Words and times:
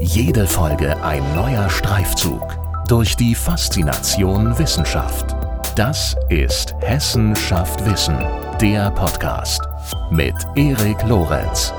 Jede 0.00 0.46
Folge 0.46 0.96
ein 1.02 1.22
neuer 1.34 1.68
Streifzug 1.68 2.56
durch 2.86 3.16
die 3.16 3.34
Faszination 3.34 4.56
Wissenschaft. 4.56 5.34
Das 5.74 6.14
ist 6.28 6.74
Hessen 6.80 7.34
schafft 7.34 7.84
Wissen, 7.84 8.16
der 8.60 8.92
Podcast 8.92 9.60
mit 10.12 10.34
Erik 10.54 11.02
Lorenz. 11.02 11.72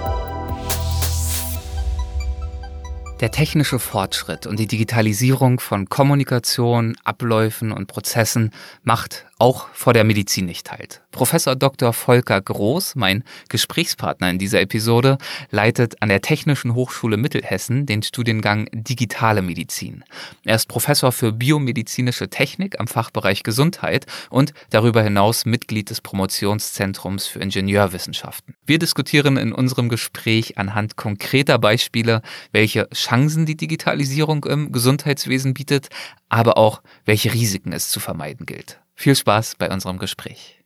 Der 3.22 3.32
technische 3.32 3.80
Fortschritt 3.80 4.46
und 4.48 4.60
die 4.60 4.68
Digitalisierung 4.68 5.62
von 5.62 5.88
Kommunikation, 5.88 6.98
Abläufen 7.06 7.72
und 7.72 7.88
Prozessen 7.88 8.52
macht 8.84 9.29
auch 9.40 9.70
vor 9.74 9.94
der 9.94 10.04
Medizin 10.04 10.46
nicht 10.46 10.72
halt. 10.72 11.02
Professor 11.12 11.56
Dr. 11.56 11.94
Volker 11.94 12.40
Groß, 12.40 12.96
mein 12.96 13.24
Gesprächspartner 13.48 14.30
in 14.30 14.38
dieser 14.38 14.62
Episode, 14.62 15.18
leitet 15.50 16.02
an 16.02 16.10
der 16.10 16.22
Technischen 16.22 16.76
Hochschule 16.76 17.18
Mittelhessen 17.18 17.86
den 17.86 18.04
Studiengang 18.04 18.68
Digitale 18.74 19.42
Medizin. 19.42 20.04
Er 20.44 20.56
ist 20.56 20.68
Professor 20.68 21.12
für 21.12 21.32
biomedizinische 21.32 22.30
Technik 22.30 22.80
am 22.80 22.88
Fachbereich 22.88 23.44
Gesundheit 23.44 24.06
und 24.30 24.54
darüber 24.70 25.02
hinaus 25.02 25.46
Mitglied 25.46 25.90
des 25.90 26.02
Promotionszentrums 26.02 27.26
für 27.26 27.40
Ingenieurwissenschaften. 27.40 28.56
Wir 28.66 28.78
diskutieren 28.78 29.38
in 29.38 29.54
unserem 29.54 29.88
Gespräch 29.88 30.58
anhand 30.58 30.98
konkreter 30.98 31.58
Beispiele, 31.58 32.22
welche 32.52 32.90
Chancen 32.94 33.46
die 33.46 33.58
Digitalisierung 33.58 34.44
im 34.44 34.74
Gesundheitswesen 34.74 35.54
bietet, 35.54 35.88
aber 36.28 36.58
auch 36.58 36.82
welche 37.06 37.34
Risiken 37.34 37.72
es 37.72 37.90
zu 37.90 38.00
vermeiden 38.00 38.46
gilt. 38.46 38.80
Viel 39.00 39.16
Spaß 39.16 39.56
bei 39.58 39.72
unserem 39.72 39.98
Gespräch. 39.98 40.60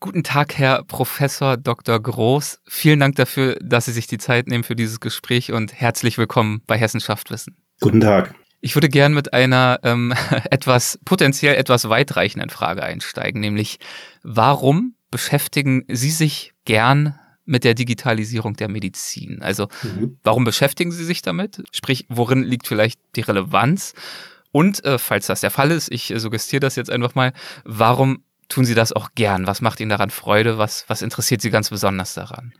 Guten 0.00 0.24
Tag, 0.24 0.56
Herr 0.56 0.82
Professor 0.84 1.58
Dr. 1.58 2.00
Groß. 2.00 2.62
Vielen 2.66 3.00
Dank 3.00 3.16
dafür, 3.16 3.58
dass 3.60 3.84
Sie 3.84 3.92
sich 3.92 4.06
die 4.06 4.16
Zeit 4.16 4.46
nehmen 4.46 4.64
für 4.64 4.74
dieses 4.74 4.98
Gespräch 4.98 5.52
und 5.52 5.74
herzlich 5.74 6.16
willkommen 6.16 6.62
bei 6.66 6.78
Hessenschaft 6.78 7.30
Wissen. 7.30 7.54
Guten 7.82 8.00
Tag. 8.00 8.34
Ich 8.62 8.74
würde 8.74 8.88
gern 8.88 9.12
mit 9.12 9.34
einer 9.34 9.80
ähm, 9.82 10.14
etwas 10.50 10.98
potenziell 11.04 11.56
etwas 11.56 11.86
weitreichenden 11.90 12.48
Frage 12.48 12.82
einsteigen, 12.82 13.42
nämlich 13.42 13.78
warum 14.22 14.94
beschäftigen 15.10 15.84
Sie 15.86 16.12
sich 16.12 16.54
gern 16.64 17.18
mit 17.44 17.62
der 17.62 17.74
Digitalisierung 17.74 18.54
der 18.54 18.68
Medizin? 18.68 19.42
Also 19.42 19.68
mhm. 19.82 20.18
warum 20.22 20.44
beschäftigen 20.44 20.92
Sie 20.92 21.04
sich 21.04 21.20
damit? 21.20 21.62
Sprich, 21.72 22.06
worin 22.08 22.42
liegt 22.42 22.68
vielleicht 22.68 22.98
die 23.16 23.20
Relevanz? 23.20 23.92
Und 24.56 24.82
äh, 24.86 24.96
falls 24.96 25.26
das 25.26 25.42
der 25.42 25.50
Fall 25.50 25.70
ist, 25.70 25.92
ich 25.92 26.10
äh, 26.10 26.18
suggestiere 26.18 26.60
das 26.60 26.76
jetzt 26.76 26.88
einfach 26.88 27.14
mal, 27.14 27.34
warum 27.66 28.22
tun 28.48 28.64
Sie 28.64 28.74
das 28.74 28.90
auch 28.90 29.10
gern? 29.14 29.46
Was 29.46 29.60
macht 29.60 29.80
Ihnen 29.80 29.90
daran 29.90 30.08
Freude? 30.08 30.56
Was, 30.56 30.86
was 30.88 31.02
interessiert 31.02 31.42
Sie 31.42 31.50
ganz 31.50 31.68
besonders 31.68 32.14
daran? 32.14 32.54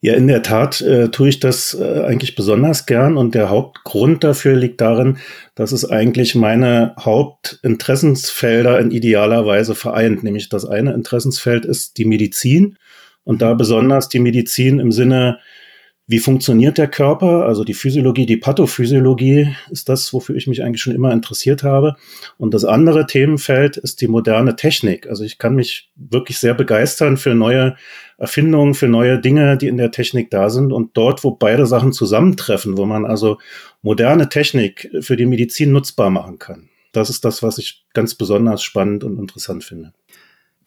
Ja, 0.00 0.14
in 0.14 0.26
der 0.26 0.42
Tat 0.42 0.80
äh, 0.80 1.10
tue 1.10 1.28
ich 1.28 1.38
das 1.38 1.74
äh, 1.78 2.02
eigentlich 2.06 2.34
besonders 2.34 2.86
gern 2.86 3.18
und 3.18 3.34
der 3.34 3.50
Hauptgrund 3.50 4.24
dafür 4.24 4.56
liegt 4.56 4.80
darin, 4.80 5.18
dass 5.54 5.72
es 5.72 5.84
eigentlich 5.90 6.34
meine 6.34 6.94
Hauptinteressensfelder 6.98 8.78
in 8.78 8.90
idealer 8.90 9.44
Weise 9.44 9.74
vereint. 9.74 10.22
Nämlich 10.22 10.48
das 10.48 10.64
eine 10.64 10.94
Interessensfeld 10.94 11.66
ist 11.66 11.98
die 11.98 12.06
Medizin 12.06 12.78
und 13.24 13.42
da 13.42 13.52
besonders 13.52 14.08
die 14.08 14.20
Medizin 14.20 14.80
im 14.80 14.92
Sinne 14.92 15.40
wie 16.10 16.20
funktioniert 16.20 16.78
der 16.78 16.88
Körper? 16.88 17.44
Also 17.44 17.64
die 17.64 17.74
Physiologie, 17.74 18.24
die 18.24 18.38
Pathophysiologie 18.38 19.54
ist 19.70 19.90
das, 19.90 20.10
wofür 20.14 20.36
ich 20.36 20.46
mich 20.46 20.64
eigentlich 20.64 20.80
schon 20.80 20.94
immer 20.94 21.12
interessiert 21.12 21.62
habe. 21.62 21.96
Und 22.38 22.54
das 22.54 22.64
andere 22.64 23.04
Themenfeld 23.04 23.76
ist 23.76 24.00
die 24.00 24.08
moderne 24.08 24.56
Technik. 24.56 25.06
Also 25.06 25.22
ich 25.22 25.36
kann 25.36 25.54
mich 25.54 25.90
wirklich 25.96 26.38
sehr 26.38 26.54
begeistern 26.54 27.18
für 27.18 27.34
neue 27.34 27.76
Erfindungen, 28.16 28.72
für 28.72 28.88
neue 28.88 29.20
Dinge, 29.20 29.58
die 29.58 29.68
in 29.68 29.76
der 29.76 29.90
Technik 29.90 30.30
da 30.30 30.48
sind. 30.48 30.72
Und 30.72 30.96
dort, 30.96 31.24
wo 31.24 31.32
beide 31.32 31.66
Sachen 31.66 31.92
zusammentreffen, 31.92 32.78
wo 32.78 32.86
man 32.86 33.04
also 33.04 33.36
moderne 33.82 34.30
Technik 34.30 34.90
für 35.00 35.16
die 35.16 35.26
Medizin 35.26 35.72
nutzbar 35.72 36.08
machen 36.08 36.38
kann. 36.38 36.70
Das 36.92 37.10
ist 37.10 37.26
das, 37.26 37.42
was 37.42 37.58
ich 37.58 37.84
ganz 37.92 38.14
besonders 38.14 38.62
spannend 38.62 39.04
und 39.04 39.18
interessant 39.18 39.62
finde. 39.62 39.92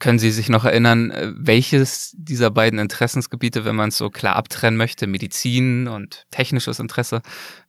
Können 0.02 0.18
Sie 0.18 0.32
sich 0.32 0.50
noch 0.50 0.66
erinnern, 0.66 1.12
äh, 1.12 1.32
welches 1.36 2.16
dieser 2.18 2.50
beiden 2.50 2.80
Interessensgebiete, 2.80 3.66
wenn 3.66 3.76
man 3.76 3.90
es 3.90 3.98
so 3.98 4.10
klar 4.10 4.36
abtrennen 4.36 4.76
möchte, 4.76 5.06
Medizin 5.06 5.88
und 5.88 6.26
technisches 6.32 6.80
Interesse, 6.80 7.22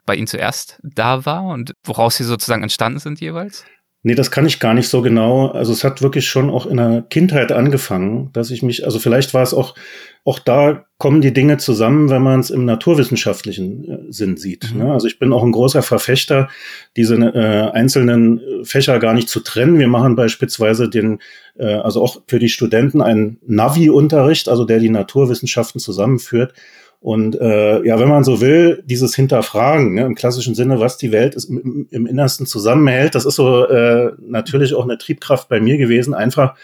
bei 0.06 0.16
Ihnen 0.16 0.26
zuerst 0.26 0.80
da 0.82 1.26
war 1.26 1.44
und 1.44 1.74
woraus 1.84 2.16
sie 2.16 2.24
sozusagen 2.24 2.62
entstanden 2.62 3.00
sind 3.00 3.20
jeweils? 3.20 3.66
Nee, 4.04 4.16
das 4.16 4.32
kann 4.32 4.46
ich 4.46 4.58
gar 4.58 4.74
nicht 4.74 4.88
so 4.88 5.00
genau. 5.00 5.46
Also 5.48 5.72
es 5.72 5.84
hat 5.84 6.02
wirklich 6.02 6.26
schon 6.26 6.50
auch 6.50 6.66
in 6.66 6.78
der 6.78 7.04
Kindheit 7.08 7.52
angefangen, 7.52 8.30
dass 8.32 8.50
ich 8.50 8.64
mich, 8.64 8.84
also 8.84 8.98
vielleicht 8.98 9.32
war 9.32 9.44
es 9.44 9.54
auch, 9.54 9.76
auch 10.24 10.40
da 10.40 10.86
kommen 10.98 11.20
die 11.20 11.32
Dinge 11.32 11.58
zusammen, 11.58 12.10
wenn 12.10 12.22
man 12.22 12.40
es 12.40 12.50
im 12.50 12.64
naturwissenschaftlichen 12.64 13.88
äh, 13.88 14.12
Sinn 14.12 14.36
sieht. 14.36 14.72
Mhm. 14.72 14.80
Ne? 14.80 14.92
Also 14.92 15.06
ich 15.06 15.20
bin 15.20 15.32
auch 15.32 15.44
ein 15.44 15.52
großer 15.52 15.82
Verfechter, 15.82 16.48
diese 16.96 17.14
äh, 17.14 17.70
einzelnen 17.70 18.40
Fächer 18.64 18.98
gar 18.98 19.14
nicht 19.14 19.28
zu 19.28 19.38
trennen. 19.38 19.78
Wir 19.78 19.88
machen 19.88 20.16
beispielsweise 20.16 20.90
den, 20.90 21.20
äh, 21.56 21.66
also 21.66 22.02
auch 22.02 22.22
für 22.26 22.40
die 22.40 22.48
Studenten 22.48 23.02
einen 23.02 23.38
Navi-Unterricht, 23.46 24.48
also 24.48 24.64
der 24.64 24.80
die 24.80 24.90
Naturwissenschaften 24.90 25.80
zusammenführt. 25.80 26.54
Und 27.02 27.34
äh, 27.40 27.84
ja, 27.84 27.98
wenn 27.98 28.08
man 28.08 28.22
so 28.22 28.40
will, 28.40 28.84
dieses 28.86 29.16
Hinterfragen 29.16 29.94
ne, 29.94 30.02
im 30.02 30.14
klassischen 30.14 30.54
Sinne, 30.54 30.78
was 30.78 30.98
die 30.98 31.10
Welt 31.10 31.34
ist, 31.34 31.50
im, 31.50 31.88
im 31.90 32.06
Innersten 32.06 32.46
zusammenhält, 32.46 33.16
das 33.16 33.26
ist 33.26 33.34
so 33.34 33.66
äh, 33.66 34.12
natürlich 34.20 34.72
auch 34.74 34.84
eine 34.84 34.98
Triebkraft 34.98 35.48
bei 35.48 35.60
mir 35.60 35.78
gewesen, 35.78 36.14
einfach 36.14 36.54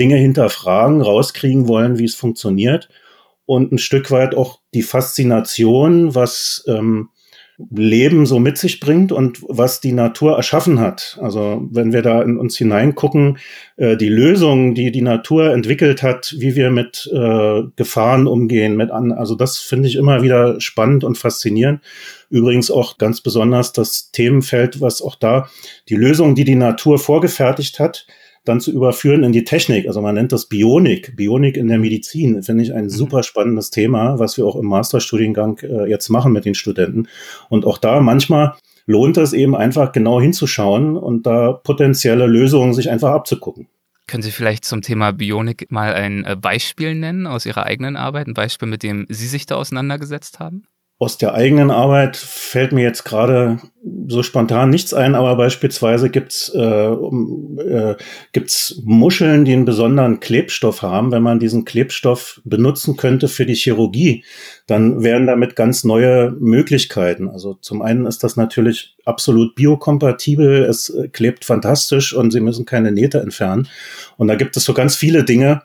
Dinge 0.00 0.16
hinterfragen, 0.16 1.00
rauskriegen 1.00 1.68
wollen, 1.68 1.96
wie 1.96 2.06
es 2.06 2.16
funktioniert. 2.16 2.88
Und 3.46 3.70
ein 3.70 3.78
Stück 3.78 4.10
weit 4.10 4.34
auch 4.34 4.58
die 4.74 4.82
Faszination, 4.82 6.16
was 6.16 6.64
ähm, 6.66 7.10
Leben 7.58 8.26
so 8.26 8.40
mit 8.40 8.58
sich 8.58 8.80
bringt 8.80 9.12
und 9.12 9.40
was 9.48 9.80
die 9.80 9.92
Natur 9.92 10.36
erschaffen 10.36 10.80
hat. 10.80 11.18
Also 11.20 11.66
wenn 11.70 11.92
wir 11.92 12.02
da 12.02 12.20
in 12.22 12.36
uns 12.36 12.56
hineingucken, 12.56 13.38
äh, 13.76 13.96
die 13.96 14.08
Lösungen, 14.08 14.74
die 14.74 14.90
die 14.90 15.02
Natur 15.02 15.52
entwickelt 15.52 16.02
hat, 16.02 16.34
wie 16.38 16.56
wir 16.56 16.70
mit 16.70 17.08
äh, 17.12 17.62
Gefahren 17.76 18.26
umgehen, 18.26 18.76
mit 18.76 18.90
an, 18.90 19.12
also 19.12 19.36
das 19.36 19.58
finde 19.58 19.88
ich 19.88 19.94
immer 19.94 20.22
wieder 20.22 20.60
spannend 20.60 21.04
und 21.04 21.16
faszinierend. 21.16 21.80
Übrigens 22.28 22.70
auch 22.70 22.98
ganz 22.98 23.20
besonders 23.20 23.72
das 23.72 24.10
Themenfeld, 24.10 24.80
was 24.80 25.00
auch 25.00 25.14
da 25.14 25.48
die 25.88 25.96
Lösungen, 25.96 26.34
die 26.34 26.44
die 26.44 26.56
Natur 26.56 26.98
vorgefertigt 26.98 27.78
hat, 27.78 28.06
dann 28.44 28.60
zu 28.60 28.70
überführen 28.72 29.24
in 29.24 29.32
die 29.32 29.44
Technik. 29.44 29.86
Also 29.86 30.00
man 30.00 30.14
nennt 30.14 30.32
das 30.32 30.46
Bionik, 30.46 31.16
Bionik 31.16 31.56
in 31.56 31.68
der 31.68 31.78
Medizin, 31.78 32.42
finde 32.42 32.62
ich 32.62 32.74
ein 32.74 32.84
mhm. 32.84 32.90
super 32.90 33.22
spannendes 33.22 33.70
Thema, 33.70 34.18
was 34.18 34.36
wir 34.36 34.46
auch 34.46 34.56
im 34.56 34.66
Masterstudiengang 34.66 35.58
äh, 35.62 35.88
jetzt 35.88 36.08
machen 36.10 36.32
mit 36.32 36.44
den 36.44 36.54
Studenten. 36.54 37.08
Und 37.48 37.64
auch 37.64 37.78
da 37.78 38.00
manchmal 38.00 38.54
lohnt 38.86 39.16
es 39.16 39.32
eben 39.32 39.56
einfach 39.56 39.92
genau 39.92 40.20
hinzuschauen 40.20 40.96
und 40.96 41.26
da 41.26 41.52
potenzielle 41.52 42.26
Lösungen 42.26 42.74
sich 42.74 42.90
einfach 42.90 43.12
abzugucken. 43.12 43.68
Können 44.06 44.22
Sie 44.22 44.30
vielleicht 44.30 44.66
zum 44.66 44.82
Thema 44.82 45.12
Bionik 45.12 45.70
mal 45.70 45.94
ein 45.94 46.24
äh, 46.24 46.36
Beispiel 46.36 46.94
nennen 46.94 47.26
aus 47.26 47.46
Ihrer 47.46 47.64
eigenen 47.64 47.96
Arbeit, 47.96 48.26
ein 48.26 48.34
Beispiel, 48.34 48.68
mit 48.68 48.82
dem 48.82 49.06
Sie 49.08 49.26
sich 49.26 49.46
da 49.46 49.54
auseinandergesetzt 49.54 50.40
haben? 50.40 50.64
Aus 51.00 51.18
der 51.18 51.34
eigenen 51.34 51.72
Arbeit 51.72 52.16
fällt 52.16 52.70
mir 52.70 52.82
jetzt 52.82 53.04
gerade 53.04 53.58
so 54.06 54.22
spontan 54.22 54.70
nichts 54.70 54.94
ein, 54.94 55.16
aber 55.16 55.34
beispielsweise 55.36 56.08
gibt's 56.08 56.52
äh, 56.54 56.60
äh, 56.60 57.96
gibt's 58.32 58.80
Muscheln, 58.84 59.44
die 59.44 59.54
einen 59.54 59.64
besonderen 59.64 60.20
Klebstoff 60.20 60.82
haben. 60.82 61.10
Wenn 61.10 61.22
man 61.22 61.40
diesen 61.40 61.64
Klebstoff 61.64 62.40
benutzen 62.44 62.96
könnte 62.96 63.26
für 63.26 63.44
die 63.44 63.56
Chirurgie, 63.56 64.24
dann 64.68 65.02
wären 65.02 65.26
damit 65.26 65.56
ganz 65.56 65.82
neue 65.82 66.30
Möglichkeiten. 66.38 67.28
Also 67.28 67.54
zum 67.54 67.82
einen 67.82 68.06
ist 68.06 68.22
das 68.22 68.36
natürlich 68.36 68.96
absolut 69.04 69.56
biokompatibel, 69.56 70.62
es 70.62 70.96
klebt 71.12 71.44
fantastisch 71.44 72.14
und 72.14 72.30
Sie 72.30 72.40
müssen 72.40 72.66
keine 72.66 72.92
Nähte 72.92 73.20
entfernen. 73.20 73.68
Und 74.16 74.28
da 74.28 74.36
gibt 74.36 74.56
es 74.56 74.64
so 74.64 74.74
ganz 74.74 74.94
viele 74.94 75.24
Dinge, 75.24 75.62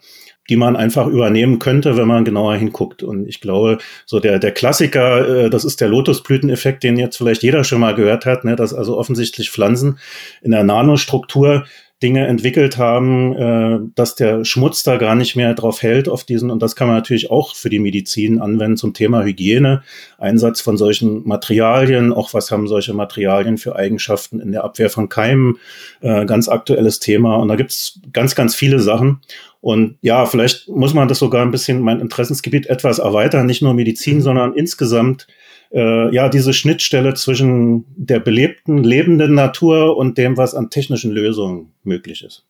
die 0.50 0.56
man 0.56 0.76
einfach 0.76 1.08
übernehmen 1.08 1.60
könnte, 1.60 1.96
wenn 1.96 2.08
man 2.08 2.26
genauer 2.26 2.56
hinguckt. 2.56 3.04
Und 3.04 3.28
ich 3.28 3.40
glaube, 3.40 3.78
so 4.06 4.20
der, 4.20 4.40
der 4.40 4.52
Klassiker, 4.52 5.46
äh, 5.46 5.50
das 5.50 5.64
ist 5.64 5.80
der 5.80 5.90
Lotusblüteneffekt, 5.90 6.84
den 6.84 6.98
jetzt 6.98 7.18
vielleicht 7.18 7.44
jeder 7.44 7.64
schon 7.64 7.80
mal 7.80 7.96
gehört 7.96 8.26
hat, 8.26 8.44
ne, 8.44 8.56
dass 8.56 8.74
also 8.74 8.98
offensichtlich 8.98 9.52
Pflanzen 9.52 10.00
in 10.42 10.52
der 10.52 10.64
Nanostruktur 10.64 11.66
Dinge 12.02 12.28
entwickelt 12.28 12.78
haben, 12.78 13.34
äh, 13.36 13.80
dass 13.96 14.16
der 14.16 14.46
Schmutz 14.46 14.84
da 14.84 14.96
gar 14.96 15.16
nicht 15.16 15.36
mehr 15.36 15.54
drauf 15.54 15.82
hält 15.82 16.08
auf 16.08 16.24
diesen. 16.24 16.50
Und 16.50 16.62
das 16.62 16.78
kann 16.78 16.88
man 16.88 16.96
natürlich 16.96 17.30
auch 17.30 17.56
für 17.56 17.70
die 17.70 17.80
Medizin 17.80 18.40
anwenden 18.40 18.78
zum 18.78 18.94
Thema 18.94 19.24
Hygiene, 19.24 19.84
Einsatz 20.18 20.62
von 20.62 20.78
solchen 20.78 21.28
Materialien, 21.28 22.14
auch 22.14 22.34
was 22.34 22.52
haben 22.52 22.68
solche 22.68 22.94
Materialien 22.94 23.58
für 23.58 23.76
Eigenschaften 23.76 24.40
in 24.40 24.54
der 24.54 24.64
Abwehr 24.64 24.90
von 24.90 25.10
Keimen, 25.10 25.58
äh, 26.00 26.26
ganz 26.26 26.48
aktuelles 26.48 27.00
Thema. 27.00 27.36
Und 27.36 27.50
da 27.50 27.58
gibt's 27.58 28.00
ganz, 28.14 28.34
ganz 28.34 28.56
viele 28.56 28.80
Sachen. 28.80 29.20
Und 29.60 29.98
ja, 30.02 30.26
vielleicht 30.26 30.70
muss 30.70 30.94
man 30.94 31.10
das 31.10 31.20
sogar 31.20 31.42
ein 31.42 31.52
bisschen, 31.52 31.82
mein 31.82 32.00
Interessensgebiet 32.00 32.68
etwas 32.68 33.00
erweitern, 33.00 33.46
nicht 33.46 33.62
nur 33.62 33.74
Medizin, 33.74 34.22
sondern 34.22 34.54
insgesamt 34.54 35.28
äh, 35.72 36.14
ja 36.14 36.30
diese 36.30 36.54
Schnittstelle 36.54 37.14
zwischen 37.14 37.86
der 37.96 38.20
belebten, 38.20 38.84
lebenden 38.84 39.34
Natur 39.34 39.98
und 39.98 40.18
dem, 40.18 40.38
was 40.38 40.56
an 40.56 40.70
technischen 40.70 41.12
Lösungen 41.12 41.72
möglich 41.84 42.24
ist. 42.24 42.46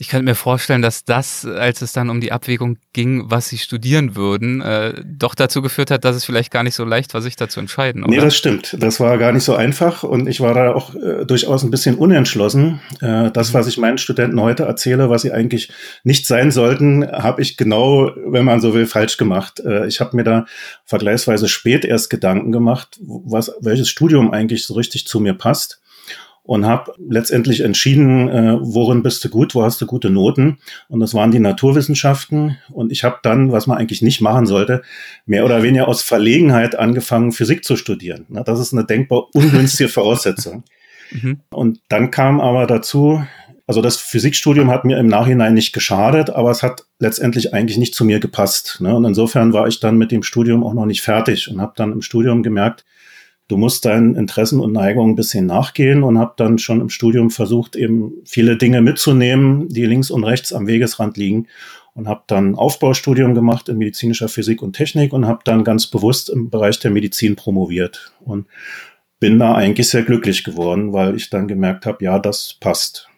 Ich 0.00 0.08
könnte 0.08 0.24
mir 0.24 0.34
vorstellen, 0.34 0.80
dass 0.80 1.04
das, 1.04 1.44
als 1.44 1.82
es 1.82 1.92
dann 1.92 2.08
um 2.08 2.22
die 2.22 2.32
Abwägung 2.32 2.78
ging, 2.94 3.24
was 3.26 3.50
sie 3.50 3.58
studieren 3.58 4.16
würden, 4.16 4.62
äh, 4.62 4.94
doch 5.04 5.34
dazu 5.34 5.60
geführt 5.60 5.90
hat, 5.90 6.06
dass 6.06 6.16
es 6.16 6.24
vielleicht 6.24 6.50
gar 6.50 6.62
nicht 6.62 6.74
so 6.74 6.86
leicht 6.86 7.12
war, 7.12 7.20
sich 7.20 7.36
dazu 7.36 7.60
entscheiden. 7.60 8.04
Oder? 8.04 8.10
Nee, 8.10 8.20
das 8.22 8.34
stimmt. 8.34 8.78
Das 8.80 8.98
war 8.98 9.18
gar 9.18 9.32
nicht 9.32 9.44
so 9.44 9.54
einfach 9.54 10.02
und 10.02 10.26
ich 10.26 10.40
war 10.40 10.54
da 10.54 10.72
auch 10.72 10.94
äh, 10.94 11.26
durchaus 11.26 11.64
ein 11.64 11.70
bisschen 11.70 11.96
unentschlossen. 11.96 12.80
Äh, 13.02 13.30
das, 13.30 13.52
was 13.52 13.66
ich 13.66 13.76
meinen 13.76 13.98
Studenten 13.98 14.40
heute 14.40 14.62
erzähle, 14.62 15.10
was 15.10 15.20
sie 15.20 15.32
eigentlich 15.32 15.70
nicht 16.02 16.26
sein 16.26 16.50
sollten, 16.50 17.06
habe 17.06 17.42
ich 17.42 17.58
genau, 17.58 18.10
wenn 18.24 18.46
man 18.46 18.62
so 18.62 18.72
will, 18.72 18.86
falsch 18.86 19.18
gemacht. 19.18 19.60
Äh, 19.60 19.86
ich 19.86 20.00
habe 20.00 20.16
mir 20.16 20.24
da 20.24 20.46
vergleichsweise 20.86 21.46
spät 21.46 21.84
erst 21.84 22.08
Gedanken 22.08 22.52
gemacht, 22.52 22.98
was, 23.02 23.52
welches 23.60 23.90
Studium 23.90 24.30
eigentlich 24.30 24.64
so 24.64 24.72
richtig 24.72 25.06
zu 25.06 25.20
mir 25.20 25.34
passt 25.34 25.79
und 26.50 26.66
habe 26.66 26.92
letztendlich 26.98 27.60
entschieden, 27.60 28.28
äh, 28.28 28.56
worin 28.60 29.04
bist 29.04 29.24
du 29.24 29.28
gut, 29.28 29.54
wo 29.54 29.62
hast 29.62 29.80
du 29.80 29.86
gute 29.86 30.10
Noten. 30.10 30.58
Und 30.88 30.98
das 30.98 31.14
waren 31.14 31.30
die 31.30 31.38
Naturwissenschaften. 31.38 32.58
Und 32.72 32.90
ich 32.90 33.04
habe 33.04 33.20
dann, 33.22 33.52
was 33.52 33.68
man 33.68 33.78
eigentlich 33.78 34.02
nicht 34.02 34.20
machen 34.20 34.46
sollte, 34.46 34.82
mehr 35.26 35.44
oder 35.44 35.62
weniger 35.62 35.86
aus 35.86 36.02
Verlegenheit 36.02 36.76
angefangen, 36.76 37.30
Physik 37.30 37.64
zu 37.64 37.76
studieren. 37.76 38.26
Na, 38.30 38.42
das 38.42 38.58
ist 38.58 38.72
eine 38.72 38.84
denkbar 38.84 39.26
ungünstige 39.32 39.88
Voraussetzung. 39.92 40.64
Mhm. 41.12 41.38
Und 41.50 41.78
dann 41.88 42.10
kam 42.10 42.40
aber 42.40 42.66
dazu, 42.66 43.24
also 43.68 43.80
das 43.80 43.98
Physikstudium 43.98 44.72
hat 44.72 44.84
mir 44.84 44.98
im 44.98 45.06
Nachhinein 45.06 45.54
nicht 45.54 45.72
geschadet, 45.72 46.30
aber 46.30 46.50
es 46.50 46.64
hat 46.64 46.84
letztendlich 46.98 47.54
eigentlich 47.54 47.78
nicht 47.78 47.94
zu 47.94 48.04
mir 48.04 48.18
gepasst. 48.18 48.78
Ne? 48.80 48.92
Und 48.92 49.04
insofern 49.04 49.52
war 49.52 49.68
ich 49.68 49.78
dann 49.78 49.98
mit 49.98 50.10
dem 50.10 50.24
Studium 50.24 50.64
auch 50.64 50.74
noch 50.74 50.86
nicht 50.86 51.02
fertig 51.02 51.48
und 51.48 51.60
habe 51.60 51.74
dann 51.76 51.92
im 51.92 52.02
Studium 52.02 52.42
gemerkt, 52.42 52.84
du 53.50 53.56
musst 53.56 53.84
deinen 53.84 54.14
Interessen 54.14 54.60
und 54.60 54.72
Neigungen 54.72 55.12
ein 55.12 55.16
bisschen 55.16 55.46
nachgehen 55.46 56.04
und 56.04 56.18
habe 56.18 56.34
dann 56.36 56.58
schon 56.58 56.80
im 56.80 56.88
Studium 56.88 57.30
versucht, 57.30 57.74
eben 57.74 58.12
viele 58.24 58.56
Dinge 58.56 58.80
mitzunehmen, 58.80 59.68
die 59.68 59.86
links 59.86 60.10
und 60.10 60.22
rechts 60.22 60.52
am 60.52 60.68
Wegesrand 60.68 61.16
liegen 61.16 61.48
und 61.94 62.06
habe 62.06 62.22
dann 62.28 62.54
Aufbaustudium 62.54 63.34
gemacht 63.34 63.68
in 63.68 63.78
medizinischer 63.78 64.28
Physik 64.28 64.62
und 64.62 64.74
Technik 64.74 65.12
und 65.12 65.26
habe 65.26 65.40
dann 65.44 65.64
ganz 65.64 65.88
bewusst 65.88 66.30
im 66.30 66.48
Bereich 66.48 66.78
der 66.78 66.92
Medizin 66.92 67.34
promoviert 67.34 68.12
und 68.20 68.46
bin 69.18 69.40
da 69.40 69.54
eigentlich 69.54 69.88
sehr 69.88 70.04
glücklich 70.04 70.44
geworden, 70.44 70.92
weil 70.92 71.16
ich 71.16 71.28
dann 71.28 71.48
gemerkt 71.48 71.86
habe, 71.86 72.04
ja, 72.04 72.20
das 72.20 72.56
passt. 72.60 73.09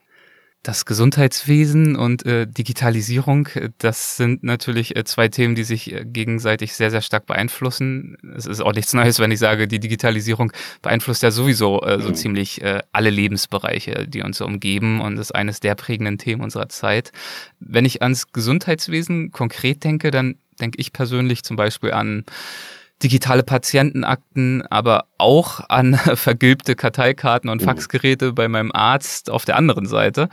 Das 0.62 0.84
Gesundheitswesen 0.84 1.96
und 1.96 2.24
äh, 2.24 2.46
Digitalisierung, 2.46 3.48
äh, 3.54 3.70
das 3.78 4.16
sind 4.16 4.44
natürlich 4.44 4.94
äh, 4.94 5.02
zwei 5.02 5.26
Themen, 5.26 5.56
die 5.56 5.64
sich 5.64 5.92
äh, 5.92 6.04
gegenseitig 6.04 6.74
sehr, 6.74 6.92
sehr 6.92 7.02
stark 7.02 7.26
beeinflussen. 7.26 8.16
Es 8.36 8.46
ist 8.46 8.60
auch 8.60 8.72
nichts 8.72 8.92
Neues, 8.94 9.18
wenn 9.18 9.32
ich 9.32 9.40
sage, 9.40 9.66
die 9.66 9.80
Digitalisierung 9.80 10.52
beeinflusst 10.80 11.24
ja 11.24 11.32
sowieso 11.32 11.82
äh, 11.82 12.00
so 12.00 12.10
mhm. 12.10 12.14
ziemlich 12.14 12.62
äh, 12.62 12.80
alle 12.92 13.10
Lebensbereiche, 13.10 14.06
die 14.06 14.22
uns 14.22 14.40
umgeben 14.40 15.00
und 15.00 15.18
ist 15.18 15.34
eines 15.34 15.58
der 15.58 15.74
prägenden 15.74 16.18
Themen 16.18 16.42
unserer 16.42 16.68
Zeit. 16.68 17.10
Wenn 17.58 17.84
ich 17.84 18.02
ans 18.02 18.30
Gesundheitswesen 18.30 19.32
konkret 19.32 19.82
denke, 19.82 20.12
dann 20.12 20.36
denke 20.60 20.78
ich 20.80 20.92
persönlich 20.92 21.42
zum 21.42 21.56
Beispiel 21.56 21.90
an 21.90 22.24
digitale 23.02 23.42
Patientenakten, 23.42 24.62
aber 24.68 25.06
auch 25.18 25.60
an 25.68 25.94
vergilbte 26.14 26.74
Karteikarten 26.74 27.50
und 27.50 27.62
mhm. 27.62 27.66
Faxgeräte 27.66 28.32
bei 28.32 28.48
meinem 28.48 28.72
Arzt 28.72 29.30
auf 29.30 29.44
der 29.44 29.56
anderen 29.56 29.86
Seite. 29.86 30.28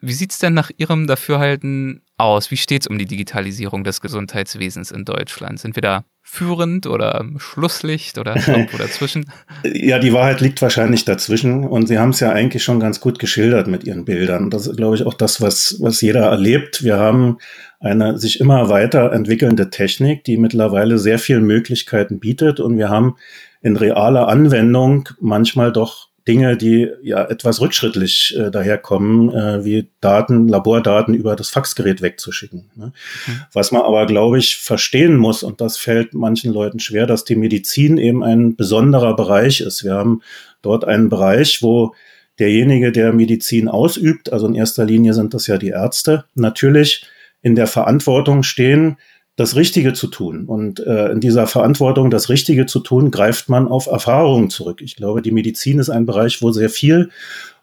Wie 0.00 0.12
sieht's 0.12 0.38
denn 0.38 0.54
nach 0.54 0.70
Ihrem 0.76 1.06
Dafürhalten 1.06 2.02
aus? 2.16 2.50
Wie 2.50 2.56
steht's 2.56 2.86
um 2.86 2.98
die 2.98 3.06
Digitalisierung 3.06 3.84
des 3.84 4.00
Gesundheitswesens 4.00 4.90
in 4.90 5.04
Deutschland? 5.04 5.58
Sind 5.58 5.76
wir 5.76 5.82
da 5.82 6.04
führend 6.24 6.86
oder 6.86 7.26
Schlusslicht 7.38 8.16
oder 8.16 8.36
irgendwo 8.36 8.78
dazwischen? 8.78 9.30
Ja, 9.64 9.98
die 9.98 10.12
Wahrheit 10.12 10.40
liegt 10.40 10.62
wahrscheinlich 10.62 11.04
dazwischen 11.04 11.64
und 11.64 11.86
Sie 11.86 11.98
haben 11.98 12.10
es 12.10 12.20
ja 12.20 12.30
eigentlich 12.30 12.62
schon 12.62 12.80
ganz 12.80 13.00
gut 13.00 13.18
geschildert 13.18 13.66
mit 13.66 13.84
Ihren 13.84 14.04
Bildern. 14.04 14.50
Das 14.50 14.66
ist, 14.66 14.76
glaube 14.76 14.96
ich, 14.96 15.04
auch 15.04 15.14
das, 15.14 15.40
was, 15.40 15.76
was 15.80 16.00
jeder 16.00 16.26
erlebt. 16.26 16.82
Wir 16.82 16.98
haben 16.98 17.38
eine 17.82 18.18
sich 18.18 18.40
immer 18.40 18.68
weiter 18.68 19.12
entwickelnde 19.12 19.68
Technik, 19.70 20.24
die 20.24 20.36
mittlerweile 20.36 20.98
sehr 20.98 21.18
viele 21.18 21.40
Möglichkeiten 21.40 22.20
bietet 22.20 22.60
und 22.60 22.78
wir 22.78 22.88
haben 22.88 23.16
in 23.60 23.76
realer 23.76 24.28
Anwendung 24.28 25.08
manchmal 25.20 25.72
doch 25.72 26.08
Dinge, 26.28 26.56
die 26.56 26.88
ja 27.02 27.24
etwas 27.24 27.60
rückschrittlich 27.60 28.36
äh, 28.38 28.50
daherkommen, 28.52 29.30
äh, 29.30 29.64
wie 29.64 29.88
Daten, 30.00 30.46
Labordaten 30.46 31.14
über 31.14 31.34
das 31.34 31.50
Faxgerät 31.50 32.00
wegzuschicken. 32.00 32.70
Ne? 32.76 32.92
Mhm. 33.26 33.40
Was 33.52 33.72
man 33.72 33.82
aber, 33.82 34.06
glaube 34.06 34.38
ich, 34.38 34.56
verstehen 34.56 35.16
muss, 35.16 35.42
und 35.42 35.60
das 35.60 35.78
fällt 35.78 36.14
manchen 36.14 36.52
Leuten 36.52 36.78
schwer, 36.78 37.06
dass 37.06 37.24
die 37.24 37.34
Medizin 37.34 37.98
eben 37.98 38.22
ein 38.22 38.54
besonderer 38.54 39.16
Bereich 39.16 39.60
ist. 39.60 39.82
Wir 39.82 39.94
haben 39.94 40.22
dort 40.62 40.84
einen 40.84 41.08
Bereich, 41.08 41.60
wo 41.60 41.92
derjenige, 42.38 42.92
der 42.92 43.12
Medizin 43.12 43.68
ausübt, 43.68 44.32
also 44.32 44.46
in 44.46 44.54
erster 44.54 44.84
Linie 44.84 45.14
sind 45.14 45.34
das 45.34 45.48
ja 45.48 45.58
die 45.58 45.70
Ärzte, 45.70 46.24
natürlich 46.36 47.04
in 47.42 47.54
der 47.54 47.66
Verantwortung 47.66 48.42
stehen, 48.42 48.96
das 49.36 49.56
Richtige 49.56 49.92
zu 49.92 50.08
tun. 50.08 50.46
Und 50.46 50.80
äh, 50.80 51.10
in 51.10 51.20
dieser 51.20 51.46
Verantwortung, 51.46 52.10
das 52.10 52.28
Richtige 52.28 52.66
zu 52.66 52.80
tun, 52.80 53.10
greift 53.10 53.48
man 53.48 53.66
auf 53.66 53.86
Erfahrungen 53.86 54.50
zurück. 54.50 54.82
Ich 54.82 54.96
glaube, 54.96 55.22
die 55.22 55.32
Medizin 55.32 55.78
ist 55.78 55.90
ein 55.90 56.06
Bereich, 56.06 56.42
wo 56.42 56.52
sehr 56.52 56.70
viel 56.70 57.10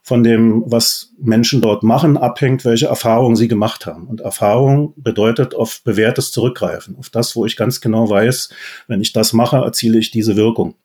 von 0.02 0.24
dem, 0.24 0.64
was 0.66 1.14
Menschen 1.20 1.62
dort 1.62 1.84
machen, 1.84 2.18
abhängt, 2.18 2.66
welche 2.66 2.88
Erfahrungen 2.88 3.36
sie 3.36 3.48
gemacht 3.48 3.86
haben. 3.86 4.08
Und 4.08 4.22
Erfahrung 4.22 4.94
bedeutet 4.98 5.54
auf 5.54 5.81
bewährtes 5.84 6.31
Zurückgreifen, 6.31 6.96
auf 6.98 7.12
das, 7.12 7.36
wo 7.36 7.46
ich 7.46 7.56
ganz 7.56 7.80
genau 7.81 8.10
weiß, 8.10 8.50
wenn 8.88 9.02
ich 9.02 9.14
das 9.14 9.34
mache, 9.34 9.58
erziele 9.58 10.00
ich 10.00 10.10
diese 10.10 10.36
Wirkung. 10.36 10.76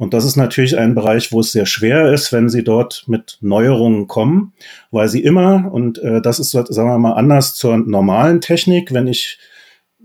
Und 0.00 0.14
das 0.14 0.24
ist 0.24 0.36
natürlich 0.36 0.78
ein 0.78 0.94
Bereich, 0.94 1.30
wo 1.30 1.40
es 1.40 1.52
sehr 1.52 1.66
schwer 1.66 2.10
ist, 2.10 2.32
wenn 2.32 2.48
Sie 2.48 2.64
dort 2.64 3.04
mit 3.06 3.36
Neuerungen 3.42 4.06
kommen, 4.06 4.54
weil 4.90 5.08
Sie 5.08 5.22
immer, 5.22 5.70
und 5.70 5.98
äh, 5.98 6.22
das 6.22 6.38
ist, 6.38 6.52
sagen 6.52 6.88
wir 6.88 6.98
mal, 6.98 7.12
anders 7.12 7.54
zur 7.54 7.76
normalen 7.76 8.40
Technik, 8.40 8.94
wenn 8.94 9.06
ich 9.06 9.38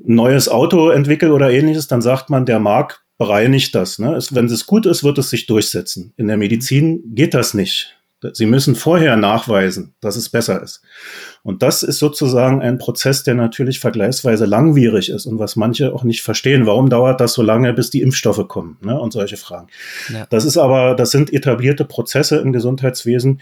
ein 0.05 0.15
neues 0.15 0.49
Auto 0.49 0.89
entwickle 0.89 1.31
oder 1.31 1.49
ähnliches, 1.49 1.87
dann 1.87 2.01
sagt 2.01 2.29
man, 2.29 2.45
der 2.45 2.59
Markt 2.59 3.05
bereinigt 3.17 3.73
das. 3.73 3.97
Ne? 3.97 4.13
Es, 4.15 4.35
wenn 4.35 4.47
es 4.47 4.65
gut 4.65 4.85
ist, 4.85 5.05
wird 5.05 5.17
es 5.17 5.29
sich 5.29 5.45
durchsetzen. 5.45 6.11
In 6.17 6.27
der 6.27 6.35
Medizin 6.35 7.15
geht 7.15 7.33
das 7.33 7.53
nicht. 7.53 7.95
Sie 8.33 8.45
müssen 8.45 8.75
vorher 8.75 9.15
nachweisen, 9.17 9.95
dass 10.01 10.15
es 10.15 10.29
besser 10.29 10.61
ist. 10.61 10.81
Und 11.43 11.61
das 11.61 11.83
ist 11.83 11.99
sozusagen 11.99 12.61
ein 12.61 12.77
Prozess, 12.77 13.23
der 13.23 13.35
natürlich 13.35 13.79
vergleichsweise 13.79 14.45
langwierig 14.45 15.09
ist 15.09 15.25
und 15.25 15.39
was 15.39 15.55
manche 15.55 15.93
auch 15.93 16.03
nicht 16.03 16.21
verstehen. 16.21 16.65
Warum 16.65 16.89
dauert 16.89 17.21
das 17.21 17.33
so 17.33 17.41
lange, 17.41 17.73
bis 17.73 17.89
die 17.89 18.01
Impfstoffe 18.01 18.47
kommen? 18.47 18.77
Ne? 18.81 18.99
Und 18.99 19.13
solche 19.13 19.37
Fragen. 19.37 19.67
Ja. 20.11 20.25
Das 20.29 20.45
ist 20.45 20.57
aber, 20.57 20.95
das 20.95 21.11
sind 21.11 21.31
etablierte 21.31 21.85
Prozesse 21.85 22.37
im 22.37 22.51
Gesundheitswesen, 22.51 23.41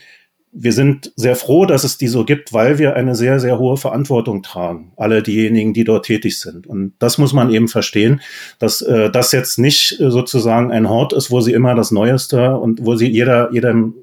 wir 0.53 0.71
sind 0.71 1.12
sehr 1.15 1.36
froh, 1.36 1.65
dass 1.65 1.83
es 1.83 1.97
die 1.97 2.07
so 2.07 2.25
gibt, 2.25 2.53
weil 2.53 2.77
wir 2.77 2.95
eine 2.95 3.15
sehr, 3.15 3.39
sehr 3.39 3.57
hohe 3.57 3.75
Verantwortung 3.75 4.44
tragen, 4.44 4.94
alle 4.95 5.24
diejenigen, 5.24 5.74
die 5.74 5.83
dort 5.83 6.06
tätig 6.06 6.39
sind. 6.39 6.68
Und 6.68 6.94
das 7.00 7.18
muss 7.18 7.33
man 7.33 7.50
eben 7.50 7.68
verstehen, 7.68 8.21
dass 8.59 8.81
äh, 8.81 9.09
das 9.09 9.31
jetzt 9.31 9.57
nicht 9.57 10.00
äh, 10.00 10.12
sozusagen 10.12 10.71
ein 10.71 10.88
Hort 10.88 11.12
ist, 11.12 11.31
wo 11.31 11.41
sie 11.41 11.53
immer 11.53 11.74
das 11.74 11.89
Neueste 11.89 12.55
und 12.55 12.86
wo 12.86 12.96
sie 12.96 13.07
jeder, 13.07 13.51
jedem, 13.51 13.96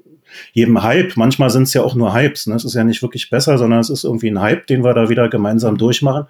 jedem 0.53 0.81
Hype, 0.83 1.17
manchmal 1.17 1.49
sind 1.49 1.63
es 1.63 1.73
ja 1.73 1.83
auch 1.83 1.95
nur 1.95 2.13
Hypes, 2.13 2.47
ne? 2.47 2.55
es 2.55 2.65
ist 2.65 2.73
ja 2.73 2.83
nicht 2.83 3.01
wirklich 3.01 3.29
besser, 3.29 3.57
sondern 3.57 3.79
es 3.79 3.89
ist 3.89 4.03
irgendwie 4.03 4.29
ein 4.29 4.41
Hype, 4.41 4.67
den 4.67 4.83
wir 4.83 4.93
da 4.93 5.09
wieder 5.09 5.29
gemeinsam 5.29 5.77
durchmachen. 5.77 6.25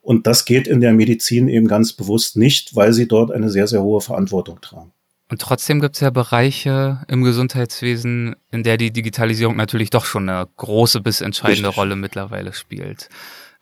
Und 0.00 0.26
das 0.26 0.44
geht 0.44 0.66
in 0.66 0.80
der 0.80 0.92
Medizin 0.92 1.48
eben 1.48 1.66
ganz 1.66 1.92
bewusst 1.92 2.36
nicht, 2.36 2.76
weil 2.76 2.92
sie 2.92 3.08
dort 3.08 3.30
eine 3.30 3.50
sehr, 3.50 3.66
sehr 3.66 3.82
hohe 3.82 4.00
Verantwortung 4.00 4.60
tragen. 4.60 4.92
Und 5.30 5.40
trotzdem 5.40 5.80
gibt 5.80 5.96
es 5.96 6.00
ja 6.00 6.10
Bereiche 6.10 7.00
im 7.08 7.22
Gesundheitswesen, 7.22 8.36
in 8.50 8.62
der 8.62 8.76
die 8.76 8.92
Digitalisierung 8.92 9.56
natürlich 9.56 9.90
doch 9.90 10.04
schon 10.04 10.28
eine 10.28 10.46
große 10.56 11.00
bis 11.00 11.22
entscheidende 11.22 11.68
Richtig. 11.68 11.78
Rolle 11.78 11.96
mittlerweile 11.96 12.52
spielt. 12.52 13.08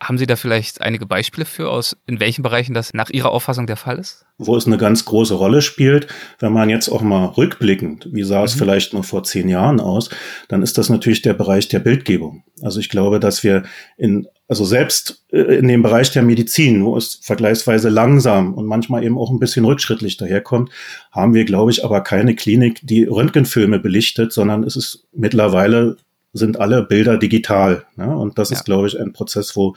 Haben 0.02 0.18
Sie 0.18 0.26
da 0.26 0.35
vielleicht 0.35 0.80
einige 0.80 1.06
Beispiele 1.06 1.44
für, 1.44 1.71
aus 1.71 1.97
in 2.09 2.18
welchen 2.18 2.42
Bereichen 2.42 2.75
das 2.75 2.92
nach 2.92 3.11
Ihrer 3.11 3.30
Auffassung 3.30 3.68
der 3.68 3.76
Fall 3.76 4.00
ist? 4.00 4.26
Wo 4.37 4.56
es 4.56 4.66
eine 4.66 4.76
ganz 4.76 5.04
große 5.04 5.35
Rolle 5.35 5.62
spielt, 5.62 6.09
wenn 6.40 6.52
man 6.52 6.68
jetzt 6.68 6.88
auch 6.88 7.02
mal 7.02 7.26
rückblickend, 7.26 8.09
wie 8.11 8.25
sah 8.25 8.42
es 8.42 8.56
mhm. 8.56 8.59
vielleicht 8.59 8.94
noch 8.94 9.04
vor 9.04 9.23
zehn 9.23 9.49
Jahren 9.49 9.78
aus, 9.78 10.11
dann 10.49 10.62
ist 10.62 10.76
das 10.76 10.88
natürlich 10.88 11.23
der 11.23 11.35
Bereich 11.35 11.68
der 11.68 11.78
Bildgebung. 11.78 12.42
Also 12.62 12.80
ich 12.80 12.88
glaube, 12.88 13.21
dass 13.21 13.44
wir 13.44 13.62
in, 13.97 14.26
also 14.49 14.64
selbst 14.64 15.25
äh, 15.30 15.38
in 15.38 15.68
dem 15.68 15.82
Bereich 15.82 16.11
der 16.11 16.23
Medizin, 16.23 16.85
wo 16.85 16.97
es 16.97 17.21
vergleichsweise 17.23 17.88
langsam 17.88 18.54
und 18.54 18.66
manchmal 18.66 19.04
eben 19.04 19.18
auch 19.18 19.30
ein 19.30 19.38
bisschen 19.38 19.64
rückschrittlich 19.64 20.16
daherkommt, 20.16 20.71
haben 21.12 21.32
wir, 21.32 21.44
glaube 21.44 21.71
ich, 21.71 21.85
aber 21.85 22.00
keine 22.00 22.35
Klinik, 22.35 22.80
die 22.82 23.04
Röntgenfilme 23.04 23.78
belichtet, 23.78 24.32
sondern 24.32 24.64
es 24.64 24.75
ist 24.75 25.06
mittlerweile 25.12 25.97
sind 26.33 26.59
alle 26.59 26.83
Bilder 26.83 27.19
digital. 27.19 27.85
Ne? 27.97 28.17
Und 28.17 28.39
das 28.39 28.51
ja. 28.51 28.57
ist, 28.57 28.65
glaube 28.65 28.87
ich, 28.87 28.99
ein 28.99 29.12
Prozess, 29.12 29.55
wo, 29.55 29.77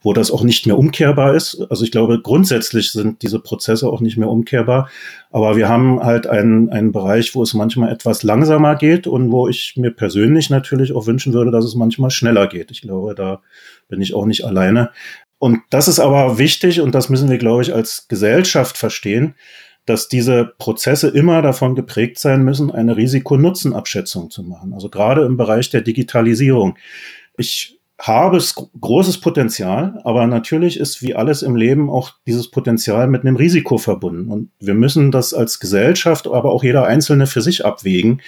wo 0.00 0.12
das 0.12 0.30
auch 0.30 0.44
nicht 0.44 0.66
mehr 0.66 0.78
umkehrbar 0.78 1.34
ist. 1.34 1.66
Also 1.68 1.84
ich 1.84 1.90
glaube, 1.90 2.20
grundsätzlich 2.22 2.92
sind 2.92 3.22
diese 3.22 3.40
Prozesse 3.40 3.88
auch 3.88 4.00
nicht 4.00 4.16
mehr 4.16 4.28
umkehrbar. 4.28 4.88
Aber 5.30 5.56
wir 5.56 5.68
haben 5.68 6.00
halt 6.02 6.26
einen, 6.26 6.70
einen 6.70 6.92
Bereich, 6.92 7.34
wo 7.34 7.42
es 7.42 7.54
manchmal 7.54 7.92
etwas 7.92 8.22
langsamer 8.22 8.76
geht 8.76 9.06
und 9.06 9.32
wo 9.32 9.48
ich 9.48 9.74
mir 9.76 9.90
persönlich 9.90 10.48
natürlich 10.48 10.92
auch 10.92 11.06
wünschen 11.06 11.32
würde, 11.32 11.50
dass 11.50 11.64
es 11.64 11.74
manchmal 11.74 12.10
schneller 12.10 12.46
geht. 12.46 12.70
Ich 12.70 12.82
glaube, 12.82 13.14
da 13.14 13.40
bin 13.88 14.00
ich 14.00 14.14
auch 14.14 14.26
nicht 14.26 14.44
alleine. 14.44 14.90
Und 15.38 15.60
das 15.70 15.88
ist 15.88 15.98
aber 15.98 16.38
wichtig 16.38 16.80
und 16.80 16.94
das 16.94 17.08
müssen 17.08 17.28
wir, 17.28 17.38
glaube 17.38 17.62
ich, 17.62 17.74
als 17.74 18.06
Gesellschaft 18.08 18.78
verstehen 18.78 19.34
dass 19.86 20.08
diese 20.08 20.52
Prozesse 20.58 21.08
immer 21.08 21.42
davon 21.42 21.74
geprägt 21.74 22.18
sein 22.18 22.42
müssen, 22.42 22.70
eine 22.70 22.96
Risiko-Nutzen-Abschätzung 22.96 24.30
zu 24.30 24.42
machen. 24.42 24.74
Also 24.74 24.88
gerade 24.88 25.24
im 25.24 25.36
Bereich 25.36 25.70
der 25.70 25.80
Digitalisierung. 25.80 26.76
Ich 27.38 27.78
habe 27.98 28.42
großes 28.80 29.20
Potenzial, 29.20 30.00
aber 30.04 30.26
natürlich 30.26 30.78
ist 30.78 31.00
wie 31.02 31.14
alles 31.14 31.42
im 31.42 31.56
Leben 31.56 31.88
auch 31.88 32.12
dieses 32.26 32.50
Potenzial 32.50 33.06
mit 33.06 33.22
einem 33.22 33.36
Risiko 33.36 33.78
verbunden. 33.78 34.30
Und 34.30 34.50
wir 34.60 34.74
müssen 34.74 35.10
das 35.10 35.32
als 35.32 35.60
Gesellschaft, 35.60 36.26
aber 36.26 36.52
auch 36.52 36.62
jeder 36.62 36.86
Einzelne 36.86 37.26
für 37.26 37.40
sich 37.40 37.64
abwägen. 37.64 38.20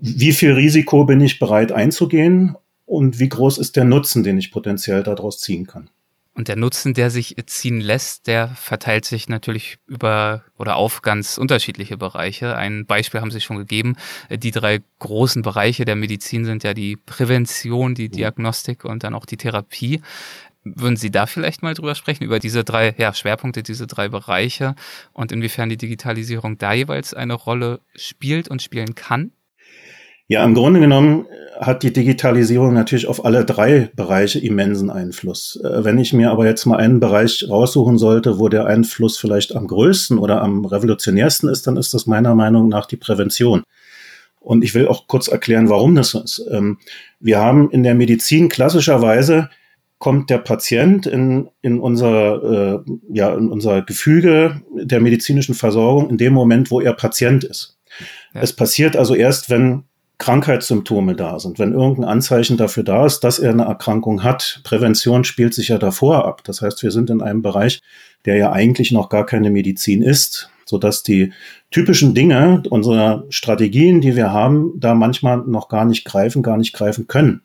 Wie 0.00 0.32
viel 0.32 0.52
Risiko 0.52 1.04
bin 1.04 1.20
ich 1.20 1.38
bereit 1.38 1.72
einzugehen 1.72 2.56
und 2.84 3.18
wie 3.20 3.28
groß 3.28 3.58
ist 3.58 3.76
der 3.76 3.84
Nutzen, 3.84 4.22
den 4.22 4.38
ich 4.38 4.50
potenziell 4.50 5.02
daraus 5.02 5.40
ziehen 5.40 5.66
kann? 5.66 5.88
Und 6.32 6.46
der 6.46 6.56
Nutzen, 6.56 6.94
der 6.94 7.10
sich 7.10 7.36
ziehen 7.46 7.80
lässt, 7.80 8.28
der 8.28 8.48
verteilt 8.48 9.04
sich 9.04 9.28
natürlich 9.28 9.78
über 9.86 10.44
oder 10.56 10.76
auf 10.76 11.02
ganz 11.02 11.38
unterschiedliche 11.38 11.96
Bereiche. 11.96 12.56
Ein 12.56 12.86
Beispiel 12.86 13.20
haben 13.20 13.32
Sie 13.32 13.40
schon 13.40 13.58
gegeben. 13.58 13.96
Die 14.30 14.52
drei 14.52 14.80
großen 15.00 15.42
Bereiche 15.42 15.84
der 15.84 15.96
Medizin 15.96 16.44
sind 16.44 16.62
ja 16.62 16.72
die 16.72 16.96
Prävention, 16.96 17.94
die 17.94 18.08
Diagnostik 18.08 18.84
und 18.84 19.02
dann 19.02 19.14
auch 19.14 19.26
die 19.26 19.38
Therapie. 19.38 20.02
Würden 20.62 20.96
Sie 20.96 21.10
da 21.10 21.26
vielleicht 21.26 21.62
mal 21.62 21.74
drüber 21.74 21.94
sprechen, 21.94 22.22
über 22.22 22.38
diese 22.38 22.64
drei 22.64 22.94
ja, 22.96 23.12
Schwerpunkte, 23.12 23.62
diese 23.62 23.86
drei 23.86 24.08
Bereiche 24.08 24.76
und 25.12 25.32
inwiefern 25.32 25.68
die 25.68 25.78
Digitalisierung 25.78 26.58
da 26.58 26.74
jeweils 26.74 27.12
eine 27.12 27.34
Rolle 27.34 27.80
spielt 27.96 28.48
und 28.48 28.62
spielen 28.62 28.94
kann? 28.94 29.32
Ja, 30.30 30.44
im 30.44 30.54
Grunde 30.54 30.78
genommen 30.78 31.26
hat 31.58 31.82
die 31.82 31.92
Digitalisierung 31.92 32.72
natürlich 32.72 33.08
auf 33.08 33.24
alle 33.24 33.44
drei 33.44 33.90
Bereiche 33.96 34.38
immensen 34.38 34.88
Einfluss. 34.88 35.58
Äh, 35.64 35.82
wenn 35.82 35.98
ich 35.98 36.12
mir 36.12 36.30
aber 36.30 36.46
jetzt 36.46 36.66
mal 36.66 36.76
einen 36.76 37.00
Bereich 37.00 37.46
raussuchen 37.48 37.98
sollte, 37.98 38.38
wo 38.38 38.48
der 38.48 38.64
Einfluss 38.66 39.18
vielleicht 39.18 39.56
am 39.56 39.66
größten 39.66 40.18
oder 40.18 40.40
am 40.40 40.64
revolutionärsten 40.64 41.48
ist, 41.48 41.66
dann 41.66 41.76
ist 41.76 41.94
das 41.94 42.06
meiner 42.06 42.36
Meinung 42.36 42.68
nach 42.68 42.86
die 42.86 42.96
Prävention. 42.96 43.64
Und 44.38 44.62
ich 44.62 44.72
will 44.72 44.86
auch 44.86 45.08
kurz 45.08 45.26
erklären, 45.26 45.68
warum 45.68 45.96
das 45.96 46.10
so 46.10 46.20
ist. 46.20 46.46
Ähm, 46.48 46.78
wir 47.18 47.40
haben 47.40 47.68
in 47.72 47.82
der 47.82 47.96
Medizin 47.96 48.48
klassischerweise 48.48 49.50
kommt 49.98 50.30
der 50.30 50.38
Patient 50.38 51.08
in, 51.08 51.50
in 51.60 51.80
unser, 51.80 52.84
äh, 52.86 52.92
ja, 53.12 53.34
in 53.34 53.48
unser 53.48 53.82
Gefüge 53.82 54.62
der 54.76 55.00
medizinischen 55.00 55.56
Versorgung 55.56 56.08
in 56.08 56.18
dem 56.18 56.34
Moment, 56.34 56.70
wo 56.70 56.80
er 56.80 56.92
Patient 56.92 57.42
ist. 57.42 57.80
Ja. 58.32 58.42
Es 58.42 58.54
passiert 58.54 58.96
also 58.96 59.16
erst, 59.16 59.50
wenn 59.50 59.86
Krankheitssymptome 60.20 61.16
da 61.16 61.40
sind, 61.40 61.58
wenn 61.58 61.72
irgendein 61.72 62.04
Anzeichen 62.04 62.56
dafür 62.56 62.84
da 62.84 63.06
ist, 63.06 63.20
dass 63.20 63.38
er 63.38 63.50
eine 63.50 63.64
Erkrankung 63.64 64.22
hat. 64.22 64.60
Prävention 64.62 65.24
spielt 65.24 65.54
sich 65.54 65.68
ja 65.68 65.78
davor 65.78 66.26
ab. 66.26 66.44
Das 66.44 66.60
heißt, 66.62 66.82
wir 66.82 66.90
sind 66.92 67.10
in 67.10 67.22
einem 67.22 67.42
Bereich, 67.42 67.80
der 68.26 68.36
ja 68.36 68.52
eigentlich 68.52 68.92
noch 68.92 69.08
gar 69.08 69.24
keine 69.24 69.50
Medizin 69.50 70.02
ist, 70.02 70.50
so 70.66 70.76
dass 70.78 71.02
die 71.02 71.32
typischen 71.70 72.14
Dinge 72.14 72.62
unserer 72.68 73.24
Strategien, 73.30 74.02
die 74.02 74.14
wir 74.14 74.30
haben, 74.30 74.74
da 74.76 74.94
manchmal 74.94 75.38
noch 75.38 75.68
gar 75.68 75.86
nicht 75.86 76.04
greifen, 76.04 76.42
gar 76.42 76.58
nicht 76.58 76.74
greifen 76.74 77.08
können. 77.08 77.40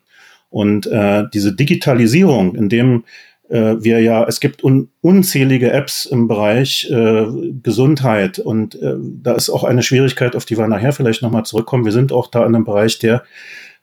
Und 0.50 0.86
äh, 0.86 1.24
diese 1.32 1.54
Digitalisierung, 1.54 2.54
in 2.54 2.68
dem 2.68 3.04
äh, 3.48 3.76
wir 3.78 4.00
ja, 4.00 4.24
es 4.24 4.40
gibt 4.40 4.64
un, 4.64 4.88
unzählige 5.00 5.72
Apps 5.72 6.06
im 6.06 6.28
Bereich 6.28 6.88
äh, 6.90 7.26
Gesundheit 7.62 8.38
und 8.38 8.74
äh, 8.80 8.94
da 8.98 9.34
ist 9.34 9.50
auch 9.50 9.64
eine 9.64 9.82
Schwierigkeit, 9.82 10.36
auf 10.36 10.44
die 10.44 10.58
wir 10.58 10.68
nachher 10.68 10.92
vielleicht 10.92 11.22
nochmal 11.22 11.44
zurückkommen. 11.44 11.84
Wir 11.84 11.92
sind 11.92 12.12
auch 12.12 12.28
da 12.28 12.40
in 12.40 12.54
einem 12.54 12.64
Bereich, 12.64 12.98
der 12.98 13.24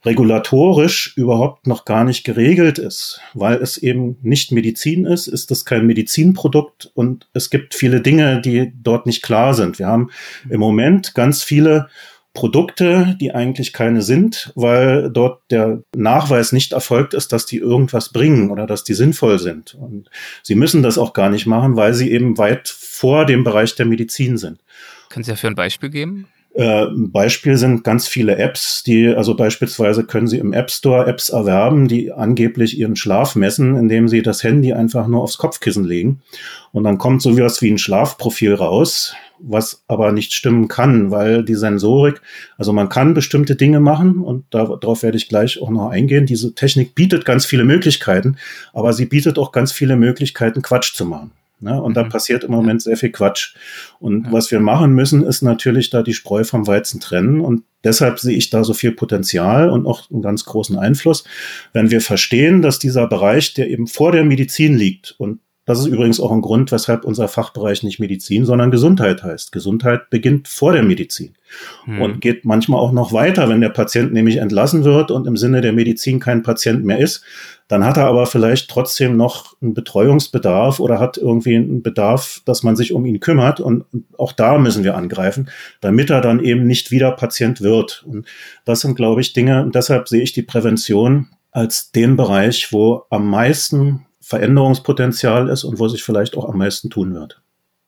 regulatorisch 0.05 1.13
überhaupt 1.15 1.65
noch 1.65 1.85
gar 1.85 2.03
nicht 2.03 2.23
geregelt 2.23 2.77
ist, 2.77 3.21
weil 3.33 3.55
es 3.55 3.77
eben 3.77 4.17
nicht 4.21 4.51
Medizin 4.51 5.05
ist, 5.05 5.27
ist 5.27 5.49
es 5.49 5.65
kein 5.65 5.87
Medizinprodukt 5.87 6.91
und 6.93 7.29
es 7.33 7.49
gibt 7.49 7.73
viele 7.73 8.01
Dinge, 8.01 8.41
die 8.41 8.73
dort 8.83 9.05
nicht 9.05 9.23
klar 9.23 9.53
sind. 9.53 9.79
Wir 9.79 9.87
haben 9.87 10.09
im 10.49 10.59
Moment 10.59 11.13
ganz 11.13 11.41
viele 11.41 11.87
Produkte, 12.33 13.15
die 13.21 13.33
eigentlich 13.33 13.73
keine 13.73 14.01
sind, 14.01 14.51
weil 14.55 15.11
dort 15.11 15.41
der 15.51 15.83
Nachweis 15.95 16.51
nicht 16.51 16.73
erfolgt 16.73 17.13
ist, 17.13 17.31
dass 17.31 17.45
die 17.45 17.57
irgendwas 17.57 18.09
bringen 18.09 18.49
oder 18.49 18.65
dass 18.65 18.83
die 18.83 18.95
sinnvoll 18.95 19.37
sind. 19.37 19.75
Und 19.75 20.09
sie 20.41 20.55
müssen 20.55 20.81
das 20.81 20.97
auch 20.97 21.13
gar 21.13 21.29
nicht 21.29 21.45
machen, 21.45 21.75
weil 21.75 21.93
sie 21.93 22.11
eben 22.11 22.37
weit 22.37 22.67
vor 22.67 23.25
dem 23.25 23.43
Bereich 23.43 23.75
der 23.75 23.85
Medizin 23.85 24.37
sind. 24.37 24.59
Können 25.09 25.23
Sie 25.23 25.31
dafür 25.31 25.51
ein 25.51 25.55
Beispiel 25.55 25.89
geben? 25.89 26.27
Äh, 26.55 26.85
Beispiel 26.91 27.57
sind 27.57 27.83
ganz 27.83 28.07
viele 28.07 28.37
Apps, 28.37 28.83
die, 28.83 29.07
also 29.07 29.35
beispielsweise 29.35 30.03
können 30.03 30.27
Sie 30.27 30.37
im 30.37 30.53
App 30.53 30.69
Store 30.69 31.07
Apps 31.07 31.29
erwerben, 31.29 31.87
die 31.87 32.11
angeblich 32.11 32.77
Ihren 32.77 32.95
Schlaf 32.95 33.35
messen, 33.35 33.75
indem 33.75 34.07
Sie 34.07 34.21
das 34.21 34.43
Handy 34.43 34.73
einfach 34.73 35.07
nur 35.07 35.21
aufs 35.21 35.39
Kopfkissen 35.39 35.83
legen. 35.83 36.21
Und 36.71 36.83
dann 36.83 36.99
kommt 36.99 37.23
so 37.23 37.37
was 37.39 37.63
wie 37.63 37.71
ein 37.71 37.79
Schlafprofil 37.79 38.53
raus, 38.53 39.15
was 39.45 39.83
aber 39.87 40.11
nicht 40.11 40.33
stimmen 40.33 40.67
kann, 40.67 41.11
weil 41.11 41.43
die 41.43 41.55
Sensorik, 41.55 42.21
also 42.57 42.73
man 42.73 42.89
kann 42.89 43.13
bestimmte 43.13 43.55
Dinge 43.55 43.79
machen 43.79 44.19
und 44.19 44.45
darauf 44.51 45.03
werde 45.03 45.17
ich 45.17 45.29
gleich 45.29 45.61
auch 45.61 45.69
noch 45.69 45.89
eingehen. 45.89 46.25
Diese 46.25 46.55
Technik 46.55 46.95
bietet 46.95 47.25
ganz 47.25 47.45
viele 47.45 47.65
Möglichkeiten, 47.65 48.37
aber 48.73 48.93
sie 48.93 49.05
bietet 49.05 49.37
auch 49.37 49.51
ganz 49.51 49.71
viele 49.71 49.95
Möglichkeiten, 49.95 50.61
Quatsch 50.61 50.95
zu 50.95 51.05
machen. 51.05 51.31
Ne? 51.63 51.81
Und 51.81 51.95
da 51.95 52.03
mhm. 52.03 52.09
passiert 52.09 52.43
im 52.43 52.51
Moment 52.51 52.81
sehr 52.81 52.97
viel 52.97 53.11
Quatsch. 53.11 53.55
Und 53.99 54.31
was 54.31 54.51
wir 54.51 54.59
machen 54.59 54.93
müssen, 54.93 55.23
ist 55.23 55.41
natürlich 55.41 55.89
da 55.89 56.03
die 56.03 56.13
Spreu 56.13 56.43
vom 56.43 56.67
Weizen 56.67 56.99
trennen. 56.99 57.39
Und 57.39 57.63
deshalb 57.83 58.19
sehe 58.19 58.35
ich 58.35 58.49
da 58.49 58.63
so 58.63 58.73
viel 58.73 58.91
Potenzial 58.91 59.69
und 59.69 59.85
auch 59.85 60.11
einen 60.11 60.21
ganz 60.21 60.43
großen 60.45 60.77
Einfluss. 60.77 61.23
Wenn 61.71 61.89
wir 61.89 62.01
verstehen, 62.01 62.61
dass 62.61 62.79
dieser 62.79 63.07
Bereich, 63.07 63.53
der 63.53 63.69
eben 63.69 63.87
vor 63.87 64.11
der 64.11 64.25
Medizin 64.25 64.75
liegt 64.75 65.15
und 65.17 65.39
das 65.65 65.79
ist 65.79 65.85
übrigens 65.85 66.19
auch 66.19 66.31
ein 66.31 66.41
Grund, 66.41 66.73
weshalb 66.73 67.05
unser 67.05 67.29
Fachbereich 67.29 67.83
nicht 67.83 67.99
Medizin, 67.99 68.43
sondern 68.43 68.69
Gesundheit 68.69 69.23
heißt. 69.23 69.53
Gesundheit 69.53 70.09
beginnt 70.09 70.49
vor 70.49 70.73
der 70.73 70.83
Medizin 70.83 71.35
hm. 71.85 72.01
und 72.01 72.19
geht 72.19 72.43
manchmal 72.43 72.81
auch 72.81 72.91
noch 72.91 73.13
weiter, 73.13 73.47
wenn 73.47 73.61
der 73.61 73.69
Patient 73.69 74.11
nämlich 74.11 74.37
entlassen 74.37 74.83
wird 74.83 75.09
und 75.09 75.25
im 75.25 75.37
Sinne 75.37 75.61
der 75.61 75.71
Medizin 75.71 76.19
kein 76.19 76.43
Patient 76.43 76.83
mehr 76.83 76.99
ist. 76.99 77.23
Dann 77.69 77.85
hat 77.85 77.95
er 77.95 78.07
aber 78.07 78.25
vielleicht 78.25 78.69
trotzdem 78.69 79.15
noch 79.15 79.55
einen 79.61 79.73
Betreuungsbedarf 79.73 80.81
oder 80.81 80.99
hat 80.99 81.17
irgendwie 81.17 81.55
einen 81.55 81.81
Bedarf, 81.81 82.41
dass 82.43 82.63
man 82.63 82.75
sich 82.75 82.91
um 82.91 83.05
ihn 83.05 83.21
kümmert. 83.21 83.61
Und 83.61 83.85
auch 84.17 84.33
da 84.33 84.57
müssen 84.57 84.83
wir 84.83 84.97
angreifen, 84.97 85.49
damit 85.79 86.09
er 86.09 86.19
dann 86.19 86.41
eben 86.41 86.67
nicht 86.67 86.91
wieder 86.91 87.11
Patient 87.11 87.61
wird. 87.61 88.03
Und 88.05 88.25
das 88.65 88.81
sind, 88.81 88.95
glaube 88.95 89.21
ich, 89.21 89.31
Dinge, 89.31 89.63
und 89.63 89.75
deshalb 89.75 90.09
sehe 90.09 90.23
ich 90.23 90.33
die 90.33 90.43
Prävention 90.43 91.29
als 91.51 91.91
den 91.91 92.17
Bereich, 92.17 92.73
wo 92.73 93.03
am 93.09 93.29
meisten 93.29 94.05
Veränderungspotenzial 94.23 95.49
ist 95.49 95.65
und 95.65 95.79
wo 95.79 95.89
sich 95.89 96.01
vielleicht 96.01 96.37
auch 96.37 96.47
am 96.47 96.57
meisten 96.57 96.89
tun 96.89 97.13
wird. 97.13 97.41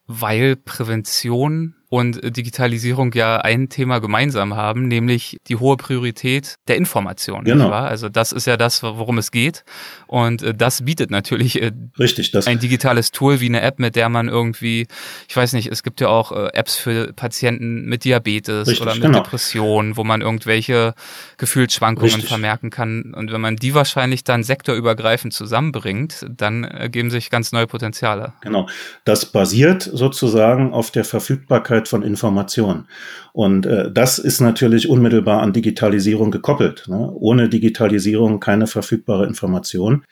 Weil 0.06 0.58
Prävention 0.58 1.75
und 1.89 2.36
Digitalisierung 2.36 3.13
ja 3.13 3.38
ein 3.38 3.70
Thema 3.70 4.00
gemeinsam 4.00 4.56
haben, 4.56 4.88
nämlich 4.88 5.38
die 5.48 5.56
hohe 5.56 5.77
Priorität 5.77 6.56
der 6.68 6.77
Information. 6.77 7.44
Genau. 7.44 7.70
Also 7.70 8.10
das 8.10 8.32
ist 8.32 8.48
ja 8.48 8.58
das, 8.58 8.82
worum 8.82 9.18
es 9.18 9.32
geht. 9.32 9.63
Und 10.08 10.42
äh, 10.42 10.54
das 10.54 10.84
bietet 10.86 11.12
natürlich 11.12 11.62
äh, 11.62 11.72
Richtig, 12.00 12.32
das 12.32 12.48
ein 12.48 12.60
digitales 12.60 13.12
Tool 13.12 13.39
wie 13.39 13.48
eine 13.48 13.62
App, 13.62 13.80
mit 13.80 13.96
der 13.96 14.10
man 14.10 14.27
irgendwie, 14.30 14.88
ich 15.27 15.36
weiß 15.36 15.54
nicht, 15.54 15.68
es 15.72 15.84
gibt 15.84 16.01
ja 16.01 16.08
auch 16.08 16.32
äh, 16.32 16.50
Apps 16.54 16.75
für 16.75 17.13
Patienten 17.13 17.86
mit 17.86 18.04
Diabetes 18.04 18.68
Richtig, 18.68 18.82
oder 18.82 18.94
mit 18.94 19.04
genau. 19.04 19.20
Depressionen, 19.20 19.98
wo 19.98 20.04
man 20.04 20.22
irgendwelche 20.22 20.94
Gefühlsschwankungen 21.38 22.13
Richtig. 22.13 22.30
vermerken 22.30 22.70
kann. 22.70 23.13
Und 23.15 23.32
wenn 23.32 23.42
man 23.42 23.56
die 23.58 23.74
wahrscheinlich 23.74 24.24
dann 24.24 24.44
sektorübergreifend 24.44 25.34
zusammenbringt, 25.34 26.25
dann 26.30 26.63
ergeben 26.63 27.10
sich 27.10 27.30
ganz 27.30 27.51
neue 27.51 27.68
Potenziale. 27.68 28.34
Genau. 28.42 28.68
Das 29.04 29.25
basiert 29.25 29.84
sozusagen 29.84 30.74
auf 30.74 30.92
der 30.92 31.04
Verfügbarkeit 31.04 31.75
Verfügbarkeit 31.75 31.88
von 31.88 32.03
Informationen. 32.03 32.88
Und 33.34 33.65
äh, 33.65 33.91
das 33.91 34.20
ist 34.20 34.41
natürlich 34.41 34.89
unmittelbar 34.89 35.41
an 35.41 35.53
Digitalisierung 35.53 36.32
gekoppelt. 36.32 36.86
Ne? 36.88 37.12
Ohne 37.13 37.50
Digitalisierung 37.50 38.39
keine 38.39 38.67
verfügbare 38.67 39.25
Information. 39.25 40.03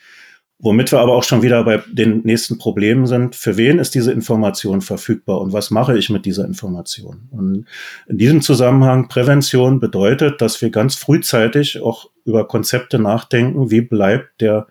Womit 0.59 0.91
wir 0.93 0.99
aber 0.99 1.13
auch 1.13 1.23
schon 1.23 1.41
wieder 1.41 1.63
bei 1.65 1.81
den 1.91 2.21
nächsten 2.23 2.57
Problemen 2.57 3.05
sind. 3.05 3.35
Für 3.35 3.57
wen 3.57 3.79
ist 3.79 3.95
diese 3.95 4.13
Information 4.13 4.81
verfügbar 4.81 5.41
und 5.41 5.51
was 5.51 5.71
mache 5.71 5.97
ich 5.97 6.09
mit 6.09 6.25
dieser 6.25 6.45
Information? 6.45 7.27
Und 7.31 7.65
in 8.07 8.17
diesem 8.17 8.41
Zusammenhang 8.41 9.09
Prävention 9.09 9.79
bedeutet, 9.81 10.39
dass 10.39 10.61
wir 10.61 10.69
ganz 10.69 10.95
frühzeitig 10.95 11.81
auch 11.81 12.09
über 12.23 12.47
Konzepte 12.47 12.97
nachdenken, 12.97 13.71
wie 13.71 13.81
bleibt 13.81 14.39
der 14.39 14.67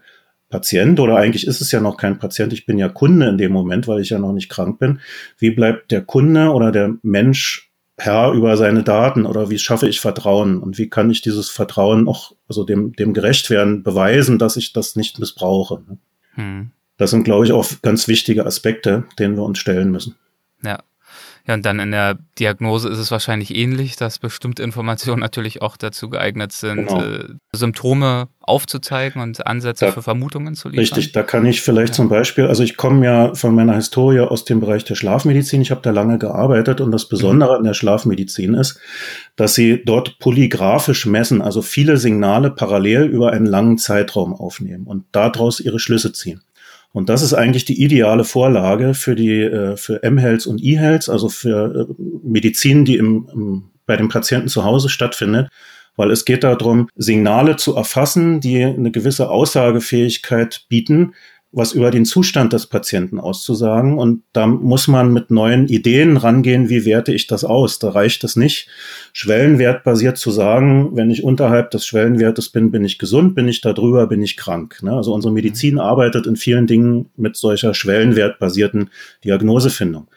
Patient 0.53 1.01
oder 1.01 1.17
eigentlich 1.17 1.47
ist 1.47 1.61
es 1.63 1.73
ja 1.73 1.81
noch 1.81 1.97
kein 1.97 2.19
Patient, 2.19 2.53
ich 2.53 2.67
bin 2.67 2.79
ja 2.79 2.89
Kunde 2.89 3.27
in 3.27 3.39
dem 3.39 3.53
Moment, 3.53 3.89
weil 3.89 4.01
ich 4.01 4.11
ja 4.11 4.19
noch 4.19 4.33
nicht 4.33 4.51
krank 4.51 4.79
bin. 4.79 5.01
Wie 5.39 5.51
bleibt 5.51 5.91
der 5.91 6.03
Kunde 6.03 6.51
oder 6.51 6.71
der 6.71 6.95
Mensch 7.03 7.73
Herr 7.97 8.33
über 8.33 8.57
seine 8.57 8.83
Daten 8.83 9.27
oder 9.27 9.51
wie 9.51 9.59
schaffe 9.59 9.89
ich 9.89 10.01
Vertrauen 10.01 10.59
und 10.59 10.79
wie 10.79 10.91
kann 10.91 11.11
ich 11.11 11.23
dieses 11.23 11.49
Vertrauen 11.49 12.07
auch, 12.07 12.33
also 12.49 12.65
dem, 12.65 12.93
dem 12.93 13.15
gerecht 13.15 13.49
werden, 13.49 13.83
beweisen, 13.83 14.39
dass 14.39 14.57
ich 14.57 14.73
das 14.73 14.95
nicht 14.95 15.19
missbrauche. 15.19 15.83
Hm. 16.35 16.71
Das 16.97 17.11
sind, 17.11 17.25
glaube 17.25 17.47
ich, 17.47 17.53
auch 17.53 17.67
ganz 17.83 18.07
wichtige 18.07 18.45
Aspekte, 18.45 19.05
denen 19.19 19.37
wir 19.37 19.45
uns 19.45 19.59
stellen 19.59 19.91
müssen. 19.91 20.17
Ja. 20.63 20.83
Ja, 21.47 21.55
und 21.55 21.67
dann 21.67 21.81
in 21.81 21.91
der 21.91 22.19
Diagnose 22.39 22.89
ist 22.89 22.99
es 22.99 23.11
wahrscheinlich 23.11 23.55
ähnlich, 23.55 23.97
dass 23.97 24.21
bestimmte 24.21 24.63
Informationen 24.63 25.21
natürlich 25.21 25.61
auch 25.61 25.77
dazu 25.77 26.09
geeignet 26.09 26.53
sind, 26.53 26.87
genau. 26.87 27.03
äh, 27.03 27.25
Symptome 27.53 28.29
aufzuzeigen 28.41 29.21
und 29.21 29.45
Ansätze 29.45 29.87
da, 29.87 29.93
für 29.93 30.03
Vermutungen 30.03 30.55
zu 30.55 30.69
liefern. 30.69 30.81
Richtig, 30.83 31.13
da 31.13 31.23
kann 31.25 31.45
ich 31.45 31.61
vielleicht 31.61 31.91
ja. 31.91 31.95
zum 31.95 32.09
Beispiel, 32.09 32.47
also 32.47 32.63
ich 32.63 32.77
komme 32.77 33.05
ja 33.05 33.35
von 33.35 33.55
meiner 33.55 33.75
Historie 33.75 34.21
aus 34.21 34.45
dem 34.45 34.61
Bereich 34.61 34.85
der 34.85 34.95
Schlafmedizin, 34.95 35.63
ich 35.63 35.73
habe 35.73 35.81
da 35.83 35.91
lange 35.91 36.19
gearbeitet 36.19 36.81
und 36.81 36.93
das 36.93 37.09
Besondere 37.09 37.53
mhm. 37.53 37.59
an 37.59 37.65
der 37.65 37.75
Schlafmedizin 37.75 38.55
ist, 38.55 38.81
dass 39.35 39.55
sie 39.55 39.83
dort 39.85 40.21
polygraphisch 40.21 41.07
messen, 41.07 41.43
also 41.43 41.61
viele 41.61 41.97
Signale 41.97 42.51
parallel 42.51 43.05
über 43.05 43.33
einen 43.33 43.47
langen 43.47 43.79
Zeitraum 43.79 44.33
aufnehmen 44.33 44.87
und 44.87 45.07
daraus 45.13 45.59
ihre 45.59 45.81
Schlüsse 45.81 46.13
ziehen. 46.13 46.43
Und 46.93 47.09
das 47.09 47.23
ist 47.23 47.33
eigentlich 47.33 47.65
die 47.65 47.83
ideale 47.83 48.25
Vorlage 48.25 48.95
für 48.95 49.15
die 49.15 49.41
äh, 49.41 49.77
für 49.77 50.03
M-Health 50.03 50.47
und 50.47 50.63
E-Health, 50.63 51.09
also 51.09 51.29
für 51.29 51.89
äh, 51.89 52.03
Medizin, 52.23 52.85
die 52.85 52.97
im, 52.97 53.29
im, 53.33 53.71
bei 53.87 53.97
dem 53.97 54.09
Patienten 54.09 54.49
zu 54.49 54.65
Hause 54.65 54.91
stattfindet, 54.91 55.49
weil 55.97 56.11
es 56.11 56.25
geht 56.25 56.45
darum, 56.45 56.89
Signale 56.95 57.57
zu 57.57 57.75
erfassen, 57.75 58.41
die 58.41 58.63
eine 58.63 58.91
gewisse 58.91 59.31
Aussagefähigkeit 59.31 60.67
bieten, 60.69 61.15
was 61.53 61.73
über 61.73 61.91
den 61.91 62.07
Zustand 62.07 62.55
des 62.55 62.67
Patienten 62.67 63.21
auszusagen. 63.21 63.99
Und 63.99 64.23
da 64.33 64.47
muss 64.47 64.89
man 64.89 65.13
mit 65.13 65.31
neuen 65.31 65.69
Ideen 65.69 66.17
rangehen, 66.17 66.71
wie 66.71 66.87
werte 66.87 67.13
ich 67.13 67.27
das 67.27 67.45
aus. 67.45 67.79
Da 67.79 67.91
reicht 67.91 68.25
es 68.25 68.37
nicht, 68.37 68.69
schwellenwertbasiert 69.13 70.17
zu 70.17 70.31
sagen, 70.31 70.97
wenn 70.97 71.11
ich 71.11 71.23
unterhalb 71.23 71.71
des 71.71 71.87
Schwellenwertes 71.87 72.49
bin, 72.49 72.71
bin 72.71 72.85
ich 72.85 72.99
gesund, 72.99 73.35
bin 73.35 73.49
ich 73.49 73.61
da 73.61 73.75
drüber, 73.75 74.07
bin 74.07 74.23
ich 74.23 74.39
krank. 74.39 74.83
Ne? 74.83 74.93
Also 74.93 75.13
unsere 75.13 75.33
Medizin 75.33 75.79
arbeitet 75.79 76.27
in 76.27 76.37
vielen 76.37 76.67
Dingen 76.67 77.11
mit 77.17 77.37
solcher 77.37 77.75
schwellenwertbasierten 77.75 78.89
Diagnosefindung 79.25 80.09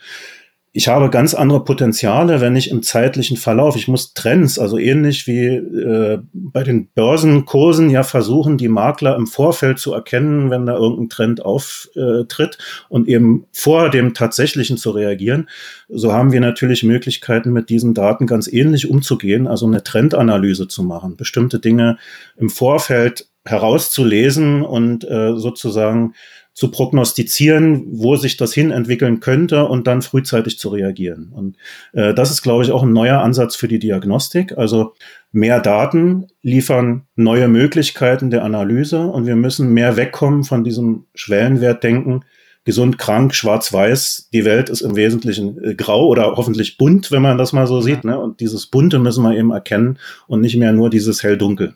ich 0.78 0.90
habe 0.90 1.10
ganz 1.10 1.34
andere 1.34 1.64
Potenziale, 1.64 2.42
wenn 2.42 2.58
ich 2.58 2.70
im 2.70 2.84
zeitlichen 2.84 3.38
Verlauf, 3.38 3.78
ich 3.78 3.88
muss 3.88 4.14
Trends, 4.14 4.60
also 4.60 4.78
ähnlich 4.78 5.26
wie 5.26 5.46
äh, 5.46 6.20
bei 6.34 6.64
den 6.64 6.90
Börsenkursen 6.90 7.90
ja 7.90 8.04
versuchen, 8.04 8.58
die 8.58 8.68
Makler 8.68 9.16
im 9.16 9.26
Vorfeld 9.26 9.80
zu 9.80 9.94
erkennen, 9.94 10.50
wenn 10.50 10.66
da 10.66 10.74
irgendein 10.74 11.08
Trend 11.08 11.46
auftritt 11.46 12.58
und 12.90 13.08
eben 13.08 13.46
vor 13.54 13.90
dem 13.90 14.14
tatsächlichen 14.14 14.76
zu 14.76 14.92
reagieren. 14.92 15.48
So 15.88 16.12
haben 16.12 16.34
wir 16.34 16.42
natürlich 16.42 16.84
Möglichkeiten, 16.84 17.54
mit 17.54 17.70
diesen 17.70 17.94
Daten 17.94 18.28
ganz 18.28 18.52
ähnlich 18.52 18.90
umzugehen, 18.90 19.48
also 19.48 19.66
eine 19.68 19.82
Trendanalyse 19.82 20.68
zu 20.68 20.84
machen, 20.84 21.16
bestimmte 21.16 21.60
Dinge 21.60 21.98
im 22.36 22.50
Vorfeld 22.50 23.30
herauszulesen 23.46 24.62
und 24.62 25.10
äh, 25.10 25.38
sozusagen 25.38 26.16
zu 26.56 26.72
prognostizieren, 26.72 27.84
wo 27.92 28.16
sich 28.16 28.38
das 28.38 28.54
hin 28.54 28.72
entwickeln 28.72 29.20
könnte 29.20 29.66
und 29.66 29.88
dann 29.88 30.02
frühzeitig 30.02 30.58
zu 30.58 30.70
reagieren. 30.70 31.34
Und 31.36 31.58
äh, 31.92 32.14
das 32.14 32.32
ist, 32.32 32.42
glaube 32.42 32.64
ich, 32.64 32.72
auch 32.72 32.84
ein 32.84 32.94
neuer 32.94 33.20
Ansatz 33.20 33.58
für 33.58 33.68
die 33.68 33.78
Diagnostik. 33.78 34.58
Also 34.58 34.94
mehr 35.34 35.60
Daten 35.60 36.28
liefern 36.42 37.04
neue 37.18 37.50
Möglichkeiten 37.50 38.30
der 38.30 38.46
Analyse 38.46 39.02
und 39.02 39.26
wir 39.26 39.36
müssen 39.36 39.74
mehr 39.74 39.98
wegkommen 39.98 40.46
von 40.46 40.64
diesem 40.64 41.08
Schwellenwertdenken. 41.14 42.24
Gesund, 42.64 42.98
krank, 42.98 43.36
schwarz-weiß. 43.36 44.30
Die 44.32 44.46
Welt 44.46 44.70
ist 44.70 44.82
im 44.82 44.96
Wesentlichen 44.96 45.62
äh, 45.62 45.76
grau 45.76 46.08
oder 46.08 46.38
hoffentlich 46.38 46.78
bunt, 46.78 47.12
wenn 47.12 47.22
man 47.22 47.38
das 47.38 47.52
mal 47.52 47.68
so 47.68 47.82
sieht. 47.82 48.06
Ne? 48.06 48.18
Und 48.18 48.40
dieses 48.40 48.68
Bunte 48.68 48.98
müssen 48.98 49.24
wir 49.24 49.38
eben 49.38 49.52
erkennen 49.52 50.00
und 50.28 50.40
nicht 50.40 50.56
mehr 50.56 50.72
nur 50.72 50.90
dieses 50.90 51.22
hell-dunkel. 51.22 51.76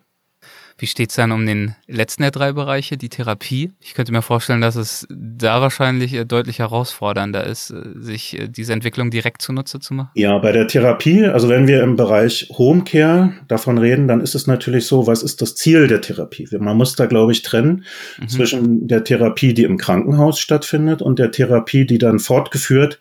Wie 0.79 0.87
steht 0.87 1.09
es 1.09 1.17
dann 1.17 1.33
um 1.33 1.45
den 1.45 1.75
letzten 1.87 2.21
der 2.21 2.31
drei 2.31 2.53
Bereiche, 2.53 2.95
die 2.95 3.09
Therapie? 3.09 3.73
Ich 3.81 3.93
könnte 3.93 4.13
mir 4.13 4.21
vorstellen, 4.21 4.61
dass 4.61 4.77
es 4.77 5.05
da 5.09 5.59
wahrscheinlich 5.59 6.13
äh, 6.13 6.25
deutlich 6.25 6.59
herausfordernder 6.59 7.43
ist, 7.43 7.71
äh, 7.71 7.83
sich 7.95 8.39
äh, 8.39 8.47
diese 8.47 8.71
Entwicklung 8.71 9.11
direkt 9.11 9.41
zunutze 9.41 9.79
zu 9.79 9.93
machen. 9.93 10.11
Ja, 10.15 10.37
bei 10.37 10.53
der 10.53 10.67
Therapie, 10.67 11.25
also 11.25 11.49
wenn 11.49 11.67
wir 11.67 11.83
im 11.83 11.97
Bereich 11.97 12.49
Homecare 12.57 13.33
davon 13.49 13.77
reden, 13.77 14.07
dann 14.07 14.21
ist 14.21 14.35
es 14.35 14.47
natürlich 14.47 14.85
so, 14.85 15.05
was 15.05 15.21
ist 15.21 15.41
das 15.41 15.55
Ziel 15.55 15.87
der 15.87 15.99
Therapie? 15.99 16.47
Man 16.57 16.77
muss 16.77 16.95
da, 16.95 17.05
glaube 17.07 17.33
ich, 17.33 17.41
trennen 17.41 17.83
mhm. 18.17 18.29
zwischen 18.29 18.87
der 18.87 19.03
Therapie, 19.03 19.53
die 19.53 19.63
im 19.63 19.77
Krankenhaus 19.77 20.39
stattfindet 20.39 21.01
und 21.01 21.19
der 21.19 21.31
Therapie, 21.31 21.85
die 21.85 21.97
dann 21.97 22.19
fortgeführt 22.19 22.99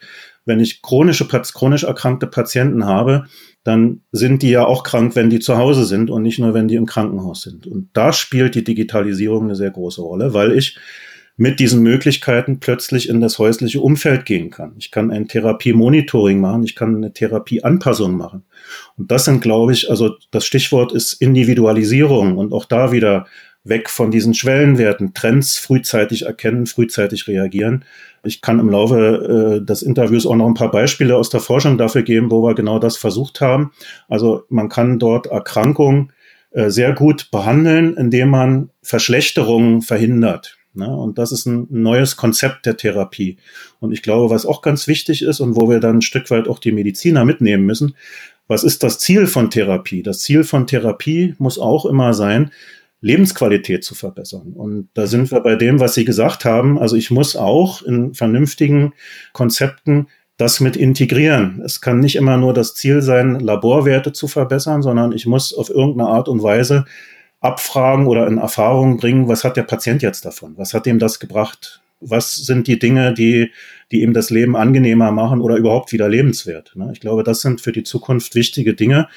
wenn 0.48 0.60
ich 0.60 0.82
chronische, 0.82 1.28
chronisch 1.28 1.84
erkrankte 1.84 2.26
Patienten 2.26 2.86
habe, 2.86 3.26
dann 3.68 4.00
sind 4.12 4.42
die 4.42 4.50
ja 4.50 4.64
auch 4.64 4.82
krank, 4.82 5.14
wenn 5.14 5.28
die 5.28 5.40
zu 5.40 5.58
Hause 5.58 5.84
sind 5.84 6.10
und 6.10 6.22
nicht 6.22 6.38
nur, 6.38 6.54
wenn 6.54 6.68
die 6.68 6.76
im 6.76 6.86
Krankenhaus 6.86 7.42
sind. 7.42 7.66
Und 7.66 7.90
da 7.92 8.14
spielt 8.14 8.54
die 8.54 8.64
Digitalisierung 8.64 9.44
eine 9.44 9.56
sehr 9.56 9.70
große 9.70 10.00
Rolle, 10.00 10.32
weil 10.32 10.56
ich 10.56 10.78
mit 11.36 11.60
diesen 11.60 11.82
Möglichkeiten 11.82 12.60
plötzlich 12.60 13.08
in 13.10 13.20
das 13.20 13.38
häusliche 13.38 13.80
Umfeld 13.80 14.24
gehen 14.24 14.50
kann. 14.50 14.72
Ich 14.78 14.90
kann 14.90 15.10
ein 15.10 15.28
Therapiemonitoring 15.28 16.40
machen, 16.40 16.64
ich 16.64 16.74
kann 16.74 16.96
eine 16.96 17.12
Therapieanpassung 17.12 18.16
machen. 18.16 18.44
Und 18.96 19.10
das 19.12 19.26
sind, 19.26 19.42
glaube 19.42 19.72
ich, 19.72 19.90
also 19.90 20.16
das 20.30 20.46
Stichwort 20.46 20.92
ist 20.92 21.12
Individualisierung 21.12 22.38
und 22.38 22.52
auch 22.52 22.64
da 22.64 22.90
wieder 22.90 23.26
weg 23.64 23.90
von 23.90 24.10
diesen 24.10 24.34
Schwellenwerten, 24.34 25.12
Trends 25.14 25.58
frühzeitig 25.58 26.24
erkennen, 26.24 26.66
frühzeitig 26.66 27.28
reagieren. 27.28 27.84
Ich 28.22 28.40
kann 28.40 28.58
im 28.58 28.68
Laufe 28.68 29.60
äh, 29.60 29.64
des 29.64 29.82
Interviews 29.82 30.26
auch 30.26 30.36
noch 30.36 30.46
ein 30.46 30.54
paar 30.54 30.70
Beispiele 30.70 31.16
aus 31.16 31.30
der 31.30 31.40
Forschung 31.40 31.78
dafür 31.78 32.02
geben, 32.02 32.30
wo 32.30 32.42
wir 32.42 32.54
genau 32.54 32.78
das 32.78 32.96
versucht 32.96 33.40
haben. 33.40 33.72
Also 34.08 34.44
man 34.48 34.68
kann 34.68 34.98
dort 34.98 35.26
Erkrankungen 35.26 36.12
äh, 36.50 36.70
sehr 36.70 36.92
gut 36.92 37.30
behandeln, 37.30 37.96
indem 37.96 38.30
man 38.30 38.70
Verschlechterungen 38.82 39.82
verhindert. 39.82 40.58
Ne? 40.74 40.88
Und 40.88 41.18
das 41.18 41.32
ist 41.32 41.46
ein 41.46 41.66
neues 41.70 42.16
Konzept 42.16 42.66
der 42.66 42.76
Therapie. 42.76 43.36
Und 43.80 43.92
ich 43.92 44.02
glaube, 44.02 44.30
was 44.30 44.46
auch 44.46 44.62
ganz 44.62 44.86
wichtig 44.86 45.22
ist 45.22 45.40
und 45.40 45.56
wo 45.56 45.68
wir 45.68 45.80
dann 45.80 45.98
ein 45.98 46.02
Stück 46.02 46.30
weit 46.30 46.48
auch 46.48 46.58
die 46.58 46.72
Mediziner 46.72 47.24
mitnehmen 47.24 47.66
müssen, 47.66 47.94
was 48.46 48.64
ist 48.64 48.82
das 48.82 48.98
Ziel 48.98 49.26
von 49.26 49.50
Therapie? 49.50 50.02
Das 50.02 50.20
Ziel 50.20 50.42
von 50.42 50.66
Therapie 50.66 51.34
muss 51.38 51.58
auch 51.58 51.84
immer 51.84 52.14
sein, 52.14 52.50
Lebensqualität 53.00 53.84
zu 53.84 53.94
verbessern. 53.94 54.52
Und 54.54 54.88
da 54.94 55.06
sind 55.06 55.30
wir 55.30 55.40
bei 55.40 55.54
dem, 55.54 55.78
was 55.78 55.94
Sie 55.94 56.04
gesagt 56.04 56.44
haben. 56.44 56.78
Also 56.78 56.96
ich 56.96 57.10
muss 57.10 57.36
auch 57.36 57.82
in 57.82 58.14
vernünftigen 58.14 58.92
Konzepten 59.32 60.08
das 60.36 60.60
mit 60.60 60.76
integrieren. 60.76 61.60
Es 61.64 61.80
kann 61.80 62.00
nicht 62.00 62.16
immer 62.16 62.36
nur 62.36 62.54
das 62.54 62.74
Ziel 62.74 63.02
sein, 63.02 63.40
Laborwerte 63.40 64.12
zu 64.12 64.28
verbessern, 64.28 64.82
sondern 64.82 65.12
ich 65.12 65.26
muss 65.26 65.52
auf 65.52 65.68
irgendeine 65.68 66.08
Art 66.08 66.28
und 66.28 66.42
Weise 66.42 66.84
abfragen 67.40 68.06
oder 68.06 68.26
in 68.26 68.38
Erfahrung 68.38 68.96
bringen, 68.96 69.28
was 69.28 69.44
hat 69.44 69.56
der 69.56 69.62
Patient 69.62 70.02
jetzt 70.02 70.24
davon? 70.24 70.56
Was 70.56 70.74
hat 70.74 70.86
ihm 70.86 70.98
das 70.98 71.20
gebracht? 71.20 71.82
Was 72.00 72.34
sind 72.34 72.68
die 72.68 72.78
Dinge, 72.78 73.12
die, 73.12 73.50
die 73.90 74.02
ihm 74.02 74.12
das 74.12 74.30
Leben 74.30 74.56
angenehmer 74.56 75.10
machen 75.10 75.40
oder 75.40 75.56
überhaupt 75.56 75.92
wieder 75.92 76.08
lebenswert? 76.08 76.72
Ne? 76.76 76.90
Ich 76.92 77.00
glaube, 77.00 77.24
das 77.24 77.40
sind 77.40 77.60
für 77.60 77.72
die 77.72 77.82
Zukunft 77.82 78.34
wichtige 78.34 78.74
Dinge, 78.74 79.08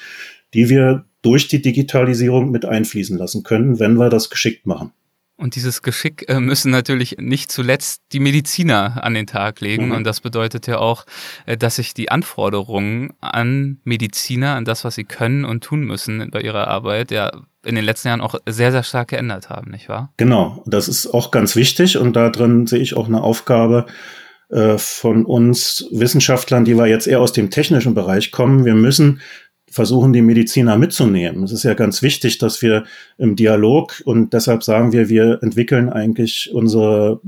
die 0.54 0.68
wir 0.68 1.04
durch 1.22 1.48
die 1.48 1.62
Digitalisierung 1.62 2.50
mit 2.50 2.64
einfließen 2.64 3.16
lassen 3.16 3.42
können, 3.42 3.78
wenn 3.78 3.94
wir 3.94 4.10
das 4.10 4.30
geschickt 4.30 4.66
machen. 4.66 4.92
Und 5.36 5.56
dieses 5.56 5.82
Geschick 5.82 6.28
äh, 6.28 6.38
müssen 6.38 6.70
natürlich 6.70 7.16
nicht 7.18 7.50
zuletzt 7.50 8.02
die 8.12 8.20
Mediziner 8.20 9.02
an 9.02 9.14
den 9.14 9.26
Tag 9.26 9.60
legen. 9.60 9.86
Mhm. 9.86 9.92
Und 9.92 10.04
das 10.04 10.20
bedeutet 10.20 10.68
ja 10.68 10.78
auch, 10.78 11.04
äh, 11.46 11.56
dass 11.56 11.76
sich 11.76 11.94
die 11.94 12.10
Anforderungen 12.10 13.12
an 13.20 13.78
Mediziner, 13.82 14.54
an 14.54 14.64
das, 14.64 14.84
was 14.84 14.94
sie 14.94 15.04
können 15.04 15.44
und 15.44 15.64
tun 15.64 15.80
müssen 15.80 16.30
bei 16.30 16.42
ihrer 16.42 16.68
Arbeit, 16.68 17.10
ja 17.10 17.32
in 17.64 17.74
den 17.74 17.84
letzten 17.84 18.08
Jahren 18.08 18.20
auch 18.20 18.34
sehr, 18.46 18.72
sehr 18.72 18.82
stark 18.82 19.08
geändert 19.08 19.48
haben, 19.48 19.70
nicht 19.70 19.88
wahr? 19.88 20.12
Genau, 20.16 20.62
das 20.66 20.88
ist 20.88 21.06
auch 21.06 21.30
ganz 21.30 21.56
wichtig 21.56 21.96
und 21.96 22.14
da 22.14 22.28
drin 22.30 22.66
sehe 22.66 22.80
ich 22.80 22.96
auch 22.96 23.06
eine 23.06 23.22
Aufgabe 23.22 23.86
äh, 24.50 24.78
von 24.78 25.24
uns 25.24 25.86
Wissenschaftlern, 25.92 26.64
die 26.64 26.76
wir 26.76 26.86
jetzt 26.86 27.06
eher 27.06 27.20
aus 27.20 27.32
dem 27.32 27.50
technischen 27.50 27.94
Bereich 27.94 28.32
kommen. 28.32 28.64
Wir 28.64 28.74
müssen 28.74 29.20
versuchen, 29.72 30.12
die 30.12 30.22
Mediziner 30.22 30.76
mitzunehmen. 30.76 31.42
Es 31.42 31.52
ist 31.52 31.62
ja 31.62 31.74
ganz 31.74 32.02
wichtig, 32.02 32.38
dass 32.38 32.60
wir 32.62 32.84
im 33.18 33.36
Dialog 33.36 34.02
und 34.04 34.32
deshalb 34.32 34.62
sagen 34.62 34.92
wir, 34.92 35.08
wir 35.08 35.42
entwickeln 35.42 35.88
eigentlich 35.88 36.50
unsere 36.52 37.20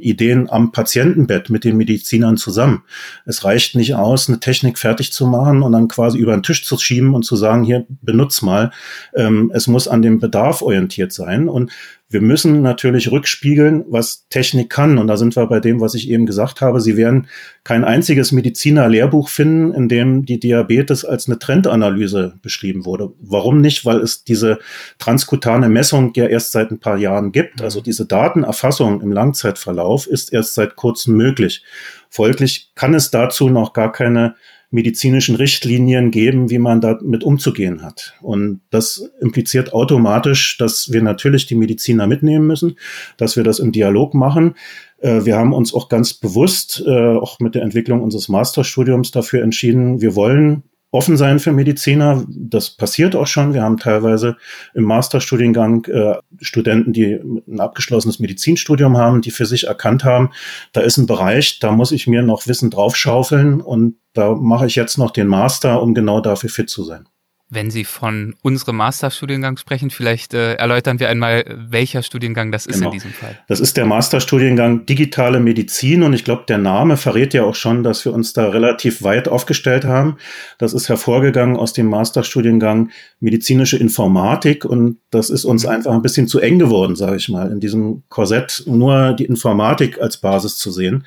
Ideen 0.00 0.48
am 0.50 0.72
Patientenbett 0.72 1.50
mit 1.50 1.64
den 1.64 1.76
Medizinern 1.76 2.36
zusammen. 2.36 2.82
Es 3.26 3.44
reicht 3.44 3.76
nicht 3.76 3.94
aus, 3.94 4.28
eine 4.28 4.40
Technik 4.40 4.78
fertig 4.78 5.12
zu 5.12 5.26
machen 5.26 5.62
und 5.62 5.72
dann 5.72 5.88
quasi 5.88 6.18
über 6.18 6.32
den 6.32 6.42
Tisch 6.42 6.64
zu 6.64 6.78
schieben 6.78 7.14
und 7.14 7.24
zu 7.24 7.36
sagen, 7.36 7.62
hier 7.62 7.86
benutz 7.88 8.42
mal. 8.42 8.70
Ähm, 9.14 9.52
es 9.54 9.66
muss 9.66 9.86
an 9.86 10.02
dem 10.02 10.18
Bedarf 10.18 10.62
orientiert 10.62 11.12
sein 11.12 11.48
und 11.48 11.70
wir 12.12 12.20
müssen 12.20 12.62
natürlich 12.62 13.10
rückspiegeln, 13.10 13.84
was 13.88 14.26
Technik 14.28 14.70
kann. 14.70 14.98
Und 14.98 15.06
da 15.06 15.16
sind 15.16 15.34
wir 15.34 15.46
bei 15.46 15.60
dem, 15.60 15.80
was 15.80 15.94
ich 15.94 16.10
eben 16.10 16.26
gesagt 16.26 16.60
habe. 16.60 16.80
Sie 16.80 16.96
werden 16.96 17.26
kein 17.64 17.84
einziges 17.84 18.32
Mediziner-Lehrbuch 18.32 19.28
finden, 19.28 19.72
in 19.72 19.88
dem 19.88 20.24
die 20.26 20.38
Diabetes 20.38 21.04
als 21.04 21.26
eine 21.26 21.38
Trendanalyse 21.38 22.34
beschrieben 22.42 22.84
wurde. 22.84 23.12
Warum 23.20 23.60
nicht? 23.60 23.84
Weil 23.84 24.00
es 24.00 24.24
diese 24.24 24.58
transkutane 24.98 25.68
Messung 25.68 26.12
ja 26.14 26.26
erst 26.26 26.52
seit 26.52 26.70
ein 26.70 26.80
paar 26.80 26.98
Jahren 26.98 27.32
gibt. 27.32 27.62
Also 27.62 27.80
diese 27.80 28.06
Datenerfassung 28.06 29.00
im 29.00 29.12
Langzeitverlauf 29.12 30.06
ist 30.06 30.32
erst 30.32 30.54
seit 30.54 30.76
kurzem 30.76 31.16
möglich. 31.16 31.64
Folglich 32.10 32.72
kann 32.74 32.94
es 32.94 33.10
dazu 33.10 33.48
noch 33.48 33.72
gar 33.72 33.90
keine 33.90 34.34
medizinischen 34.72 35.36
Richtlinien 35.36 36.10
geben, 36.10 36.50
wie 36.50 36.58
man 36.58 36.80
damit 36.80 37.22
umzugehen 37.22 37.82
hat. 37.82 38.14
Und 38.20 38.60
das 38.70 39.10
impliziert 39.20 39.72
automatisch, 39.72 40.56
dass 40.58 40.90
wir 40.92 41.02
natürlich 41.02 41.46
die 41.46 41.54
Mediziner 41.54 42.06
mitnehmen 42.06 42.46
müssen, 42.46 42.76
dass 43.18 43.36
wir 43.36 43.44
das 43.44 43.58
im 43.58 43.70
Dialog 43.70 44.14
machen. 44.14 44.54
Äh, 44.98 45.24
wir 45.24 45.36
haben 45.36 45.52
uns 45.52 45.74
auch 45.74 45.88
ganz 45.88 46.14
bewusst, 46.14 46.82
äh, 46.86 46.90
auch 46.90 47.38
mit 47.38 47.54
der 47.54 47.62
Entwicklung 47.62 48.02
unseres 48.02 48.28
Masterstudiums 48.28 49.10
dafür 49.10 49.42
entschieden, 49.42 50.00
wir 50.00 50.16
wollen 50.16 50.62
offen 50.92 51.16
sein 51.16 51.40
für 51.40 51.52
Mediziner. 51.52 52.24
Das 52.28 52.70
passiert 52.70 53.16
auch 53.16 53.26
schon. 53.26 53.54
Wir 53.54 53.62
haben 53.62 53.78
teilweise 53.78 54.36
im 54.74 54.84
Masterstudiengang 54.84 55.86
äh, 55.86 56.14
Studenten, 56.40 56.92
die 56.92 57.18
ein 57.48 57.58
abgeschlossenes 57.58 58.20
Medizinstudium 58.20 58.96
haben, 58.96 59.22
die 59.22 59.30
für 59.30 59.46
sich 59.46 59.66
erkannt 59.66 60.04
haben, 60.04 60.30
da 60.72 60.82
ist 60.82 60.98
ein 60.98 61.06
Bereich, 61.06 61.58
da 61.58 61.72
muss 61.72 61.92
ich 61.92 62.06
mir 62.06 62.22
noch 62.22 62.46
Wissen 62.46 62.70
draufschaufeln 62.70 63.60
und 63.60 63.96
da 64.12 64.34
mache 64.34 64.66
ich 64.66 64.76
jetzt 64.76 64.98
noch 64.98 65.10
den 65.10 65.26
Master, 65.26 65.82
um 65.82 65.94
genau 65.94 66.20
dafür 66.20 66.50
fit 66.50 66.68
zu 66.68 66.84
sein. 66.84 67.08
Wenn 67.54 67.70
Sie 67.70 67.84
von 67.84 68.34
unserem 68.40 68.76
Masterstudiengang 68.76 69.58
sprechen, 69.58 69.90
vielleicht 69.90 70.32
äh, 70.32 70.54
erläutern 70.54 71.00
wir 71.00 71.10
einmal, 71.10 71.44
welcher 71.68 72.02
Studiengang 72.02 72.50
das 72.50 72.64
ist 72.64 72.76
genau. 72.76 72.86
in 72.86 72.92
diesem 72.92 73.10
Fall. 73.10 73.38
Das 73.46 73.60
ist 73.60 73.76
der 73.76 73.84
Masterstudiengang 73.84 74.86
Digitale 74.86 75.38
Medizin 75.38 76.02
und 76.02 76.14
ich 76.14 76.24
glaube, 76.24 76.44
der 76.48 76.56
Name 76.56 76.96
verrät 76.96 77.34
ja 77.34 77.44
auch 77.44 77.54
schon, 77.54 77.82
dass 77.82 78.06
wir 78.06 78.14
uns 78.14 78.32
da 78.32 78.48
relativ 78.48 79.02
weit 79.02 79.28
aufgestellt 79.28 79.84
haben. 79.84 80.16
Das 80.56 80.72
ist 80.72 80.88
hervorgegangen 80.88 81.58
aus 81.58 81.74
dem 81.74 81.88
Masterstudiengang 81.88 82.90
Medizinische 83.20 83.76
Informatik 83.76 84.64
und 84.64 84.96
das 85.10 85.28
ist 85.28 85.44
uns 85.44 85.66
einfach 85.66 85.92
ein 85.92 86.00
bisschen 86.00 86.28
zu 86.28 86.40
eng 86.40 86.58
geworden, 86.58 86.96
sage 86.96 87.16
ich 87.16 87.28
mal, 87.28 87.52
in 87.52 87.60
diesem 87.60 88.02
Korsett 88.08 88.62
nur 88.64 89.12
die 89.12 89.26
Informatik 89.26 90.00
als 90.00 90.16
Basis 90.16 90.56
zu 90.56 90.70
sehen. 90.70 91.04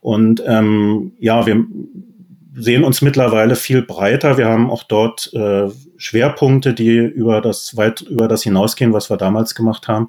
Und 0.00 0.40
ähm, 0.46 1.14
ja, 1.18 1.44
wir 1.44 1.66
sehen 2.54 2.84
uns 2.84 3.02
mittlerweile 3.02 3.56
viel 3.56 3.82
breiter. 3.82 4.36
Wir 4.38 4.46
haben 4.46 4.70
auch 4.70 4.82
dort 4.82 5.32
äh, 5.32 5.68
Schwerpunkte, 5.98 6.72
die 6.72 6.96
über 6.96 7.40
das 7.40 7.76
weit 7.76 8.00
über 8.00 8.28
das 8.28 8.42
hinausgehen, 8.42 8.92
was 8.92 9.10
wir 9.10 9.16
damals 9.16 9.54
gemacht 9.54 9.88
haben, 9.88 10.08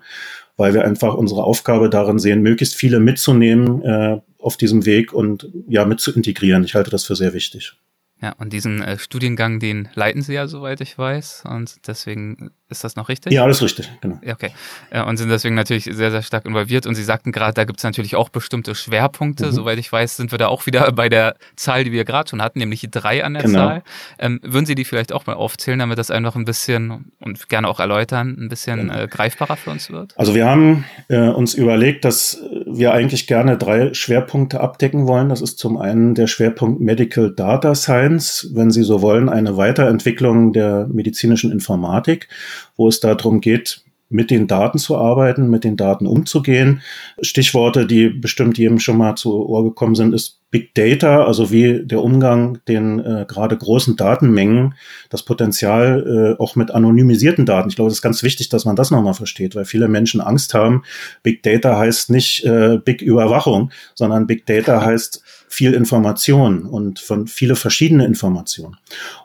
weil 0.55 0.73
wir 0.73 0.85
einfach 0.85 1.15
unsere 1.15 1.43
Aufgabe 1.43 1.89
darin 1.89 2.19
sehen, 2.19 2.41
möglichst 2.41 2.75
viele 2.75 2.99
mitzunehmen 2.99 3.81
äh, 3.83 4.21
auf 4.39 4.55
diesem 4.55 4.85
Weg 4.85 5.11
und 5.13 5.49
ja 5.67 5.83
mit 5.85 5.99
zu 5.99 6.13
integrieren. 6.15 6.63
Ich 6.63 6.75
halte 6.75 6.91
das 6.91 7.03
für 7.03 7.15
sehr 7.15 7.33
wichtig. 7.33 7.73
Ja, 8.21 8.33
und 8.37 8.51
diesen 8.51 8.81
äh, 8.81 8.99
Studiengang, 8.99 9.59
den 9.59 9.87
leiten 9.93 10.21
Sie 10.21 10.33
ja, 10.33 10.47
soweit 10.47 10.81
ich 10.81 10.97
weiß. 10.97 11.43
Und 11.49 11.87
deswegen 11.87 12.51
ist 12.67 12.83
das 12.83 12.97
noch 12.97 13.07
richtig? 13.07 13.31
Ja, 13.31 13.43
alles 13.43 13.61
richtig, 13.63 13.89
genau. 14.01 14.19
Ja, 14.21 14.33
okay. 14.33 14.51
Ja, 14.93 15.03
und 15.03 15.15
sind 15.15 15.29
deswegen 15.29 15.55
natürlich 15.55 15.85
sehr, 15.85 16.11
sehr 16.11 16.21
stark 16.21 16.45
involviert. 16.45 16.85
Und 16.85 16.95
Sie 16.95 17.03
sagten 17.03 17.31
gerade, 17.31 17.53
da 17.53 17.63
gibt 17.63 17.79
es 17.79 17.83
natürlich 17.85 18.17
auch 18.17 18.27
bestimmte 18.27 18.75
Schwerpunkte. 18.75 19.47
Mhm. 19.47 19.51
Soweit 19.51 19.79
ich 19.79 19.89
weiß, 19.89 20.17
sind 20.17 20.31
wir 20.31 20.37
da 20.37 20.47
auch 20.47 20.65
wieder 20.65 20.91
bei 20.95 21.07
der 21.07 21.35
Zahl, 21.55 21.85
die 21.85 21.93
wir 21.93 22.03
gerade 22.03 22.29
schon 22.29 22.41
hatten, 22.41 22.59
nämlich 22.59 22.85
drei 22.91 23.23
an 23.23 23.35
der 23.35 23.43
genau. 23.43 23.59
Zahl. 23.59 23.83
Ähm, 24.19 24.41
würden 24.43 24.65
Sie 24.65 24.75
die 24.75 24.83
vielleicht 24.83 25.13
auch 25.13 25.25
mal 25.25 25.35
aufzählen, 25.35 25.79
damit 25.79 25.97
das 25.97 26.11
einfach 26.11 26.35
ein 26.35 26.45
bisschen 26.45 27.13
und 27.21 27.47
gerne 27.47 27.69
auch 27.69 27.79
erläutern, 27.79 28.35
ein 28.37 28.49
bisschen 28.49 28.79
genau. 28.79 28.99
äh, 28.99 29.07
greifbarer 29.07 29.55
für 29.55 29.71
uns 29.71 29.89
wird? 29.89 30.13
Also 30.17 30.35
wir 30.35 30.45
haben 30.45 30.83
äh, 31.07 31.29
uns 31.29 31.53
überlegt, 31.53 32.03
dass 32.03 32.37
wir 32.71 32.93
eigentlich 32.93 33.27
gerne 33.27 33.57
drei 33.57 33.93
Schwerpunkte 33.93 34.59
abdecken 34.61 35.07
wollen. 35.07 35.29
Das 35.29 35.41
ist 35.41 35.57
zum 35.59 35.77
einen 35.77 36.15
der 36.15 36.27
Schwerpunkt 36.27 36.79
Medical 36.79 37.33
Data 37.33 37.75
Science 37.75 38.49
wenn 38.53 38.71
Sie 38.71 38.83
so 38.83 39.01
wollen, 39.01 39.29
eine 39.29 39.57
Weiterentwicklung 39.57 40.53
der 40.53 40.87
medizinischen 40.87 41.51
Informatik, 41.51 42.27
wo 42.75 42.87
es 42.87 42.99
darum 42.99 43.41
geht, 43.41 43.83
mit 44.09 44.31
den 44.31 44.47
Daten 44.47 44.79
zu 44.79 44.97
arbeiten, 44.97 45.49
mit 45.49 45.63
den 45.63 45.77
Daten 45.77 46.07
umzugehen. 46.07 46.81
Stichworte, 47.21 47.85
die 47.85 48.09
bestimmt 48.09 48.57
jedem 48.57 48.79
schon 48.79 48.97
mal 48.97 49.15
zu 49.15 49.47
Ohr 49.47 49.63
gekommen 49.63 49.95
sind, 49.95 50.13
ist 50.13 50.39
Big 50.51 50.73
Data, 50.73 51.25
also 51.25 51.51
wie 51.51 51.85
der 51.85 52.01
Umgang 52.01 52.59
den 52.67 52.99
äh, 52.99 53.25
gerade 53.27 53.55
großen 53.55 53.95
Datenmengen, 53.95 54.73
das 55.11 55.21
Potenzial 55.21 56.35
äh, 56.39 56.41
auch 56.41 56.55
mit 56.55 56.71
anonymisierten 56.71 57.45
Daten. 57.45 57.69
Ich 57.69 57.75
glaube, 57.75 57.89
es 57.89 57.97
ist 57.97 58.01
ganz 58.01 58.23
wichtig, 58.23 58.49
dass 58.49 58.65
man 58.65 58.75
das 58.75 58.89
nochmal 58.89 59.13
versteht, 59.13 59.55
weil 59.55 59.65
viele 59.65 59.87
Menschen 59.87 60.21
Angst 60.21 60.55
haben. 60.55 60.83
Big 61.21 61.43
Data 61.43 61.77
heißt 61.77 62.09
nicht 62.09 62.43
äh, 62.45 62.79
Big 62.83 63.03
Überwachung, 63.03 63.71
sondern 63.93 64.25
Big 64.25 64.47
Data 64.47 64.83
heißt 64.83 65.23
viel 65.47 65.73
Information 65.73 66.63
und 66.63 66.99
von 66.99 67.27
viele 67.27 67.55
verschiedene 67.55 68.05
Informationen 68.05 68.77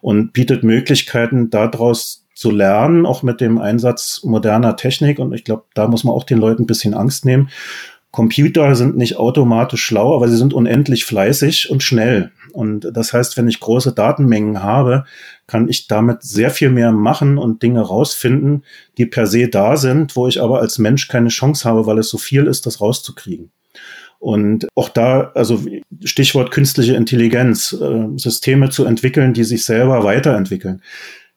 und 0.02 0.32
bietet 0.32 0.62
Möglichkeiten 0.62 1.48
daraus 1.48 2.23
zu 2.34 2.50
lernen, 2.50 3.06
auch 3.06 3.22
mit 3.22 3.40
dem 3.40 3.58
Einsatz 3.58 4.22
moderner 4.24 4.76
Technik. 4.76 5.18
Und 5.18 5.32
ich 5.32 5.44
glaube, 5.44 5.64
da 5.74 5.88
muss 5.88 6.04
man 6.04 6.14
auch 6.14 6.24
den 6.24 6.38
Leuten 6.38 6.64
ein 6.64 6.66
bisschen 6.66 6.94
Angst 6.94 7.24
nehmen. 7.24 7.48
Computer 8.10 8.76
sind 8.76 8.96
nicht 8.96 9.16
automatisch 9.16 9.82
schlau, 9.82 10.14
aber 10.14 10.28
sie 10.28 10.36
sind 10.36 10.54
unendlich 10.54 11.04
fleißig 11.04 11.70
und 11.70 11.82
schnell. 11.82 12.30
Und 12.52 12.88
das 12.92 13.12
heißt, 13.12 13.36
wenn 13.36 13.48
ich 13.48 13.58
große 13.58 13.92
Datenmengen 13.92 14.62
habe, 14.62 15.04
kann 15.48 15.68
ich 15.68 15.88
damit 15.88 16.22
sehr 16.22 16.50
viel 16.50 16.70
mehr 16.70 16.92
machen 16.92 17.38
und 17.38 17.64
Dinge 17.64 17.80
rausfinden, 17.80 18.62
die 18.98 19.06
per 19.06 19.26
se 19.26 19.48
da 19.48 19.76
sind, 19.76 20.14
wo 20.14 20.28
ich 20.28 20.40
aber 20.40 20.60
als 20.60 20.78
Mensch 20.78 21.08
keine 21.08 21.28
Chance 21.28 21.68
habe, 21.68 21.86
weil 21.86 21.98
es 21.98 22.08
so 22.08 22.16
viel 22.16 22.46
ist, 22.46 22.66
das 22.66 22.80
rauszukriegen. 22.80 23.50
Und 24.20 24.68
auch 24.76 24.88
da, 24.88 25.32
also 25.34 25.64
Stichwort 26.04 26.52
künstliche 26.52 26.94
Intelligenz, 26.94 27.72
äh, 27.72 28.06
Systeme 28.16 28.70
zu 28.70 28.84
entwickeln, 28.84 29.34
die 29.34 29.44
sich 29.44 29.64
selber 29.64 30.04
weiterentwickeln. 30.04 30.82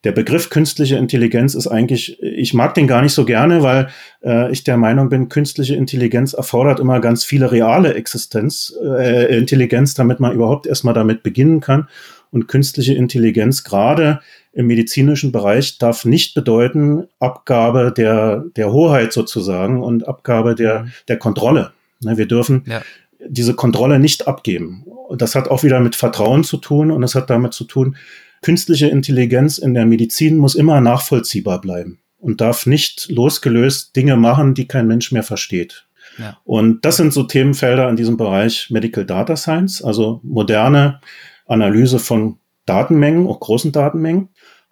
Der 0.04 0.12
Begriff 0.12 0.50
künstliche 0.50 0.96
Intelligenz 0.96 1.56
ist 1.56 1.68
eigentlich, 1.68 2.22
ich 2.22 2.54
mag 2.54 2.76
den 2.76 2.88
gar 2.88 3.02
nicht 3.02 3.14
so 3.14 3.26
gerne, 3.26 3.64
weil 3.64 3.90
äh, 4.24 4.52
ich 4.52 4.64
der 4.64 4.78
Meinung 4.78 5.10
bin, 5.10 5.28
künstliche 5.28 5.76
Intelligenz 5.76 6.34
erfordert 6.34 6.80
immer 6.80 7.02
ganz 7.02 7.26
viele 7.26 7.52
reale 7.52 7.96
Existenz, 7.96 8.76
äh, 8.82 9.36
Intelligenz, 9.36 9.96
damit 9.96 10.20
man 10.20 10.34
überhaupt 10.34 10.68
erstmal 10.68 10.94
damit 10.94 11.24
beginnen 11.24 11.62
kann. 11.62 11.88
Und 12.30 12.48
künstliche 12.48 12.94
Intelligenz 12.94 13.64
gerade 13.64 14.20
im 14.54 14.68
medizinischen 14.68 15.32
Bereich 15.32 15.78
darf 15.78 16.06
nicht 16.06 16.36
bedeuten 16.36 17.08
Abgabe 17.20 17.94
der, 17.96 18.44
der 18.56 18.72
Hoheit 18.72 19.14
sozusagen 19.14 19.82
und 19.82 20.08
Abgabe 20.08 20.56
der, 20.56 20.84
mhm. 20.84 20.92
der 21.08 21.18
Kontrolle. 21.18 21.72
Ne, 22.02 22.18
wir 22.18 22.28
dürfen 22.28 22.64
ja. 22.68 22.82
diese 23.28 23.56
Kontrolle 23.56 24.00
nicht 24.00 24.28
abgeben. 24.28 24.86
Das 25.16 25.36
hat 25.36 25.48
auch 25.48 25.64
wieder 25.64 25.80
mit 25.80 25.96
Vertrauen 25.96 26.44
zu 26.44 26.58
tun 26.58 26.92
und 26.92 27.02
es 27.04 27.16
hat 27.16 27.30
damit 27.30 27.54
zu 27.54 27.64
tun, 27.64 27.96
künstliche 28.42 28.88
Intelligenz 28.88 29.58
in 29.58 29.74
der 29.74 29.86
Medizin 29.86 30.38
muss 30.38 30.56
immer 30.56 30.82
nachvollziehbar 30.82 31.62
bleiben 31.62 32.00
und 32.20 32.42
darf 32.42 32.66
nicht 32.66 33.10
losgelöst 33.10 33.96
Dinge 33.96 34.18
machen, 34.18 34.54
die 34.54 34.68
kein 34.68 34.88
Mensch 34.88 35.12
mehr 35.12 35.24
versteht. 35.24 35.88
Ja. 36.18 36.38
Und 36.44 36.84
das 36.84 36.98
sind 36.98 37.14
so 37.14 37.24
Themenfelder 37.24 37.90
in 37.90 37.96
diesem 37.96 38.18
Bereich 38.18 38.70
Medical 38.70 39.06
Data 39.06 39.36
Science, 39.36 39.84
also 39.84 40.20
moderne 40.24 41.00
Analyse 41.46 42.00
von 42.00 42.38
Datenmengen, 42.66 43.28
auch 43.28 43.40
großen 43.40 43.72
Datenmengen. 43.72 44.30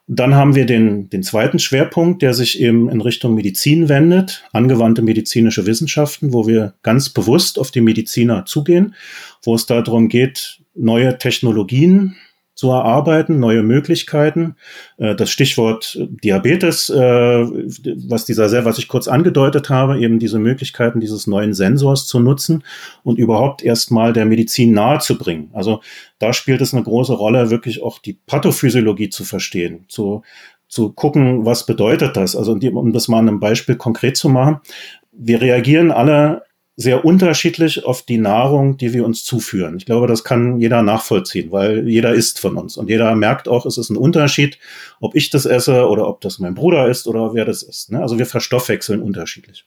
Dann 0.08 0.36
haben 0.36 0.54
wir 0.54 0.68
den, 0.68 1.10
den 1.10 1.24
zweiten 1.24 1.58
Schwerpunkt, 1.58 2.22
der 2.22 2.36
sich 2.36 2.60
eben 2.60 2.90
in 2.90 3.02
Richtung 3.02 3.34
Medizin 3.34 3.90
wendet, 3.90 4.44
angewandte 4.54 5.02
medizinische 5.02 5.66
Wissenschaften, 5.66 6.32
wo 6.32 6.46
wir 6.46 6.76
ganz 6.84 7.10
bewusst 7.10 7.58
auf 7.58 7.72
die 7.72 7.82
Mediziner 7.82 8.46
zugehen, 8.46 8.94
wo 9.44 9.56
es 9.56 9.66
darum 9.66 10.08
geht, 10.08 10.60
neue 10.76 11.18
Technologien 11.18 12.16
zu 12.56 12.70
erarbeiten, 12.72 13.40
neue 13.40 13.62
Möglichkeiten. 13.62 14.56
Äh, 14.98 15.16
das 15.16 15.30
Stichwort 15.30 16.00
Diabetes, 16.24 16.90
äh, 16.90 16.96
was 16.96 18.26
dieser, 18.26 18.66
was 18.66 18.78
ich 18.80 18.88
kurz 18.88 19.08
angedeutet 19.08 19.70
habe, 19.70 20.00
eben 20.00 20.20
diese 20.20 20.40
Möglichkeiten 20.40 21.00
dieses 21.00 21.28
neuen 21.28 21.54
Sensors 21.54 22.08
zu 22.08 22.20
nutzen 22.20 22.64
und 23.04 23.20
überhaupt 23.20 23.62
erstmal 23.62 24.14
der 24.14 24.26
Medizin 24.26 24.72
nahe 24.72 25.00
zu 25.00 25.18
bringen. 25.18 25.50
Also 25.54 25.82
da 26.18 26.34
spielt 26.34 26.62
es 26.62 26.74
eine 26.74 26.84
große 26.84 27.14
Rolle, 27.14 27.50
wirklich 27.52 27.84
auch 27.84 28.00
die 28.00 28.14
Pathophysiologie 28.14 29.10
zu 29.10 29.26
verstehen, 29.26 29.86
zu, 29.90 30.24
zu 30.70 30.94
gucken, 30.94 31.46
was 31.46 31.66
bedeutet 31.66 32.16
das? 32.16 32.36
Also 32.36 32.54
um 32.54 32.94
das 32.94 33.10
mal 33.10 33.20
an 33.20 33.28
einem 33.28 33.40
Beispiel 33.40 33.76
konkret 33.76 34.16
zu 34.16 34.30
machen. 34.30 34.62
Wir 35.12 35.42
reagieren 35.42 35.92
alle 35.92 36.44
sehr 36.78 37.06
unterschiedlich 37.06 37.86
auf 37.86 38.02
die 38.02 38.18
Nahrung, 38.18 38.78
die 38.78 38.94
wir 38.94 39.06
uns 39.06 39.24
zuführen. 39.24 39.78
Ich 39.78 39.86
glaube, 39.86 40.08
das 40.08 40.24
kann 40.24 40.60
jeder 40.60 40.82
nachvollziehen, 40.82 41.52
weil 41.52 41.88
jeder 41.88 42.14
isst 42.14 42.40
von 42.40 42.58
uns 42.58 42.76
und 42.76 42.90
jeder 42.90 43.16
merkt 43.16 43.48
auch, 43.48 43.66
es 43.66 43.78
ist 43.78 43.90
ein 43.90 43.98
Unterschied, 43.98 44.60
ob 45.00 45.16
ich 45.16 45.30
das 45.30 45.46
esse 45.46 45.88
oder 45.88 46.08
ob 46.08 46.20
das 46.22 46.40
mein 46.40 46.54
Bruder 46.54 46.90
ist 46.90 47.08
oder 47.08 47.34
wer 47.34 47.46
das 47.46 47.64
ist. 47.64 47.92
Ne? 47.92 48.02
Also 48.02 48.20
wir 48.20 48.26
verstoffwechseln 48.26 49.02
unterschiedlich. 49.02 49.66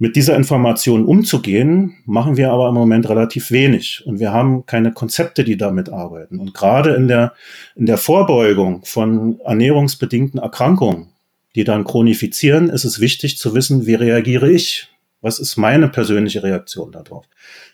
Mit 0.00 0.14
dieser 0.14 0.36
Information 0.36 1.04
umzugehen, 1.06 1.96
machen 2.04 2.36
wir 2.36 2.52
aber 2.52 2.68
im 2.68 2.74
Moment 2.74 3.08
relativ 3.08 3.50
wenig 3.50 4.04
und 4.06 4.20
wir 4.20 4.32
haben 4.32 4.64
keine 4.64 4.92
Konzepte, 4.92 5.42
die 5.42 5.56
damit 5.56 5.88
arbeiten. 5.88 6.38
Und 6.38 6.54
gerade 6.54 6.94
in 6.94 7.08
der, 7.08 7.32
in 7.74 7.86
der 7.86 7.98
Vorbeugung 7.98 8.84
von 8.84 9.40
ernährungsbedingten 9.40 10.38
Erkrankungen, 10.38 11.08
die 11.56 11.64
dann 11.64 11.82
chronifizieren, 11.82 12.68
ist 12.68 12.84
es 12.84 13.00
wichtig 13.00 13.38
zu 13.38 13.54
wissen, 13.54 13.86
wie 13.86 13.94
reagiere 13.94 14.48
ich 14.48 14.88
was 15.20 15.38
ist 15.38 15.56
meine 15.56 15.88
persönliche 15.88 16.42
Reaktion 16.42 16.92
darauf? 16.92 17.26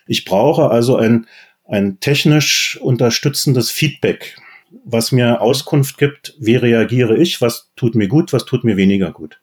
Ich 0.07 0.25
brauche 0.25 0.69
also 0.69 0.97
ein, 0.97 1.27
ein 1.65 1.99
technisch 1.99 2.79
unterstützendes 2.81 3.71
Feedback, 3.71 4.37
was 4.83 5.11
mir 5.11 5.41
Auskunft 5.41 5.97
gibt, 5.97 6.35
wie 6.39 6.55
reagiere 6.55 7.17
ich, 7.17 7.41
was 7.41 7.71
tut 7.75 7.95
mir 7.95 8.07
gut, 8.07 8.33
was 8.33 8.45
tut 8.45 8.63
mir 8.63 8.77
weniger 8.77 9.11
gut. 9.11 9.39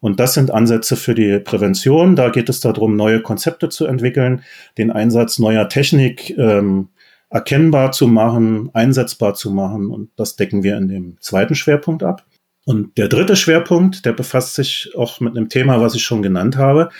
Und 0.00 0.18
das 0.18 0.34
sind 0.34 0.50
Ansätze 0.50 0.96
für 0.96 1.14
die 1.14 1.38
Prävention. 1.38 2.16
Da 2.16 2.30
geht 2.30 2.48
es 2.48 2.60
darum, 2.60 2.96
neue 2.96 3.20
Konzepte 3.20 3.68
zu 3.68 3.84
entwickeln, 3.84 4.42
den 4.78 4.90
Einsatz 4.90 5.38
neuer 5.38 5.68
Technik 5.68 6.36
ähm, 6.38 6.88
erkennbar 7.28 7.92
zu 7.92 8.08
machen, 8.08 8.70
einsetzbar 8.72 9.34
zu 9.34 9.50
machen. 9.50 9.90
Und 9.90 10.10
das 10.16 10.36
decken 10.36 10.62
wir 10.62 10.78
in 10.78 10.88
dem 10.88 11.16
zweiten 11.20 11.54
Schwerpunkt 11.54 12.02
ab. 12.02 12.24
Und 12.64 12.96
der 12.98 13.08
dritte 13.08 13.36
Schwerpunkt, 13.36 14.04
der 14.04 14.12
befasst 14.12 14.54
sich 14.54 14.92
auch 14.96 15.20
mit 15.20 15.36
einem 15.36 15.48
Thema, 15.48 15.80
was 15.80 15.94
ich 15.94 16.02
schon 16.02 16.22
genannt 16.22 16.56
habe. 16.56 16.90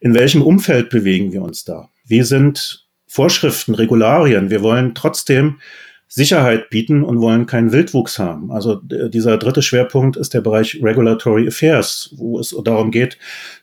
In 0.00 0.14
welchem 0.14 0.42
Umfeld 0.42 0.90
bewegen 0.90 1.32
wir 1.32 1.42
uns 1.42 1.64
da? 1.64 1.88
Wie 2.04 2.22
sind 2.22 2.86
Vorschriften, 3.06 3.74
Regularien? 3.74 4.50
Wir 4.50 4.62
wollen 4.62 4.94
trotzdem 4.94 5.60
Sicherheit 6.06 6.70
bieten 6.70 7.02
und 7.02 7.20
wollen 7.20 7.46
keinen 7.46 7.72
Wildwuchs 7.72 8.18
haben. 8.18 8.50
Also 8.50 8.76
dieser 8.76 9.36
dritte 9.36 9.60
Schwerpunkt 9.60 10.16
ist 10.16 10.32
der 10.32 10.40
Bereich 10.40 10.80
Regulatory 10.82 11.48
Affairs, 11.48 12.14
wo 12.16 12.38
es 12.38 12.56
darum 12.64 12.90
geht, 12.90 13.18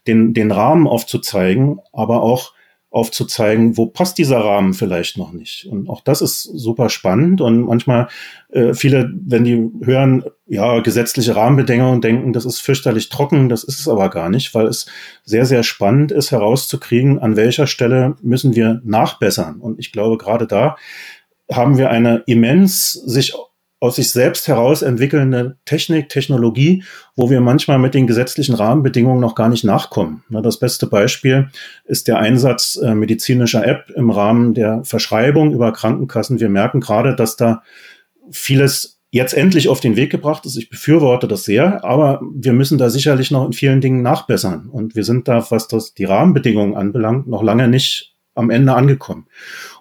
den, 0.07 0.33
den 0.33 0.51
Rahmen 0.51 0.87
aufzuzeigen, 0.87 1.79
aber 1.91 2.21
auch 2.21 2.53
aufzuzeigen, 2.95 3.75
wo 3.75 3.88
passt 3.88 4.17
dieser 4.17 4.39
Rahmen 4.39 4.73
vielleicht 4.73 5.17
noch 5.17 5.34
nicht. 5.34 5.65
Und 5.65 5.89
auch 5.89 5.99
das 5.99 6.21
ist 6.21 6.43
super 6.43 6.88
spannend. 6.88 7.41
Und 7.41 7.65
manchmal 7.65 8.08
äh, 8.53 8.73
viele, 8.73 9.13
wenn 9.25 9.43
die 9.43 9.69
hören, 9.84 10.23
ja, 10.47 10.79
gesetzliche 10.79 11.36
Rahmenbedingungen, 11.36 11.99
denken, 11.99 12.31
das 12.31 12.45
ist 12.45 12.62
fürchterlich 12.62 13.10
trocken. 13.10 13.49
Das 13.49 13.65
ist 13.65 13.81
es 13.81 13.89
aber 13.89 14.10
gar 14.10 14.29
nicht, 14.29 14.55
weil 14.55 14.67
es 14.67 14.86
sehr, 15.25 15.45
sehr 15.45 15.63
spannend 15.63 16.13
ist 16.13 16.31
herauszukriegen, 16.31 17.19
an 17.19 17.36
welcher 17.36 17.67
Stelle 17.67 18.15
müssen 18.21 18.55
wir 18.55 18.81
nachbessern. 18.86 19.58
Und 19.60 19.77
ich 19.77 19.91
glaube, 19.91 20.17
gerade 20.17 20.47
da 20.47 20.77
haben 21.51 21.77
wir 21.77 21.89
eine 21.89 22.23
immens 22.27 22.93
sich 22.93 23.34
aus 23.79 23.97
sich 23.97 24.11
selbst 24.11 24.47
heraus 24.47 24.81
entwickelnde 24.81 25.57
Technik, 25.65 26.09
Technologie, 26.09 26.83
wo 27.15 27.29
wir 27.29 27.41
manchmal 27.41 27.77
mit 27.77 27.93
den 27.93 28.07
gesetzlichen 28.07 28.55
Rahmenbedingungen 28.55 29.19
noch 29.19 29.35
gar 29.35 29.49
nicht 29.49 29.63
nachkommen. 29.63 30.23
Das 30.29 30.59
beste 30.59 30.88
Beispiel 30.88 31.49
ist 31.83 32.07
der 32.07 32.17
Einsatz 32.19 32.79
äh, 32.81 32.95
medizinischer 32.95 33.65
App 33.67 33.91
im 33.95 34.09
Rahmen 34.09 34.53
der 34.53 34.83
Verschreibung 34.83 35.53
über 35.53 35.73
Krankenkassen. 35.73 36.39
Wir 36.39 36.49
merken 36.49 36.79
gerade, 36.79 37.15
dass 37.15 37.35
da 37.35 37.63
vieles 38.31 38.95
jetzt 39.11 39.33
endlich 39.33 39.69
auf 39.69 39.79
den 39.79 39.95
Weg 39.95 40.11
gebracht 40.11 40.45
ist. 40.45 40.57
Ich 40.57 40.69
befürworte 40.69 41.27
das 41.27 41.45
sehr, 41.45 41.85
aber 41.85 42.21
wir 42.33 42.53
müssen 42.53 42.77
da 42.77 42.89
sicherlich 42.89 43.31
noch 43.31 43.45
in 43.45 43.53
vielen 43.53 43.81
Dingen 43.81 44.01
nachbessern. 44.01 44.67
Und 44.69 44.95
wir 44.95 45.03
sind 45.03 45.27
da, 45.27 45.45
was 45.51 45.67
das 45.67 45.93
die 45.93 46.05
Rahmenbedingungen 46.05 46.75
anbelangt, 46.75 47.27
noch 47.27 47.43
lange 47.43 47.67
nicht 47.67 48.14
am 48.35 48.49
Ende 48.49 48.73
angekommen. 48.73 49.27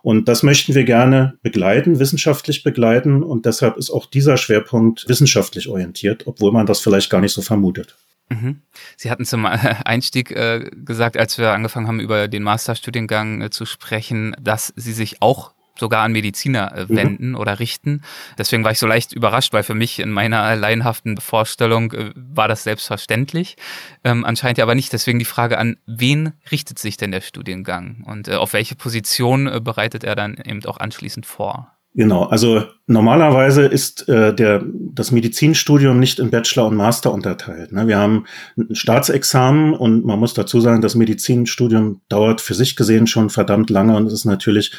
Und 0.02 0.28
das 0.28 0.42
möchten 0.42 0.74
wir 0.74 0.84
gerne 0.84 1.38
begleiten, 1.42 1.98
wissenschaftlich 1.98 2.62
begleiten. 2.62 3.22
Und 3.22 3.46
deshalb 3.46 3.76
ist 3.76 3.90
auch 3.90 4.06
dieser 4.06 4.36
Schwerpunkt 4.36 5.08
wissenschaftlich 5.08 5.68
orientiert, 5.68 6.26
obwohl 6.26 6.52
man 6.52 6.66
das 6.66 6.80
vielleicht 6.80 7.10
gar 7.10 7.20
nicht 7.20 7.32
so 7.32 7.42
vermutet. 7.42 7.96
Mhm. 8.28 8.62
Sie 8.96 9.10
hatten 9.10 9.24
zum 9.24 9.46
Einstieg 9.46 10.30
äh, 10.30 10.70
gesagt, 10.72 11.16
als 11.16 11.38
wir 11.38 11.52
angefangen 11.52 11.88
haben, 11.88 12.00
über 12.00 12.28
den 12.28 12.42
Masterstudiengang 12.42 13.42
äh, 13.42 13.50
zu 13.50 13.66
sprechen, 13.66 14.34
dass 14.40 14.72
Sie 14.76 14.92
sich 14.92 15.20
auch 15.20 15.53
sogar 15.78 16.04
an 16.04 16.12
Mediziner 16.12 16.72
äh, 16.72 16.82
mhm. 16.84 16.96
wenden 16.96 17.28
mhm. 17.30 17.36
oder 17.36 17.58
richten. 17.58 18.02
Deswegen 18.38 18.64
war 18.64 18.72
ich 18.72 18.78
so 18.78 18.86
leicht 18.86 19.12
überrascht, 19.12 19.52
weil 19.52 19.62
für 19.62 19.74
mich 19.74 19.98
in 19.98 20.10
meiner 20.10 20.56
laienhaften 20.56 21.18
Vorstellung 21.18 21.92
äh, 21.92 22.12
war 22.14 22.48
das 22.48 22.64
selbstverständlich. 22.64 23.56
Ähm, 24.04 24.24
anscheinend 24.24 24.58
ja 24.58 24.64
aber 24.64 24.74
nicht. 24.74 24.92
Deswegen 24.92 25.18
die 25.18 25.24
Frage 25.24 25.58
an, 25.58 25.76
wen 25.86 26.32
richtet 26.50 26.78
sich 26.78 26.96
denn 26.96 27.10
der 27.10 27.20
Studiengang 27.20 28.04
und 28.06 28.28
äh, 28.28 28.34
auf 28.34 28.52
welche 28.52 28.74
Position 28.74 29.46
äh, 29.46 29.60
bereitet 29.60 30.04
er 30.04 30.14
dann 30.14 30.36
eben 30.36 30.64
auch 30.66 30.78
anschließend 30.78 31.26
vor? 31.26 31.73
Genau, 31.96 32.24
also 32.24 32.64
normalerweise 32.88 33.66
ist 33.66 34.08
äh, 34.08 34.34
der, 34.34 34.64
das 34.66 35.12
Medizinstudium 35.12 36.00
nicht 36.00 36.18
in 36.18 36.30
Bachelor 36.30 36.66
und 36.66 36.74
Master 36.74 37.12
unterteilt. 37.12 37.70
Ne? 37.70 37.86
Wir 37.86 37.98
haben 37.98 38.24
ein 38.56 38.74
Staatsexamen 38.74 39.74
und 39.74 40.04
man 40.04 40.18
muss 40.18 40.34
dazu 40.34 40.60
sagen, 40.60 40.80
das 40.80 40.96
Medizinstudium 40.96 42.00
dauert 42.08 42.40
für 42.40 42.54
sich 42.54 42.74
gesehen 42.74 43.06
schon 43.06 43.30
verdammt 43.30 43.70
lange 43.70 43.96
und 43.96 44.06
es 44.06 44.12
ist 44.12 44.24
natürlich 44.24 44.72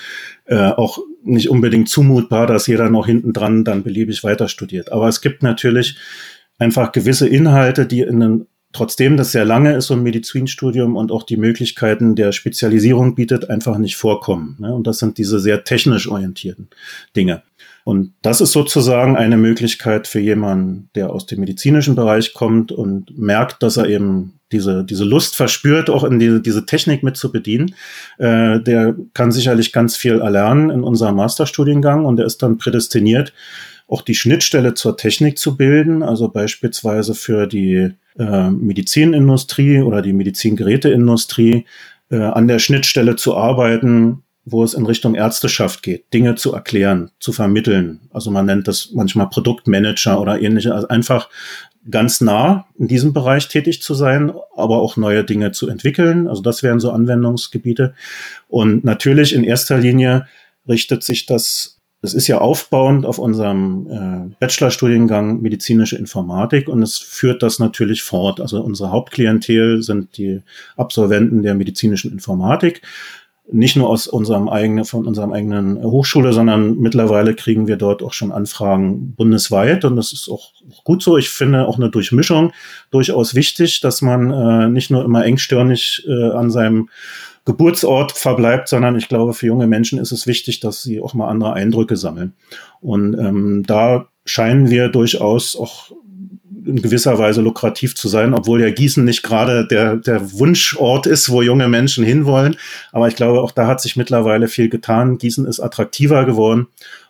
äh, 0.43 0.71
auch 0.71 0.99
nicht 1.23 1.49
unbedingt 1.49 1.88
zumutbar, 1.88 2.47
dass 2.47 2.67
jeder 2.67 2.89
noch 2.89 3.06
hinten 3.06 3.32
dran 3.32 3.63
dann 3.63 3.84
beliebig 3.84 4.25
weiter 4.25 4.49
studiert. 4.49 4.91
Aber 4.91 5.08
es 5.08 5.21
gibt 5.21 5.41
natürlich 5.41 5.97
einfach 6.60 6.91
gewisse 6.91 7.30
Inhalte, 7.30 7.86
die 7.86 8.01
in 8.01 8.21
einen 8.21 8.47
trotzdem 8.75 9.17
das 9.17 9.31
sehr 9.31 9.45
lange 9.45 9.73
ist, 9.75 9.88
so 9.88 9.93
ein 9.93 10.03
Medizinstudium 10.03 10.95
und 10.95 11.11
auch 11.11 11.23
die 11.23 11.38
Möglichkeiten 11.38 12.15
der 12.15 12.31
Spezialisierung 12.31 13.15
bietet, 13.15 13.49
einfach 13.49 13.77
nicht 13.77 13.95
vorkommen. 13.95 14.57
Ne? 14.59 14.73
Und 14.73 14.85
das 14.85 14.99
sind 14.99 15.17
diese 15.17 15.39
sehr 15.39 15.63
technisch 15.63 16.07
orientierten 16.07 16.67
Dinge. 17.15 17.41
Und 17.85 18.13
das 18.21 18.41
ist 18.41 18.51
sozusagen 18.51 19.15
eine 19.15 19.38
Möglichkeit 19.38 20.07
für 20.07 20.19
jemanden, 20.19 20.89
der 20.95 21.11
aus 21.11 21.25
dem 21.25 21.39
medizinischen 21.39 21.95
Bereich 21.95 22.33
kommt 22.33 22.71
und 22.71 23.17
merkt, 23.17 23.63
dass 23.63 23.77
er 23.77 23.88
eben 23.88 24.39
diese, 24.51 24.83
diese 24.83 25.05
Lust 25.05 25.35
verspürt, 25.35 25.89
auch 25.89 26.03
in 26.03 26.19
diese, 26.19 26.41
diese 26.41 26.65
Technik 26.65 27.03
mit 27.03 27.15
zu 27.15 27.31
bedienen. 27.31 27.75
Äh, 28.17 28.59
der 28.59 28.95
kann 29.13 29.31
sicherlich 29.31 29.71
ganz 29.71 29.95
viel 29.95 30.19
erlernen 30.19 30.69
in 30.69 30.83
unserem 30.83 31.15
Masterstudiengang 31.15 32.05
und 32.05 32.19
er 32.19 32.25
ist 32.25 32.41
dann 32.43 32.57
prädestiniert, 32.57 33.33
auch 33.88 34.01
die 34.01 34.15
Schnittstelle 34.15 34.73
zur 34.73 34.97
Technik 34.97 35.38
zu 35.38 35.55
bilden, 35.55 36.01
also 36.03 36.27
beispielsweise 36.27 37.13
für 37.13 37.45
die 37.45 37.91
äh, 38.17 38.49
Medizinindustrie 38.49 39.82
oder 39.82 40.01
die 40.01 40.13
Medizingeräteindustrie 40.13 41.65
äh, 42.10 42.17
an 42.17 42.47
der 42.47 42.60
Schnittstelle 42.60 43.15
zu 43.15 43.36
arbeiten, 43.36 44.23
wo 44.45 44.63
es 44.63 44.75
in 44.75 44.86
Richtung 44.86 45.15
Ärzteschaft 45.15 45.82
geht, 45.82 46.13
Dinge 46.13 46.36
zu 46.36 46.54
erklären, 46.54 47.10
zu 47.19 47.32
vermitteln. 47.32 48.01
Also 48.12 48.30
man 48.30 48.45
nennt 48.45 48.67
das 48.67 48.91
manchmal 48.93 49.28
Produktmanager 49.30 50.21
oder 50.21 50.39
ähnliche, 50.39 50.73
also 50.73 50.88
einfach 50.88 51.30
ganz 51.89 52.21
nah 52.21 52.65
in 52.78 52.88
diesem 52.88 53.13
Bereich 53.13 53.47
tätig 53.47 53.82
zu 53.82 53.93
sein, 53.93 54.32
aber 54.56 54.82
auch 54.82 54.97
neue 54.97 55.23
Dinge 55.23 55.51
zu 55.51 55.67
entwickeln. 55.67 56.28
Also 56.28 56.41
das 56.41 56.63
wären 56.63 56.80
so 56.80 56.91
Anwendungsgebiete. 56.91 57.95
Und 58.47 58.84
natürlich 58.84 59.34
in 59.34 59.43
erster 59.43 59.78
Linie 59.78 60.28
richtet 60.67 61.04
sich 61.04 61.25
das 61.25 61.74
das 62.06 62.13
ist 62.13 62.28
ja 62.28 62.38
aufbauend 62.38 63.04
auf 63.04 63.18
unserem 63.18 63.88
äh, 63.89 64.36
Bachelorstudiengang 64.39 65.41
medizinische 65.41 65.98
Informatik 65.98 66.70
und 66.70 66.84
es 66.84 67.00
führt 67.00 67.41
das 67.41 67.58
natürlich 67.58 68.04
fort. 68.04 68.39
Also 68.39 68.62
unsere 68.62 68.91
Hauptklientel 68.91 69.82
sind 69.82 70.15
die 70.18 70.44
Absolventen 70.78 71.41
der 71.41 71.56
medizinischen 71.56 72.12
Informatik. 72.12 72.84
Nicht 73.51 73.75
nur 73.75 73.89
aus 73.89 74.08
unserem 74.08 74.49
eigenen, 74.49 74.86
von 74.86 75.05
unserem 75.05 75.31
eigenen 75.31 75.84
Hochschule, 75.84 76.34
sondern 76.34 76.77
mittlerweile 76.79 77.36
kriegen 77.36 77.67
wir 77.67 77.75
dort 77.75 78.01
auch 78.01 78.13
schon 78.13 78.31
Anfragen 78.31 79.13
bundesweit 79.15 79.86
und 79.86 79.95
das 79.95 80.13
ist 80.13 80.29
auch 80.29 80.51
gut 80.84 81.03
so. 81.03 81.17
Ich 81.17 81.29
finde 81.29 81.67
auch 81.67 81.77
eine 81.77 81.89
Durchmischung 81.89 82.53
durchaus 82.89 83.36
wichtig, 83.36 83.81
dass 83.81 84.01
man 84.01 84.31
äh, 84.31 84.69
nicht 84.69 84.89
nur 84.89 85.05
immer 85.05 85.25
engstirnig 85.25 86.05
äh, 86.08 86.31
an 86.31 86.49
seinem 86.49 86.89
Geburtsort 87.45 88.13
verbleibt, 88.13 88.67
sondern 88.67 88.95
ich 88.95 89.08
glaube, 89.08 89.34
für 89.34 89.45
junge 89.45 89.67
Menschen 89.67 89.99
ist 89.99 90.12
es 90.12 90.25
wichtig, 90.25 90.60
dass 90.60 90.81
sie 90.81 90.99
auch 90.99 91.13
mal 91.13 91.29
andere 91.29 91.53
Eindrücke 91.53 91.95
sammeln. 91.95 92.34
Und 92.81 93.13
ähm, 93.13 93.63
da 93.67 94.08
scheinen 94.25 94.71
wir 94.71 94.89
durchaus 94.89 95.55
auch 95.55 95.91
in 96.65 96.82
gewisser 96.82 97.17
Weise 97.17 97.41
lukrativ 97.41 97.95
zu 97.95 98.08
sein, 98.08 98.34
obwohl 98.34 98.62
ja 98.62 98.71
Gießen 98.71 99.04
nicht 99.04 99.23
gerade 99.23 99.67
der, 99.67 99.95
der 99.95 100.34
Wunschort 100.34 101.08
ist, 101.08 101.30
wo 101.30 101.41
junge 101.41 101.67
Menschen 101.67 102.04
hinwollen. 102.04 102.56
Aber 102.91 103.08
ich 103.08 103.15
glaube, 103.15 103.41
auch 103.41 103.51
da 103.51 103.67
hat 103.67 103.82
sich 103.82 103.95
mittlerweile 103.95 104.47
viel 104.47 104.69
getan. 104.69 105.17
Gießen 105.17 105.45
ist 105.45 105.60
attraktiver 105.60 106.25
geworden 106.25 106.67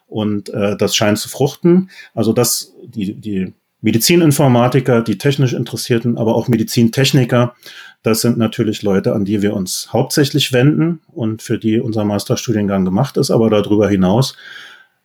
und 0.08 0.50
äh, 0.50 0.76
das 0.78 0.96
scheint 0.96 1.18
zu 1.18 1.30
fruchten. 1.30 1.90
Also 2.14 2.34
das, 2.34 2.74
die, 2.84 3.14
die 3.14 3.54
Medizininformatiker, 3.82 5.02
die 5.02 5.18
technisch 5.18 5.54
Interessierten, 5.54 6.18
aber 6.18 6.36
auch 6.36 6.48
Medizintechniker 6.48 7.54
das 8.06 8.22
sind 8.22 8.38
natürlich 8.38 8.84
Leute, 8.84 9.16
an 9.16 9.26
die 9.26 9.42
wir 9.42 9.56
uns 9.56 9.90
hauptsächlich 9.92 10.54
wenden 10.54 11.02
und 11.08 11.42
für 11.42 11.58
die 11.58 11.80
unser 11.80 12.06
Masterstudiengang 12.06 12.86
gemacht 12.86 13.18
ist. 13.18 13.32
Aber 13.32 13.50
darüber 13.50 13.90
hinaus 13.90 14.38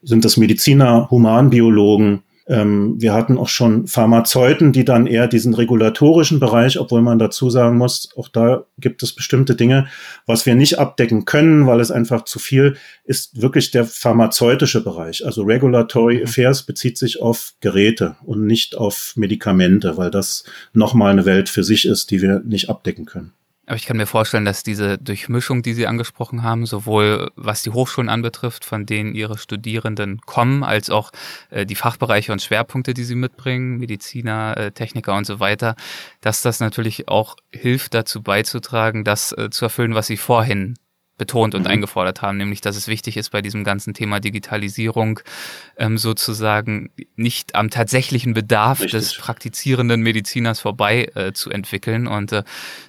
sind 0.03 0.27
es 0.27 0.37
Mediziner, 0.37 1.09
Humanbiologen, 1.11 2.23
ähm, 2.51 3.01
wir 3.01 3.15
hatten 3.15 3.39
auch 3.39 3.49
schon 3.49 3.87
Pharmazeuten, 3.87 4.73
die 4.73 4.85
dann 4.85 5.07
eher 5.07 5.29
diesen 5.29 5.55
regulatorischen 5.55 6.41
Bereich, 6.41 6.81
obwohl 6.81 7.01
man 7.01 7.21
dazu 7.21 7.49
sagen 7.49 7.79
muss, 7.79 8.09
auch 8.17 8.29
da 8.29 8.65
gibt 8.77 9.05
es 9.05 9.15
bestimmte 9.15 9.55
Dinge, 9.55 9.87
was 10.27 10.47
wir 10.47 10.57
nicht 10.57 10.81
abdecken 10.81 11.27
können, 11.27 11.69
weil 11.69 11.79
es 11.79 11.93
einfach 11.93 12.25
zu 12.25 12.41
viel 12.41 12.77
ist, 13.05 13.41
wirklich 13.41 13.71
der 13.71 13.85
pharmazeutische 13.85 14.83
Bereich. 14.83 15.25
Also 15.25 15.45
Regulatory 15.45 16.17
mhm. 16.19 16.25
Affairs 16.25 16.65
bezieht 16.65 16.99
sich 16.99 17.23
auf 17.23 17.55
Geräte 17.61 18.17
und 18.25 18.45
nicht 18.45 18.77
auf 18.77 19.13
Medikamente, 19.15 19.97
weil 19.97 20.11
das 20.11 20.43
nochmal 20.73 21.13
eine 21.13 21.27
Welt 21.27 21.49
für 21.49 21.63
sich 21.63 21.87
ist, 21.87 22.11
die 22.11 22.21
wir 22.21 22.41
nicht 22.41 22.69
abdecken 22.69 23.07
können. 23.07 23.33
Aber 23.71 23.77
ich 23.77 23.87
kann 23.87 23.99
mir 23.99 24.07
vorstellen, 24.07 24.45
dass 24.45 24.65
diese 24.65 24.99
Durchmischung, 24.99 25.63
die 25.63 25.75
Sie 25.75 25.87
angesprochen 25.87 26.43
haben, 26.43 26.67
sowohl 26.67 27.31
was 27.37 27.63
die 27.63 27.71
Hochschulen 27.71 28.09
anbetrifft, 28.09 28.65
von 28.65 28.85
denen 28.85 29.15
Ihre 29.15 29.39
Studierenden 29.39 30.21
kommen, 30.23 30.65
als 30.65 30.91
auch 30.91 31.13
äh, 31.51 31.65
die 31.65 31.77
Fachbereiche 31.77 32.33
und 32.33 32.43
Schwerpunkte, 32.43 32.95
die 32.95 33.05
Sie 33.05 33.15
mitbringen, 33.15 33.79
Mediziner, 33.79 34.57
äh, 34.57 34.73
Techniker 34.73 35.15
und 35.15 35.25
so 35.25 35.39
weiter, 35.39 35.77
dass 36.21 36.43
das 36.43 36.59
natürlich 36.59 37.07
auch 37.07 37.37
hilft, 37.53 37.95
dazu 37.95 38.25
beizutragen, 38.25 39.05
das 39.05 39.31
äh, 39.39 39.51
zu 39.51 39.67
erfüllen, 39.67 39.95
was 39.95 40.09
Sie 40.09 40.17
vorhin 40.17 40.75
betont 41.21 41.55
und 41.55 41.63
mhm. 41.63 41.69
eingefordert 41.69 42.23
haben, 42.23 42.39
nämlich 42.39 42.63
dass 42.63 42.77
es 42.77 42.89
wichtig 42.89 43.19
ist, 43.19 43.31
bei 43.31 43.43
diesem 43.43 43.63
ganzen 43.63 43.93
Thema 43.93 44.21
Digitalisierung 44.21 45.21
ähm, 45.77 45.99
sozusagen 45.99 46.91
nicht 47.15 47.55
am 47.55 47.69
tatsächlichen 47.69 48.33
Bedarf 48.33 48.81
Richtig. 48.81 48.99
des 48.99 49.15
praktizierenden 49.19 50.01
Mediziners 50.01 50.61
vorbei 50.61 51.11
äh, 51.15 51.33
zu 51.33 51.51
entwickeln. 51.51 52.07
Und 52.07 52.33
äh, 52.33 52.43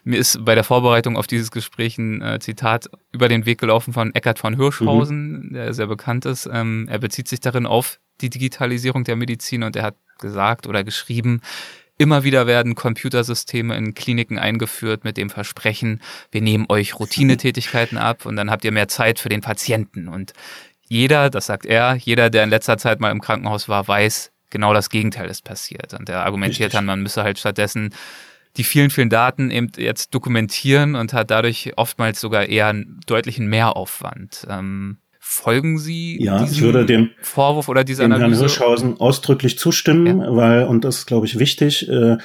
mir 0.05 0.17
ist 0.17 0.43
bei 0.45 0.55
der 0.55 0.63
Vorbereitung 0.63 1.17
auf 1.17 1.27
dieses 1.27 1.51
Gespräch 1.51 1.97
ein 1.97 2.21
äh, 2.21 2.39
Zitat 2.39 2.89
über 3.11 3.27
den 3.27 3.45
Weg 3.45 3.59
gelaufen 3.59 3.93
von 3.93 4.15
Eckhard 4.15 4.39
von 4.39 4.55
Hirschhausen, 4.55 5.49
mhm. 5.49 5.53
der 5.53 5.73
sehr 5.73 5.87
bekannt 5.87 6.25
ist. 6.25 6.49
Ähm, 6.51 6.87
er 6.89 6.99
bezieht 6.99 7.27
sich 7.27 7.41
darin 7.41 7.65
auf 7.65 7.99
die 8.21 8.29
Digitalisierung 8.29 9.03
der 9.03 9.17
Medizin 9.17 9.63
und 9.63 9.75
er 9.75 9.83
hat 9.83 9.95
gesagt 10.19 10.67
oder 10.67 10.85
geschrieben, 10.85 11.41
Immer 12.01 12.23
wieder 12.23 12.47
werden 12.47 12.73
Computersysteme 12.73 13.77
in 13.77 13.93
Kliniken 13.93 14.39
eingeführt 14.39 15.03
mit 15.03 15.17
dem 15.17 15.29
Versprechen, 15.29 16.01
wir 16.31 16.41
nehmen 16.41 16.65
euch 16.67 16.99
Routinetätigkeiten 16.99 17.99
ab 17.99 18.25
und 18.25 18.37
dann 18.37 18.49
habt 18.49 18.65
ihr 18.65 18.71
mehr 18.71 18.87
Zeit 18.87 19.19
für 19.19 19.29
den 19.29 19.41
Patienten. 19.41 20.07
Und 20.07 20.33
jeder, 20.87 21.29
das 21.29 21.45
sagt 21.45 21.67
er, 21.67 21.93
jeder, 21.93 22.31
der 22.31 22.43
in 22.43 22.49
letzter 22.49 22.79
Zeit 22.79 23.01
mal 23.01 23.11
im 23.11 23.21
Krankenhaus 23.21 23.69
war, 23.69 23.87
weiß, 23.87 24.31
genau 24.49 24.73
das 24.73 24.89
Gegenteil 24.89 25.29
ist 25.29 25.43
passiert. 25.43 25.93
Und 25.93 26.09
er 26.09 26.25
argumentiert 26.25 26.73
dann, 26.73 26.85
man 26.85 27.03
müsse 27.03 27.21
halt 27.21 27.37
stattdessen 27.37 27.93
die 28.57 28.63
vielen, 28.63 28.89
vielen 28.89 29.11
Daten 29.11 29.51
eben 29.51 29.71
jetzt 29.77 30.15
dokumentieren 30.15 30.95
und 30.95 31.13
hat 31.13 31.29
dadurch 31.29 31.73
oftmals 31.75 32.19
sogar 32.19 32.47
eher 32.47 32.69
einen 32.69 32.99
deutlichen 33.05 33.45
Mehraufwand. 33.45 34.47
Ähm, 34.49 34.97
Folgen 35.33 35.79
Sie 35.79 36.21
ja, 36.21 36.43
ich 36.43 36.61
würde 36.61 36.85
dem 36.85 37.11
Vorwurf 37.21 37.69
oder 37.69 37.85
dieser 37.85 38.03
Analyse? 38.03 38.25
Herrn 38.25 38.39
Hirschhausen 38.41 38.99
ausdrücklich 38.99 39.57
zustimmen, 39.57 40.19
ja. 40.19 40.35
weil, 40.35 40.65
und 40.65 40.83
das 40.83 40.97
ist, 40.97 41.05
glaube 41.05 41.25
ich, 41.25 41.39
wichtig, 41.39 41.87
äh, 41.87 42.17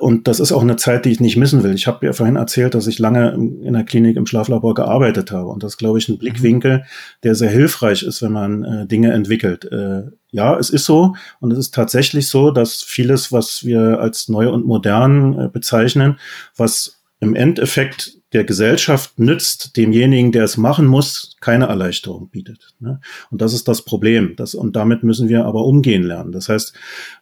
und 0.00 0.26
das 0.26 0.40
ist 0.40 0.50
auch 0.50 0.62
eine 0.62 0.76
Zeit, 0.76 1.04
die 1.04 1.10
ich 1.10 1.20
nicht 1.20 1.36
missen 1.36 1.62
will. 1.62 1.74
Ich 1.74 1.86
habe 1.86 2.06
ja 2.06 2.14
vorhin 2.14 2.36
erzählt, 2.36 2.74
dass 2.74 2.86
ich 2.86 2.98
lange 2.98 3.34
in 3.34 3.74
der 3.74 3.84
Klinik 3.84 4.16
im 4.16 4.24
Schlaflabor 4.24 4.72
gearbeitet 4.72 5.30
habe. 5.30 5.48
Und 5.48 5.62
das 5.62 5.72
ist, 5.72 5.76
glaube 5.76 5.98
ich, 5.98 6.08
ein 6.08 6.16
Blickwinkel, 6.16 6.84
der 7.22 7.34
sehr 7.34 7.50
hilfreich 7.50 8.02
ist, 8.02 8.22
wenn 8.22 8.32
man 8.32 8.64
äh, 8.64 8.86
Dinge 8.86 9.12
entwickelt. 9.12 9.70
Äh, 9.70 10.04
ja, 10.30 10.56
es 10.56 10.70
ist 10.70 10.86
so. 10.86 11.16
Und 11.40 11.52
es 11.52 11.58
ist 11.58 11.74
tatsächlich 11.74 12.28
so, 12.28 12.50
dass 12.50 12.82
vieles, 12.82 13.30
was 13.30 13.62
wir 13.62 14.00
als 14.00 14.30
neu 14.30 14.48
und 14.48 14.64
modern 14.64 15.38
äh, 15.38 15.48
bezeichnen, 15.48 16.18
was 16.56 17.02
im 17.20 17.34
Endeffekt 17.34 18.15
der 18.32 18.44
Gesellschaft 18.44 19.18
nützt, 19.18 19.76
demjenigen, 19.76 20.32
der 20.32 20.44
es 20.44 20.56
machen 20.56 20.86
muss, 20.86 21.36
keine 21.40 21.66
Erleichterung 21.66 22.28
bietet. 22.28 22.74
Ne? 22.80 23.00
Und 23.30 23.40
das 23.40 23.52
ist 23.52 23.68
das 23.68 23.82
Problem. 23.82 24.34
Das, 24.36 24.54
und 24.54 24.74
damit 24.74 25.02
müssen 25.02 25.28
wir 25.28 25.44
aber 25.44 25.64
umgehen 25.64 26.02
lernen. 26.02 26.32
Das 26.32 26.48
heißt, 26.48 26.74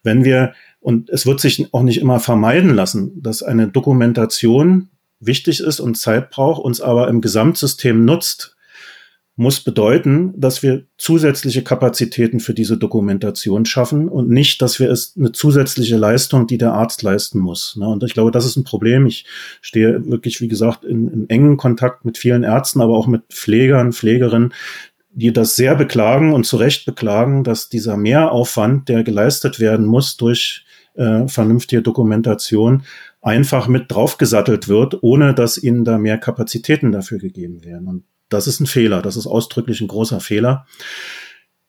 wenn 0.02 0.24
wir, 0.24 0.54
und 0.80 1.10
es 1.10 1.26
wird 1.26 1.40
sich 1.40 1.72
auch 1.72 1.82
nicht 1.82 1.98
immer 1.98 2.20
vermeiden 2.20 2.74
lassen, 2.74 3.22
dass 3.22 3.42
eine 3.42 3.68
Dokumentation 3.68 4.88
wichtig 5.20 5.60
ist 5.60 5.80
und 5.80 5.96
Zeit 5.96 6.30
braucht, 6.30 6.64
uns 6.64 6.80
aber 6.80 7.08
im 7.08 7.20
Gesamtsystem 7.20 8.04
nutzt, 8.04 8.53
muss 9.36 9.60
bedeuten, 9.60 10.32
dass 10.36 10.62
wir 10.62 10.84
zusätzliche 10.96 11.62
Kapazitäten 11.64 12.38
für 12.38 12.54
diese 12.54 12.76
Dokumentation 12.78 13.64
schaffen 13.64 14.08
und 14.08 14.28
nicht, 14.28 14.62
dass 14.62 14.78
wir 14.78 14.90
es 14.90 15.14
eine 15.16 15.32
zusätzliche 15.32 15.96
Leistung, 15.96 16.46
die 16.46 16.58
der 16.58 16.72
Arzt 16.72 17.02
leisten 17.02 17.40
muss. 17.40 17.74
Ne? 17.76 17.88
Und 17.88 18.04
ich 18.04 18.14
glaube, 18.14 18.30
das 18.30 18.46
ist 18.46 18.56
ein 18.56 18.64
Problem. 18.64 19.06
Ich 19.06 19.26
stehe 19.60 20.08
wirklich, 20.08 20.40
wie 20.40 20.46
gesagt, 20.46 20.84
in, 20.84 21.08
in 21.08 21.30
engen 21.30 21.56
Kontakt 21.56 22.04
mit 22.04 22.16
vielen 22.16 22.44
Ärzten, 22.44 22.80
aber 22.80 22.96
auch 22.96 23.08
mit 23.08 23.22
Pflegern, 23.28 23.92
Pflegerinnen, 23.92 24.54
die 25.10 25.32
das 25.32 25.56
sehr 25.56 25.74
beklagen 25.74 26.32
und 26.32 26.46
zu 26.46 26.56
Recht 26.56 26.86
beklagen, 26.86 27.42
dass 27.42 27.68
dieser 27.68 27.96
Mehraufwand, 27.96 28.88
der 28.88 29.02
geleistet 29.02 29.58
werden 29.58 29.86
muss 29.86 30.16
durch 30.16 30.64
äh, 30.94 31.26
vernünftige 31.26 31.82
Dokumentation, 31.82 32.84
einfach 33.20 33.66
mit 33.66 33.90
draufgesattelt 33.90 34.68
wird, 34.68 35.02
ohne 35.02 35.34
dass 35.34 35.58
ihnen 35.58 35.84
da 35.84 35.98
mehr 35.98 36.18
Kapazitäten 36.18 36.92
dafür 36.92 37.18
gegeben 37.18 37.64
werden. 37.64 37.88
Und 37.88 38.04
das 38.28 38.46
ist 38.46 38.60
ein 38.60 38.66
Fehler. 38.66 39.02
Das 39.02 39.16
ist 39.16 39.26
ausdrücklich 39.26 39.80
ein 39.80 39.88
großer 39.88 40.20
Fehler. 40.20 40.66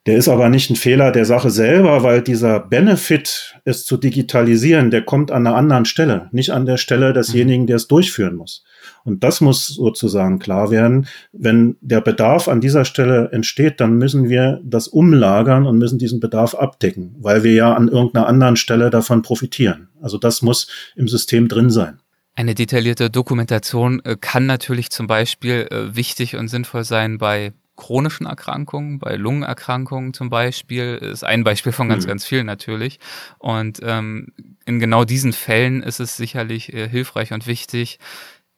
Der 0.06 0.16
ist 0.16 0.28
aber 0.28 0.48
nicht 0.48 0.70
ein 0.70 0.76
Fehler 0.76 1.10
der 1.10 1.24
Sache 1.24 1.50
selber, 1.50 2.04
weil 2.04 2.22
dieser 2.22 2.60
Benefit, 2.60 3.56
es 3.64 3.84
zu 3.84 3.96
digitalisieren, 3.96 4.92
der 4.92 5.02
kommt 5.02 5.32
an 5.32 5.44
einer 5.44 5.56
anderen 5.56 5.84
Stelle, 5.84 6.28
nicht 6.30 6.50
an 6.50 6.64
der 6.64 6.76
Stelle 6.76 7.12
desjenigen, 7.12 7.66
der 7.66 7.74
es 7.74 7.88
durchführen 7.88 8.36
muss. 8.36 8.62
Und 9.04 9.24
das 9.24 9.40
muss 9.40 9.66
sozusagen 9.66 10.38
klar 10.38 10.70
werden. 10.70 11.08
Wenn 11.32 11.76
der 11.80 12.00
Bedarf 12.00 12.46
an 12.46 12.60
dieser 12.60 12.84
Stelle 12.84 13.30
entsteht, 13.32 13.80
dann 13.80 13.98
müssen 13.98 14.28
wir 14.28 14.60
das 14.62 14.86
umlagern 14.86 15.66
und 15.66 15.76
müssen 15.76 15.98
diesen 15.98 16.20
Bedarf 16.20 16.54
abdecken, 16.54 17.16
weil 17.18 17.42
wir 17.42 17.52
ja 17.52 17.74
an 17.74 17.88
irgendeiner 17.88 18.28
anderen 18.28 18.54
Stelle 18.54 18.90
davon 18.90 19.22
profitieren. 19.22 19.88
Also 20.00 20.18
das 20.18 20.40
muss 20.40 20.68
im 20.94 21.08
System 21.08 21.48
drin 21.48 21.68
sein. 21.68 21.98
Eine 22.36 22.54
detaillierte 22.54 23.08
Dokumentation 23.10 24.04
äh, 24.04 24.16
kann 24.20 24.44
natürlich 24.44 24.90
zum 24.90 25.06
Beispiel 25.06 25.66
äh, 25.70 25.96
wichtig 25.96 26.36
und 26.36 26.48
sinnvoll 26.48 26.84
sein 26.84 27.16
bei 27.16 27.54
chronischen 27.76 28.26
Erkrankungen, 28.26 28.98
bei 28.98 29.16
Lungenerkrankungen 29.16 30.12
zum 30.12 30.28
Beispiel, 30.28 30.96
ist 30.96 31.24
ein 31.24 31.44
Beispiel 31.44 31.72
von 31.72 31.88
ganz, 31.88 32.04
mhm. 32.04 32.08
ganz 32.08 32.26
vielen 32.26 32.46
natürlich. 32.46 33.00
Und 33.38 33.80
ähm, 33.82 34.32
in 34.66 34.80
genau 34.80 35.04
diesen 35.04 35.32
Fällen 35.32 35.82
ist 35.82 35.98
es 35.98 36.16
sicherlich 36.16 36.72
äh, 36.74 36.88
hilfreich 36.88 37.32
und 37.32 37.46
wichtig, 37.46 37.98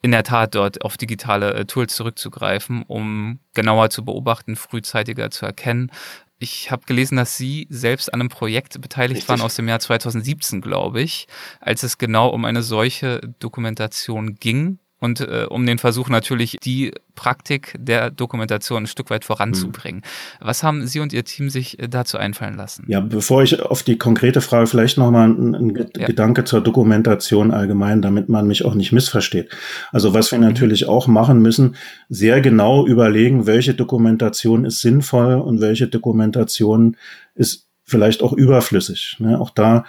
in 0.02 0.10
der 0.10 0.24
Tat 0.24 0.56
dort 0.56 0.82
auf 0.82 0.96
digitale 0.96 1.54
äh, 1.54 1.64
Tools 1.64 1.94
zurückzugreifen, 1.94 2.82
um 2.82 3.38
genauer 3.54 3.90
zu 3.90 4.04
beobachten, 4.04 4.56
frühzeitiger 4.56 5.30
zu 5.30 5.46
erkennen, 5.46 5.90
ich 6.38 6.70
habe 6.70 6.87
gelesen, 6.87 7.16
dass 7.16 7.37
Sie 7.37 7.66
selbst 7.68 8.12
an 8.12 8.20
einem 8.20 8.29
Projekt 8.29 8.81
beteiligt 8.81 9.18
Richtig. 9.18 9.29
waren 9.29 9.40
aus 9.40 9.57
dem 9.57 9.68
Jahr 9.68 9.81
2017, 9.81 10.61
glaube 10.61 11.03
ich, 11.03 11.27
als 11.61 11.83
es 11.83 11.98
genau 11.98 12.29
um 12.29 12.44
eine 12.44 12.62
solche 12.62 13.20
Dokumentation 13.38 14.37
ging 14.37 14.79
und 15.00 15.20
äh, 15.20 15.46
um 15.48 15.64
den 15.64 15.78
Versuch 15.78 16.08
natürlich, 16.08 16.56
die 16.62 16.92
Praktik 17.14 17.74
der 17.78 18.11
Dokumentation 18.11 18.84
ein 18.84 18.87
Stück 18.87 19.11
weit 19.11 19.24
voranzubringen. 19.24 20.00
Mhm. 20.00 20.46
Was 20.46 20.62
haben 20.62 20.87
Sie 20.87 21.00
und 21.00 21.12
Ihr 21.12 21.24
Team 21.24 21.50
sich 21.50 21.78
äh, 21.78 21.88
dazu 21.88 22.18
einfallen 22.18 22.56
lassen? 22.56 22.84
Ja, 22.88 23.00
bevor 23.00 23.42
ich 23.42 23.61
auf 23.61 23.82
die 23.82 23.98
konkrete 23.98 24.40
Frage 24.40 24.66
vielleicht 24.66 24.98
nochmal 24.98 25.28
ein, 25.28 25.54
ein 25.54 25.88
ja. 25.96 26.06
Gedanke 26.06 26.44
zur 26.44 26.61
Dokumentation 26.61 27.52
allgemein, 27.52 28.02
damit 28.02 28.28
man 28.28 28.46
mich 28.46 28.64
auch 28.64 28.74
nicht 28.74 28.92
missversteht. 28.92 29.50
Also 29.92 30.14
was 30.14 30.32
wir 30.32 30.38
mhm. 30.38 30.46
natürlich 30.46 30.87
auch 30.87 31.06
machen 31.06 31.40
müssen, 31.40 31.76
sehr 32.08 32.40
genau 32.40 32.87
überlegen, 32.87 33.46
welche 33.46 33.74
Dokumentation 33.74 34.64
ist 34.64 34.80
sinnvoll 34.80 35.34
und 35.34 35.61
welche 35.61 35.88
Dokumentation 35.88 36.96
ist 37.34 37.68
vielleicht 37.84 38.22
auch 38.22 38.32
überflüssig. 38.32 39.16
Ne? 39.20 39.40
Auch 39.40 39.50
da 39.50 39.84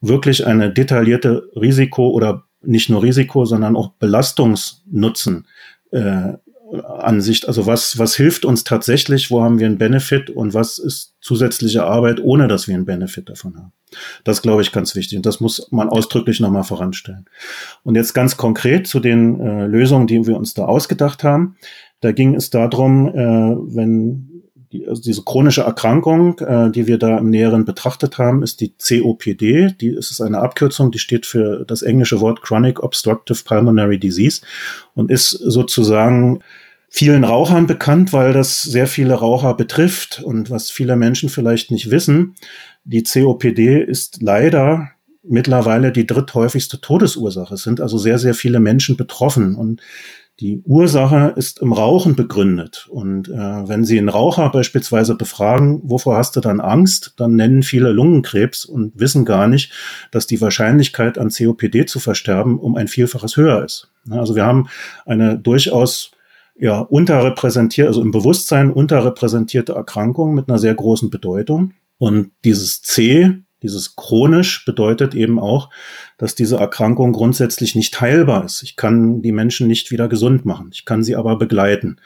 wirklich 0.00 0.46
eine 0.46 0.72
detaillierte 0.72 1.48
Risiko- 1.56 2.10
oder 2.10 2.44
nicht 2.62 2.88
nur 2.90 3.02
Risiko, 3.02 3.44
sondern 3.44 3.76
auch 3.76 3.92
Belastungsnutzen 3.98 5.46
äh, 5.90 6.34
Ansicht. 6.72 7.48
Also 7.48 7.66
was, 7.66 7.98
was 7.98 8.14
hilft 8.14 8.44
uns 8.44 8.64
tatsächlich, 8.64 9.30
wo 9.30 9.42
haben 9.42 9.58
wir 9.58 9.66
einen 9.66 9.78
Benefit 9.78 10.30
und 10.30 10.54
was 10.54 10.78
ist 10.78 11.14
zusätzliche 11.20 11.84
Arbeit, 11.84 12.20
ohne 12.20 12.48
dass 12.48 12.68
wir 12.68 12.74
einen 12.74 12.84
Benefit 12.84 13.28
davon 13.28 13.56
haben. 13.56 13.72
Das 14.24 14.42
glaube 14.42 14.62
ich 14.62 14.72
ganz 14.72 14.94
wichtig 14.94 15.16
und 15.16 15.24
das 15.24 15.40
muss 15.40 15.68
man 15.70 15.88
ausdrücklich 15.88 16.40
nochmal 16.40 16.64
voranstellen. 16.64 17.24
Und 17.84 17.94
jetzt 17.94 18.12
ganz 18.12 18.36
konkret 18.36 18.86
zu 18.86 19.00
den 19.00 19.40
äh, 19.40 19.66
Lösungen, 19.66 20.06
die 20.06 20.26
wir 20.26 20.36
uns 20.36 20.52
da 20.54 20.66
ausgedacht 20.66 21.24
haben. 21.24 21.56
Da 22.00 22.12
ging 22.12 22.34
es 22.34 22.50
darum, 22.50 23.08
äh, 23.08 23.14
wenn 23.14 24.27
die, 24.72 24.86
also 24.86 25.02
diese 25.02 25.22
chronische 25.22 25.62
Erkrankung, 25.62 26.38
äh, 26.40 26.70
die 26.70 26.86
wir 26.86 26.98
da 26.98 27.18
im 27.18 27.30
Näheren 27.30 27.64
betrachtet 27.64 28.18
haben, 28.18 28.42
ist 28.42 28.60
die 28.60 28.74
COPD. 28.76 29.74
Die 29.80 29.88
ist 29.88 30.10
es 30.10 30.20
eine 30.20 30.40
Abkürzung, 30.40 30.90
die 30.90 30.98
steht 30.98 31.26
für 31.26 31.64
das 31.64 31.82
englische 31.82 32.20
Wort 32.20 32.42
Chronic 32.42 32.82
Obstructive 32.82 33.42
Pulmonary 33.44 33.98
Disease 33.98 34.42
und 34.94 35.10
ist 35.10 35.30
sozusagen 35.30 36.40
vielen 36.90 37.24
Rauchern 37.24 37.66
bekannt, 37.66 38.12
weil 38.12 38.32
das 38.32 38.62
sehr 38.62 38.86
viele 38.86 39.14
Raucher 39.14 39.54
betrifft 39.54 40.22
und 40.22 40.50
was 40.50 40.70
viele 40.70 40.96
Menschen 40.96 41.28
vielleicht 41.28 41.70
nicht 41.70 41.90
wissen. 41.90 42.34
Die 42.84 43.02
COPD 43.02 43.82
ist 43.82 44.22
leider 44.22 44.90
mittlerweile 45.22 45.92
die 45.92 46.06
dritthäufigste 46.06 46.80
Todesursache. 46.80 47.54
Es 47.54 47.62
sind 47.62 47.80
also 47.80 47.98
sehr, 47.98 48.18
sehr 48.18 48.34
viele 48.34 48.60
Menschen 48.60 48.96
betroffen 48.96 49.56
und 49.56 49.82
die 50.40 50.62
Ursache 50.64 51.32
ist 51.36 51.60
im 51.60 51.72
Rauchen 51.72 52.14
begründet. 52.14 52.86
Und 52.90 53.28
äh, 53.28 53.32
wenn 53.32 53.84
Sie 53.84 53.98
einen 53.98 54.08
Raucher 54.08 54.50
beispielsweise 54.50 55.16
befragen, 55.16 55.80
wovor 55.82 56.16
hast 56.16 56.36
du 56.36 56.40
dann 56.40 56.60
Angst, 56.60 57.14
dann 57.16 57.34
nennen 57.34 57.64
viele 57.64 57.90
Lungenkrebs 57.90 58.64
und 58.64 58.92
wissen 58.98 59.24
gar 59.24 59.48
nicht, 59.48 59.72
dass 60.12 60.28
die 60.28 60.40
Wahrscheinlichkeit 60.40 61.18
an 61.18 61.30
COPD 61.30 61.86
zu 61.86 61.98
versterben 61.98 62.58
um 62.60 62.76
ein 62.76 62.86
Vielfaches 62.86 63.36
höher 63.36 63.64
ist. 63.64 63.90
Also 64.10 64.36
wir 64.36 64.44
haben 64.44 64.68
eine 65.06 65.38
durchaus 65.38 66.12
ja, 66.56 66.80
unterrepräsentierte, 66.80 67.88
also 67.88 68.02
im 68.02 68.12
Bewusstsein 68.12 68.72
unterrepräsentierte 68.72 69.72
Erkrankung 69.72 70.34
mit 70.34 70.48
einer 70.48 70.58
sehr 70.58 70.74
großen 70.74 71.10
Bedeutung. 71.10 71.72
Und 71.98 72.30
dieses 72.44 72.82
C 72.82 73.42
dieses 73.62 73.96
chronisch 73.96 74.64
bedeutet 74.64 75.14
eben 75.14 75.40
auch, 75.40 75.70
dass 76.16 76.34
diese 76.34 76.56
Erkrankung 76.56 77.12
grundsätzlich 77.12 77.74
nicht 77.74 78.00
heilbar 78.00 78.44
ist. 78.44 78.62
Ich 78.62 78.76
kann 78.76 79.20
die 79.20 79.32
Menschen 79.32 79.66
nicht 79.66 79.90
wieder 79.90 80.08
gesund 80.08 80.44
machen. 80.44 80.70
Ich 80.72 80.84
kann 80.84 81.02
sie 81.02 81.16
aber 81.16 81.36
begleiten 81.36 81.96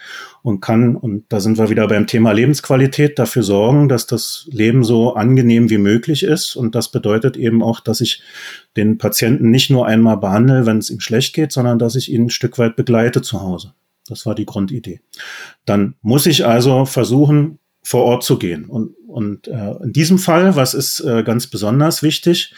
und 0.42 0.60
kann, 0.60 0.96
und 0.96 1.24
da 1.28 1.40
sind 1.40 1.58
wir 1.58 1.68
wieder 1.68 1.86
beim 1.88 2.06
Thema 2.06 2.32
Lebensqualität, 2.32 3.18
dafür 3.18 3.42
sorgen, 3.42 3.88
dass 3.88 4.06
das 4.06 4.48
Leben 4.50 4.82
so 4.82 5.14
angenehm 5.14 5.68
wie 5.68 5.78
möglich 5.78 6.22
ist. 6.22 6.56
Und 6.56 6.74
das 6.74 6.90
bedeutet 6.90 7.36
eben 7.36 7.62
auch, 7.62 7.80
dass 7.80 8.00
ich 8.00 8.22
den 8.76 8.96
Patienten 8.96 9.50
nicht 9.50 9.70
nur 9.70 9.86
einmal 9.86 10.16
behandle, 10.16 10.64
wenn 10.64 10.78
es 10.78 10.90
ihm 10.90 11.00
schlecht 11.00 11.34
geht, 11.34 11.52
sondern 11.52 11.78
dass 11.78 11.96
ich 11.96 12.10
ihn 12.10 12.26
ein 12.26 12.30
Stück 12.30 12.58
weit 12.58 12.76
begleite 12.76 13.20
zu 13.20 13.42
Hause. 13.42 13.74
Das 14.08 14.26
war 14.26 14.34
die 14.34 14.46
Grundidee. 14.46 15.00
Dann 15.64 15.94
muss 16.00 16.26
ich 16.26 16.46
also 16.46 16.86
versuchen, 16.86 17.58
vor 17.82 18.04
Ort 18.04 18.22
zu 18.22 18.38
gehen. 18.38 18.66
Und, 18.66 18.94
und 19.12 19.46
äh, 19.46 19.72
in 19.82 19.92
diesem 19.92 20.18
Fall, 20.18 20.56
was 20.56 20.74
ist 20.74 21.00
äh, 21.00 21.22
ganz 21.22 21.46
besonders 21.46 22.02
wichtig, 22.02 22.54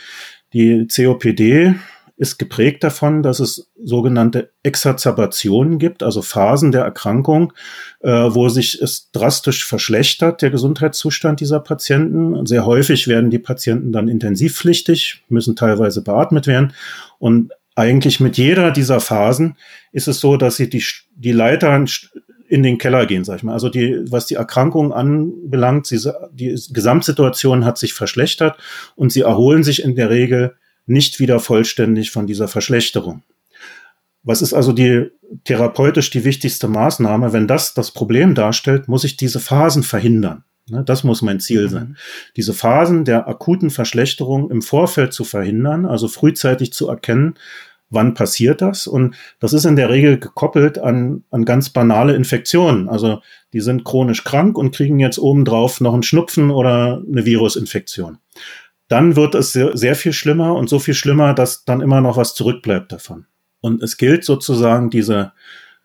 die 0.53 0.87
COPD 0.87 1.75
ist 2.17 2.39
geprägt 2.39 2.85
davon, 2.85 3.25
dass 3.25 3.41
es 3.41 3.73
sogenannte 3.83 4.53
Exazerbationen 4.63 5.81
gibt, 5.81 6.05
also 6.05 6.23
Phasen 6.23 6.71
der 6.71 6.83
Erkrankung, 6.83 7.53
äh, 8.01 8.11
wo 8.11 8.49
sich 8.49 8.81
es 8.81 9.11
drastisch 9.11 9.67
verschlechtert, 9.67 10.41
der 10.41 10.51
Gesundheitszustand 10.51 11.41
dieser 11.41 11.59
Patienten. 11.59 12.47
Sehr 12.47 12.67
häufig 12.67 13.09
werden 13.09 13.31
die 13.31 13.41
Patienten 13.41 13.91
dann 13.91 14.07
intensivpflichtig, 14.07 15.25
müssen 15.29 15.57
teilweise 15.57 16.03
beatmet 16.03 16.47
werden. 16.47 16.73
Und 17.19 17.53
eigentlich 17.75 18.21
mit 18.21 18.39
jeder 18.39 18.71
dieser 18.71 19.01
Phasen 19.01 19.57
ist 19.91 20.07
es 20.07 20.21
so, 20.21 20.37
dass 20.37 20.57
sie 20.57 20.71
die, 20.71 20.85
die 21.17 21.33
Leiter 21.33 21.85
in 22.49 22.63
den 22.63 22.79
Keller 22.79 23.07
gehen, 23.07 23.25
sag 23.25 23.37
ich 23.37 23.43
mal. 23.43 23.53
Also 23.53 23.69
die, 23.69 24.01
was 24.11 24.27
die 24.27 24.35
Erkrankung 24.35 24.93
anbelangt, 24.93 25.87
sie, 25.87 26.13
die 26.33 26.59
Gesamtsituation 26.71 27.65
hat 27.65 27.79
sich 27.79 27.95
verschlechtert 27.95 28.59
und 28.97 29.13
sie 29.13 29.23
erholen 29.23 29.65
sich 29.65 29.83
in 29.83 29.97
der 29.97 30.11
Regel 30.11 30.55
nicht 30.87 31.21
wieder 31.21 31.41
vollständig 31.41 32.11
von 32.11 32.27
dieser 32.27 32.49
Verschlechterung. 32.49 33.23
Was 34.23 34.43
ist 34.43 34.55
also 34.55 34.73
die 34.73 35.11
therapeutisch 35.45 36.11
die 36.11 36.25
wichtigste 36.25 36.69
Maßnahme? 36.69 37.33
Wenn 37.33 37.47
das 37.47 37.75
das 37.75 37.91
Problem 37.91 38.35
darstellt, 38.35 38.89
muss 38.89 39.05
ich 39.05 39.17
diese 39.17 39.41
Phasen 39.41 39.83
verhindern. 39.83 40.45
Ne, 40.71 40.83
das 40.83 41.05
muss 41.05 41.21
mein 41.21 41.41
Ziel 41.41 41.69
sein. 41.69 41.89
Mhm. 41.89 41.97
Diese 42.37 42.55
Phasen 42.55 43.05
der 43.05 43.29
akuten 43.29 43.69
Verschlechterung 43.69 44.51
im 44.51 44.63
Vorfeld 44.63 45.13
zu 45.13 45.25
verhindern, 45.25 45.85
also 45.85 46.09
frühzeitig 46.09 46.73
zu 46.73 46.89
erkennen, 46.89 47.35
wann 47.91 48.15
passiert 48.15 48.61
das? 48.61 48.87
Und 48.87 49.15
das 49.41 49.53
ist 49.53 49.65
in 49.65 49.77
der 49.77 49.89
Regel 49.91 50.19
gekoppelt 50.19 50.79
an, 50.79 51.25
an 51.31 51.45
ganz 51.45 51.71
banale 51.71 52.15
Infektionen. 52.15 52.89
Also 52.89 53.21
die 53.53 53.61
sind 53.61 53.85
chronisch 53.85 54.25
krank 54.25 54.59
und 54.59 54.75
kriegen 54.75 54.99
jetzt 54.99 55.19
obendrauf 55.19 55.81
noch 55.81 55.95
einen 55.95 56.03
Schnupfen 56.03 56.51
oder 56.51 57.03
eine 57.07 57.25
Virusinfektion 57.25 58.19
dann 58.89 59.17
wird 59.17 59.35
es 59.35 59.53
sehr, 59.53 59.77
sehr 59.77 59.97
viel 59.97 60.13
schlimmer 60.13 60.55
und 60.55 60.69
so 60.69 60.79
viel 60.79 60.95
schlimmer, 60.95 61.35
dass 61.35 61.65
dann 61.65 61.81
immer 61.81 62.01
noch 62.01 62.17
was 62.17 62.35
zurückbleibt 62.35 62.93
davon. 62.93 63.27
Und 63.61 63.83
es 63.83 63.97
gilt 63.97 64.25
sozusagen 64.25 64.91
diese 64.91 65.33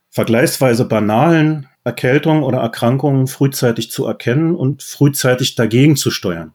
vergleichsweise 0.09 0.85
banalen 0.85 1.67
Erkältungen 1.89 2.43
oder 2.43 2.59
Erkrankungen 2.59 3.27
frühzeitig 3.27 3.91
zu 3.91 4.05
erkennen 4.05 4.55
und 4.55 4.83
frühzeitig 4.83 5.55
dagegen 5.55 5.95
zu 5.95 6.11
steuern. 6.11 6.53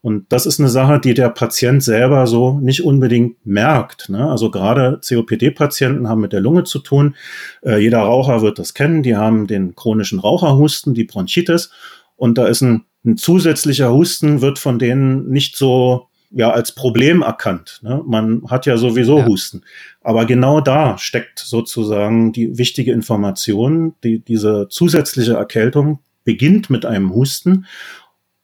Und 0.00 0.32
das 0.32 0.46
ist 0.46 0.60
eine 0.60 0.68
Sache, 0.68 1.00
die 1.00 1.14
der 1.14 1.30
Patient 1.30 1.82
selber 1.82 2.26
so 2.26 2.60
nicht 2.60 2.84
unbedingt 2.84 3.44
merkt. 3.44 4.08
Ne? 4.08 4.30
Also 4.30 4.50
gerade 4.50 5.00
COPD-Patienten 5.06 6.08
haben 6.08 6.20
mit 6.20 6.32
der 6.32 6.40
Lunge 6.40 6.64
zu 6.64 6.78
tun. 6.78 7.16
Äh, 7.62 7.78
jeder 7.78 8.00
Raucher 8.00 8.42
wird 8.42 8.58
das 8.58 8.74
kennen. 8.74 9.02
Die 9.02 9.16
haben 9.16 9.46
den 9.46 9.74
chronischen 9.74 10.20
Raucherhusten, 10.20 10.94
die 10.94 11.04
Bronchitis. 11.04 11.70
Und 12.14 12.38
da 12.38 12.46
ist 12.46 12.62
ein 12.62 12.84
ein 13.06 13.16
zusätzlicher 13.16 13.92
Husten 13.92 14.42
wird 14.42 14.58
von 14.58 14.78
denen 14.78 15.28
nicht 15.30 15.56
so 15.56 16.08
ja 16.30 16.50
als 16.50 16.72
Problem 16.72 17.22
erkannt. 17.22 17.80
Ne? 17.82 18.02
Man 18.06 18.42
hat 18.48 18.66
ja 18.66 18.76
sowieso 18.76 19.18
ja. 19.18 19.26
Husten. 19.26 19.62
Aber 20.02 20.24
genau 20.24 20.60
da 20.60 20.98
steckt 20.98 21.38
sozusagen 21.38 22.32
die 22.32 22.58
wichtige 22.58 22.92
Information, 22.92 23.94
die 24.04 24.20
diese 24.20 24.68
zusätzliche 24.68 25.34
Erkältung 25.34 26.00
beginnt 26.24 26.70
mit 26.70 26.84
einem 26.84 27.14
Husten 27.14 27.66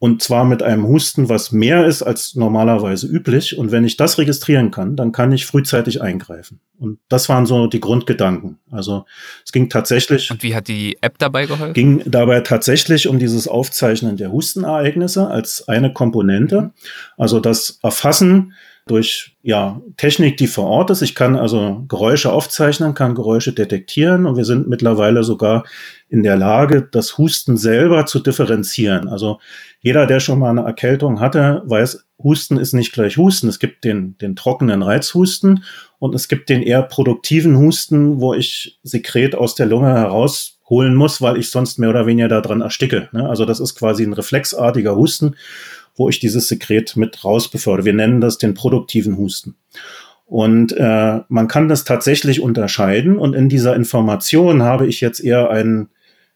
und 0.02 0.20
zwar 0.20 0.44
mit 0.44 0.64
einem 0.64 0.88
Husten, 0.88 1.28
was 1.28 1.52
mehr 1.52 1.86
ist 1.86 2.02
als 2.02 2.34
normalerweise 2.34 3.06
üblich. 3.06 3.56
Und 3.56 3.70
wenn 3.70 3.84
ich 3.84 3.96
das 3.96 4.18
registrieren 4.18 4.72
kann, 4.72 4.96
dann 4.96 5.12
kann 5.12 5.30
ich 5.30 5.46
frühzeitig 5.46 6.02
eingreifen. 6.02 6.58
Und 6.76 6.98
das 7.08 7.28
waren 7.28 7.46
so 7.46 7.68
die 7.68 7.78
Grundgedanken. 7.78 8.58
Also 8.72 9.04
es 9.44 9.52
ging 9.52 9.68
tatsächlich. 9.68 10.28
Und 10.32 10.42
wie 10.42 10.56
hat 10.56 10.66
die 10.66 10.98
App 11.02 11.18
dabei 11.18 11.46
geholfen? 11.46 11.72
Ging 11.72 12.02
dabei 12.04 12.40
tatsächlich 12.40 13.06
um 13.06 13.20
dieses 13.20 13.46
Aufzeichnen 13.46 14.16
der 14.16 14.32
Hustenereignisse 14.32 15.28
als 15.28 15.68
eine 15.68 15.92
Komponente. 15.92 16.72
Also 17.16 17.38
das 17.38 17.78
Erfassen 17.84 18.54
durch 18.86 19.36
ja, 19.42 19.80
Technik, 19.96 20.36
die 20.36 20.46
vor 20.46 20.66
Ort 20.66 20.90
ist. 20.90 21.02
Ich 21.02 21.14
kann 21.14 21.36
also 21.36 21.84
Geräusche 21.88 22.32
aufzeichnen, 22.32 22.94
kann 22.94 23.14
Geräusche 23.14 23.52
detektieren 23.52 24.26
und 24.26 24.36
wir 24.36 24.44
sind 24.44 24.68
mittlerweile 24.68 25.22
sogar 25.22 25.64
in 26.08 26.22
der 26.22 26.36
Lage, 26.36 26.88
das 26.90 27.16
Husten 27.16 27.56
selber 27.56 28.06
zu 28.06 28.18
differenzieren. 28.20 29.08
Also 29.08 29.38
jeder, 29.80 30.06
der 30.06 30.20
schon 30.20 30.38
mal 30.38 30.50
eine 30.50 30.62
Erkältung 30.62 31.20
hatte, 31.20 31.62
weiß, 31.64 32.04
Husten 32.22 32.56
ist 32.56 32.72
nicht 32.72 32.92
gleich 32.92 33.16
Husten. 33.16 33.48
Es 33.48 33.58
gibt 33.58 33.84
den, 33.84 34.16
den 34.18 34.36
trockenen 34.36 34.82
Reizhusten 34.82 35.64
und 35.98 36.14
es 36.14 36.28
gibt 36.28 36.48
den 36.48 36.62
eher 36.62 36.82
produktiven 36.82 37.56
Husten, 37.56 38.20
wo 38.20 38.34
ich 38.34 38.78
Sekret 38.82 39.34
aus 39.34 39.54
der 39.54 39.66
Lunge 39.66 39.88
herausholen 39.88 40.94
muss, 40.94 41.22
weil 41.22 41.36
ich 41.36 41.50
sonst 41.50 41.78
mehr 41.78 41.90
oder 41.90 42.06
weniger 42.06 42.28
daran 42.28 42.60
ersticke. 42.60 43.08
Ne? 43.12 43.28
Also 43.28 43.44
das 43.44 43.60
ist 43.60 43.76
quasi 43.76 44.04
ein 44.04 44.12
reflexartiger 44.12 44.96
Husten 44.96 45.36
wo 45.94 46.08
ich 46.08 46.20
dieses 46.20 46.48
Sekret 46.48 46.96
mit 46.96 47.24
rausbefördere. 47.24 47.86
Wir 47.86 47.92
nennen 47.92 48.20
das 48.20 48.38
den 48.38 48.54
produktiven 48.54 49.16
Husten. 49.16 49.56
Und 50.24 50.72
äh, 50.72 51.20
man 51.28 51.48
kann 51.48 51.68
das 51.68 51.84
tatsächlich 51.84 52.40
unterscheiden. 52.40 53.18
Und 53.18 53.34
in 53.34 53.48
dieser 53.48 53.76
Information 53.76 54.62
habe 54.62 54.86
ich 54.86 55.00
jetzt 55.00 55.20
eher 55.20 55.50
einen 55.50 55.90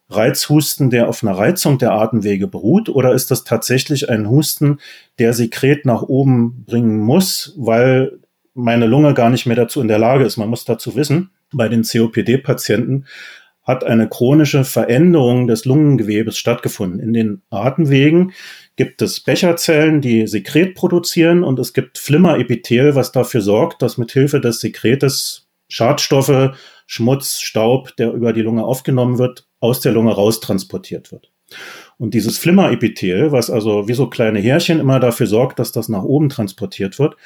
Reizhusten, 0.09 0.91
der 0.91 1.09
auf 1.09 1.23
einer 1.23 1.37
Reizung 1.37 1.79
der 1.79 1.93
Atemwege 1.93 2.47
beruht, 2.47 2.89
oder 2.89 3.13
ist 3.13 3.31
das 3.31 3.45
tatsächlich 3.45 4.09
ein 4.09 4.29
Husten, 4.29 4.79
der 5.19 5.33
Sekret 5.33 5.85
nach 5.85 6.03
oben 6.03 6.65
bringen 6.65 6.99
muss, 6.99 7.55
weil 7.57 8.21
meine 8.55 8.87
Lunge 8.87 9.15
gar 9.15 9.31
nicht 9.31 9.47
mehr 9.47 9.57
dazu 9.57 9.81
in 9.81 9.89
der 9.89 9.99
Lage 9.99 10.25
ist. 10.25 10.37
Man 10.37 10.49
muss 10.49 10.65
dazu 10.65 10.95
wissen, 10.95 11.31
bei 11.53 11.69
den 11.69 11.83
COPD-Patienten 11.83 13.07
hat 13.67 13.85
eine 13.85 14.09
chronische 14.09 14.65
Veränderung 14.65 15.49
des 15.49 15.65
Lungengewebes 15.65 16.39
stattgefunden. 16.39 17.01
In 17.01 17.13
den 17.13 17.43
Atemwegen 17.51 18.33
gibt 18.77 19.03
es 19.03 19.21
Becherzellen, 19.21 20.01
die 20.01 20.27
Sekret 20.29 20.75
produzieren 20.75 21.43
und 21.43 21.59
es 21.59 21.73
gibt 21.73 21.99
Flimmerepithel, 21.99 22.95
was 22.95 23.11
dafür 23.11 23.41
sorgt, 23.41 23.83
dass 23.83 23.99
mit 23.99 24.13
Hilfe 24.13 24.41
des 24.41 24.61
Sekretes 24.61 25.49
Schadstoffe, 25.69 26.57
Schmutz, 26.87 27.41
Staub, 27.41 27.97
der 27.97 28.13
über 28.13 28.33
die 28.33 28.43
Lunge 28.43 28.65
aufgenommen 28.65 29.19
wird, 29.19 29.49
aus 29.59 29.81
der 29.81 29.93
Lunge 29.93 30.13
raustransportiert 30.13 31.11
wird. 31.11 31.33
Und 31.99 32.15
dieses 32.15 32.39
Flimmerepithel, 32.39 33.33
was 33.33 33.51
also 33.51 33.89
wie 33.89 33.95
so 33.95 34.09
kleine 34.09 34.39
Härchen 34.39 34.81
immer 34.81 35.01
dafür 35.01 35.27
sorgt, 35.27 35.59
dass 35.59 35.73
das 35.73 35.89
nach 35.89 36.03
oben 36.03 36.29
transportiert 36.29 36.99
wird, 36.99 37.17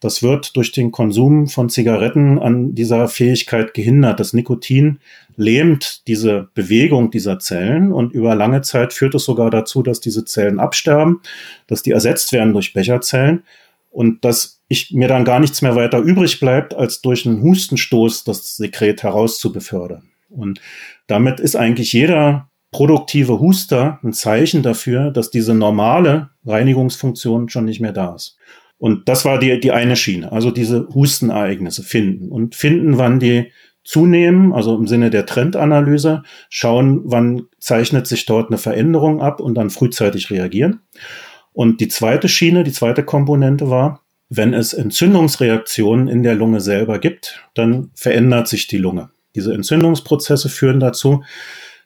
das 0.00 0.22
wird 0.22 0.56
durch 0.56 0.72
den 0.72 0.92
Konsum 0.92 1.48
von 1.48 1.70
Zigaretten 1.70 2.38
an 2.38 2.74
dieser 2.74 3.08
Fähigkeit 3.08 3.72
gehindert. 3.72 4.20
Das 4.20 4.32
Nikotin 4.34 4.98
lähmt 5.36 6.06
diese 6.06 6.48
Bewegung 6.54 7.10
dieser 7.10 7.38
Zellen 7.38 7.92
und 7.92 8.12
über 8.12 8.34
lange 8.34 8.60
Zeit 8.62 8.92
führt 8.92 9.14
es 9.14 9.24
sogar 9.24 9.50
dazu, 9.50 9.82
dass 9.82 10.00
diese 10.00 10.24
Zellen 10.24 10.60
absterben, 10.60 11.20
dass 11.66 11.82
die 11.82 11.92
ersetzt 11.92 12.32
werden 12.32 12.52
durch 12.52 12.74
Becherzellen 12.74 13.44
und 13.90 14.24
dass 14.24 14.60
ich 14.68 14.92
mir 14.92 15.08
dann 15.08 15.24
gar 15.24 15.40
nichts 15.40 15.62
mehr 15.62 15.76
weiter 15.76 15.98
übrig 15.98 16.40
bleibt, 16.40 16.74
als 16.74 17.00
durch 17.00 17.26
einen 17.26 17.42
Hustenstoß 17.42 18.24
das 18.24 18.56
Sekret 18.56 19.02
herauszubefördern. 19.02 20.10
Und 20.28 20.60
damit 21.06 21.40
ist 21.40 21.56
eigentlich 21.56 21.92
jeder 21.92 22.50
produktive 22.70 23.40
Huster 23.40 23.98
ein 24.02 24.12
Zeichen 24.12 24.62
dafür, 24.62 25.10
dass 25.10 25.30
diese 25.30 25.54
normale 25.54 26.30
Reinigungsfunktion 26.44 27.48
schon 27.48 27.64
nicht 27.64 27.80
mehr 27.80 27.92
da 27.92 28.14
ist. 28.14 28.36
Und 28.78 29.08
das 29.08 29.24
war 29.24 29.38
die, 29.38 29.58
die 29.58 29.72
eine 29.72 29.96
Schiene, 29.96 30.32
also 30.32 30.50
diese 30.50 30.88
Hustenereignisse 30.94 31.82
finden 31.82 32.30
und 32.30 32.54
finden, 32.54 32.98
wann 32.98 33.18
die 33.18 33.52
zunehmen, 33.84 34.52
also 34.52 34.76
im 34.76 34.86
Sinne 34.86 35.10
der 35.10 35.26
Trendanalyse, 35.26 36.24
schauen, 36.50 37.02
wann 37.04 37.44
zeichnet 37.58 38.06
sich 38.06 38.26
dort 38.26 38.48
eine 38.48 38.58
Veränderung 38.58 39.22
ab 39.22 39.40
und 39.40 39.54
dann 39.54 39.70
frühzeitig 39.70 40.30
reagieren. 40.30 40.80
Und 41.52 41.80
die 41.80 41.88
zweite 41.88 42.28
Schiene, 42.28 42.64
die 42.64 42.72
zweite 42.72 43.04
Komponente 43.04 43.70
war, 43.70 44.02
wenn 44.28 44.52
es 44.52 44.72
Entzündungsreaktionen 44.72 46.08
in 46.08 46.22
der 46.22 46.34
Lunge 46.34 46.60
selber 46.60 46.98
gibt, 46.98 47.40
dann 47.54 47.90
verändert 47.94 48.48
sich 48.48 48.66
die 48.66 48.78
Lunge. 48.78 49.10
Diese 49.36 49.54
Entzündungsprozesse 49.54 50.48
führen 50.48 50.80
dazu, 50.80 51.22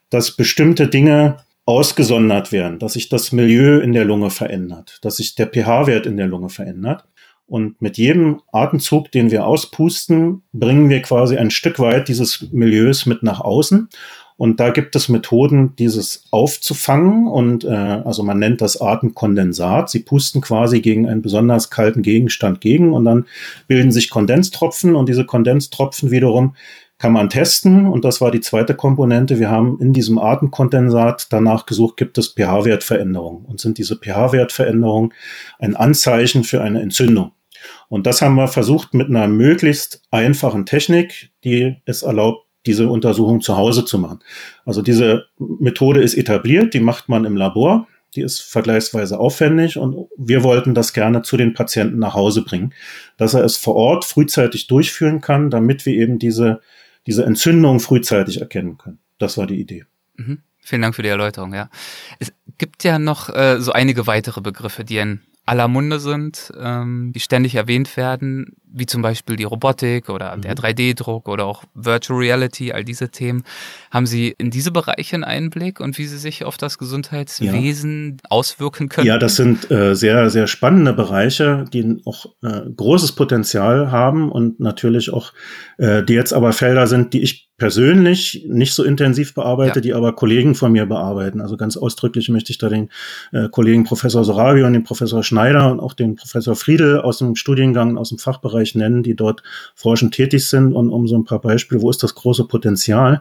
dass 0.08 0.36
bestimmte 0.36 0.88
Dinge 0.88 1.36
ausgesondert 1.66 2.52
werden, 2.52 2.78
dass 2.78 2.94
sich 2.94 3.08
das 3.08 3.32
Milieu 3.32 3.78
in 3.78 3.92
der 3.92 4.04
Lunge 4.04 4.30
verändert, 4.30 4.98
dass 5.02 5.16
sich 5.16 5.34
der 5.34 5.46
pH-Wert 5.46 6.06
in 6.06 6.16
der 6.16 6.26
Lunge 6.26 6.48
verändert. 6.48 7.04
Und 7.46 7.82
mit 7.82 7.98
jedem 7.98 8.42
Atemzug, 8.52 9.10
den 9.10 9.32
wir 9.32 9.44
auspusten, 9.44 10.42
bringen 10.52 10.88
wir 10.88 11.02
quasi 11.02 11.36
ein 11.36 11.50
Stück 11.50 11.80
weit 11.80 12.06
dieses 12.06 12.46
Milieus 12.52 13.06
mit 13.06 13.24
nach 13.24 13.40
außen. 13.40 13.88
Und 14.36 14.58
da 14.58 14.70
gibt 14.70 14.96
es 14.96 15.08
Methoden, 15.08 15.74
dieses 15.76 16.24
aufzufangen. 16.30 17.26
Und 17.26 17.64
äh, 17.64 17.68
also 17.68 18.22
man 18.22 18.38
nennt 18.38 18.60
das 18.60 18.80
Atemkondensat. 18.80 19.90
Sie 19.90 19.98
pusten 19.98 20.40
quasi 20.40 20.80
gegen 20.80 21.08
einen 21.08 21.22
besonders 21.22 21.70
kalten 21.70 22.02
Gegenstand 22.02 22.60
gegen 22.60 22.92
und 22.94 23.04
dann 23.04 23.26
bilden 23.66 23.92
sich 23.92 24.10
Kondenstropfen 24.10 24.94
und 24.94 25.08
diese 25.08 25.26
Kondenstropfen 25.26 26.10
wiederum 26.10 26.54
kann 27.00 27.12
man 27.12 27.30
testen. 27.30 27.86
Und 27.86 28.04
das 28.04 28.20
war 28.20 28.30
die 28.30 28.40
zweite 28.40 28.74
Komponente. 28.74 29.38
Wir 29.40 29.50
haben 29.50 29.78
in 29.80 29.92
diesem 29.92 30.18
Atemkondensat 30.18 31.28
danach 31.30 31.64
gesucht, 31.64 31.96
gibt 31.96 32.18
es 32.18 32.28
pH-Wertveränderungen 32.28 33.46
und 33.46 33.58
sind 33.58 33.78
diese 33.78 33.96
pH-Wertveränderungen 33.96 35.12
ein 35.58 35.74
Anzeichen 35.74 36.44
für 36.44 36.60
eine 36.60 36.82
Entzündung. 36.82 37.32
Und 37.88 38.06
das 38.06 38.20
haben 38.20 38.34
wir 38.34 38.48
versucht 38.48 38.92
mit 38.94 39.08
einer 39.08 39.28
möglichst 39.28 40.02
einfachen 40.10 40.66
Technik, 40.66 41.30
die 41.42 41.76
es 41.86 42.02
erlaubt, 42.02 42.46
diese 42.66 42.88
Untersuchung 42.90 43.40
zu 43.40 43.56
Hause 43.56 43.86
zu 43.86 43.98
machen. 43.98 44.20
Also 44.66 44.82
diese 44.82 45.24
Methode 45.38 46.02
ist 46.02 46.14
etabliert, 46.14 46.74
die 46.74 46.80
macht 46.80 47.08
man 47.08 47.24
im 47.24 47.36
Labor, 47.36 47.88
die 48.14 48.20
ist 48.20 48.40
vergleichsweise 48.42 49.18
aufwendig 49.18 49.78
und 49.78 50.08
wir 50.18 50.42
wollten 50.42 50.74
das 50.74 50.92
gerne 50.92 51.22
zu 51.22 51.38
den 51.38 51.54
Patienten 51.54 51.98
nach 51.98 52.12
Hause 52.12 52.42
bringen, 52.42 52.74
dass 53.16 53.32
er 53.32 53.44
es 53.44 53.56
vor 53.56 53.76
Ort 53.76 54.04
frühzeitig 54.04 54.66
durchführen 54.66 55.22
kann, 55.22 55.48
damit 55.48 55.86
wir 55.86 55.94
eben 55.94 56.18
diese, 56.18 56.60
diese 57.06 57.24
Entzündung 57.24 57.80
frühzeitig 57.80 58.40
erkennen 58.40 58.78
können. 58.78 58.98
Das 59.18 59.36
war 59.36 59.46
die 59.46 59.60
Idee. 59.60 59.84
Mhm. 60.16 60.42
Vielen 60.58 60.82
Dank 60.82 60.94
für 60.94 61.02
die 61.02 61.08
Erläuterung, 61.08 61.54
ja. 61.54 61.70
Es 62.18 62.32
gibt 62.58 62.84
ja 62.84 62.98
noch 62.98 63.30
äh, 63.30 63.60
so 63.60 63.72
einige 63.72 64.06
weitere 64.06 64.40
Begriffe, 64.40 64.84
die 64.84 65.00
ein 65.00 65.22
aller 65.46 65.68
Munde 65.68 65.98
sind, 65.98 66.52
ähm, 66.60 67.12
die 67.14 67.20
ständig 67.20 67.56
erwähnt 67.56 67.96
werden, 67.96 68.52
wie 68.72 68.86
zum 68.86 69.02
Beispiel 69.02 69.36
die 69.36 69.44
Robotik 69.44 70.08
oder 70.08 70.36
mhm. 70.36 70.42
der 70.42 70.54
3D-Druck 70.54 71.28
oder 71.28 71.44
auch 71.44 71.64
Virtual 71.74 72.18
Reality, 72.18 72.72
all 72.72 72.84
diese 72.84 73.08
Themen. 73.08 73.42
Haben 73.90 74.06
Sie 74.06 74.34
in 74.38 74.50
diese 74.50 74.70
Bereiche 74.70 75.16
einen 75.16 75.24
Einblick 75.24 75.80
und 75.80 75.98
wie 75.98 76.06
sie 76.06 76.18
sich 76.18 76.44
auf 76.44 76.56
das 76.56 76.78
Gesundheitswesen 76.78 78.18
ja. 78.22 78.30
auswirken 78.30 78.88
können? 78.88 79.06
Ja, 79.06 79.18
das 79.18 79.36
sind 79.36 79.70
äh, 79.70 79.96
sehr, 79.96 80.30
sehr 80.30 80.46
spannende 80.46 80.92
Bereiche, 80.92 81.64
die 81.72 82.00
auch 82.04 82.26
äh, 82.42 82.60
großes 82.76 83.12
Potenzial 83.12 83.90
haben 83.90 84.30
und 84.30 84.60
natürlich 84.60 85.12
auch, 85.12 85.32
äh, 85.78 86.04
die 86.04 86.14
jetzt 86.14 86.32
aber 86.32 86.52
Felder 86.52 86.86
sind, 86.86 87.12
die 87.12 87.22
ich 87.22 87.49
persönlich 87.60 88.46
nicht 88.48 88.72
so 88.72 88.82
intensiv 88.82 89.34
bearbeite, 89.34 89.76
ja. 89.76 89.80
die 89.82 89.92
aber 89.92 90.14
Kollegen 90.14 90.54
von 90.54 90.72
mir 90.72 90.86
bearbeiten. 90.86 91.42
Also 91.42 91.58
ganz 91.58 91.76
ausdrücklich 91.76 92.30
möchte 92.30 92.52
ich 92.52 92.58
da 92.58 92.70
den 92.70 92.88
äh, 93.32 93.50
Kollegen 93.50 93.84
Professor 93.84 94.24
Sorabi 94.24 94.62
und 94.62 94.72
den 94.72 94.82
Professor 94.82 95.22
Schneider 95.22 95.70
und 95.70 95.78
auch 95.78 95.92
den 95.92 96.16
Professor 96.16 96.56
Friedel 96.56 97.02
aus 97.02 97.18
dem 97.18 97.36
Studiengang, 97.36 97.98
aus 97.98 98.08
dem 98.08 98.16
Fachbereich 98.16 98.74
nennen, 98.76 99.02
die 99.02 99.14
dort 99.14 99.42
forschend 99.74 100.14
tätig 100.14 100.48
sind 100.48 100.72
und 100.72 100.88
um 100.88 101.06
so 101.06 101.18
ein 101.18 101.24
paar 101.24 101.42
Beispiele, 101.42 101.82
wo 101.82 101.90
ist 101.90 102.02
das 102.02 102.14
große 102.14 102.46
Potenzial, 102.46 103.20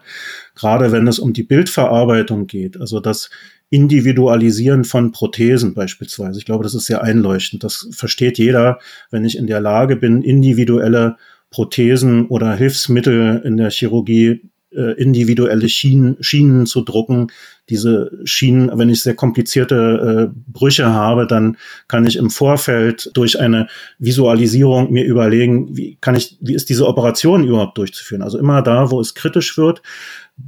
gerade 0.55 0.93
wenn 0.93 1.05
es 1.07 1.19
um 1.19 1.33
die 1.33 1.43
Bildverarbeitung 1.43 2.47
geht, 2.47 2.79
also 2.79 3.01
das 3.01 3.29
Individualisieren 3.69 4.85
von 4.85 5.11
Prothesen 5.11 5.73
beispielsweise. 5.73 6.39
Ich 6.39 6.45
glaube, 6.45 6.63
das 6.63 6.75
ist 6.75 6.85
sehr 6.85 7.03
einleuchtend. 7.03 7.65
Das 7.65 7.89
versteht 7.91 8.37
jeder, 8.37 8.79
wenn 9.11 9.25
ich 9.25 9.37
in 9.37 9.47
der 9.47 9.59
Lage 9.59 9.97
bin, 9.97 10.23
individuelle 10.23 11.17
Prothesen 11.51 12.27
oder 12.27 12.55
Hilfsmittel 12.55 13.41
in 13.43 13.57
der 13.57 13.71
Chirurgie 13.71 14.49
äh, 14.71 14.93
individuelle 15.01 15.67
Schienen, 15.69 16.17
Schienen 16.21 16.65
zu 16.65 16.81
drucken. 16.81 17.31
Diese 17.69 18.11
Schienen, 18.23 18.71
wenn 18.73 18.89
ich 18.89 19.01
sehr 19.01 19.15
komplizierte 19.15 20.31
äh, 20.33 20.39
Brüche 20.51 20.87
habe, 20.87 21.27
dann 21.27 21.57
kann 21.87 22.05
ich 22.05 22.15
im 22.17 22.29
Vorfeld 22.29 23.11
durch 23.13 23.39
eine 23.39 23.67
Visualisierung 23.99 24.91
mir 24.91 25.05
überlegen, 25.05 25.75
wie 25.75 25.97
kann 26.01 26.15
ich, 26.15 26.37
wie 26.41 26.55
ist 26.55 26.69
diese 26.69 26.87
Operation 26.87 27.45
überhaupt 27.45 27.77
durchzuführen? 27.77 28.21
Also 28.21 28.37
immer 28.37 28.61
da, 28.61 28.91
wo 28.91 28.99
es 28.99 29.13
kritisch 29.13 29.57
wird, 29.57 29.81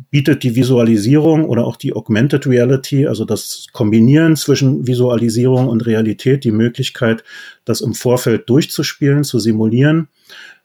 bietet 0.09 0.43
die 0.43 0.55
Visualisierung 0.55 1.45
oder 1.45 1.65
auch 1.65 1.75
die 1.75 1.93
Augmented 1.93 2.47
Reality, 2.47 3.07
also 3.07 3.25
das 3.25 3.67
Kombinieren 3.73 4.35
zwischen 4.35 4.87
Visualisierung 4.87 5.67
und 5.67 5.85
Realität, 5.85 6.43
die 6.45 6.51
Möglichkeit, 6.51 7.23
das 7.65 7.81
im 7.81 7.93
Vorfeld 7.93 8.49
durchzuspielen, 8.49 9.23
zu 9.23 9.39
simulieren 9.39 10.07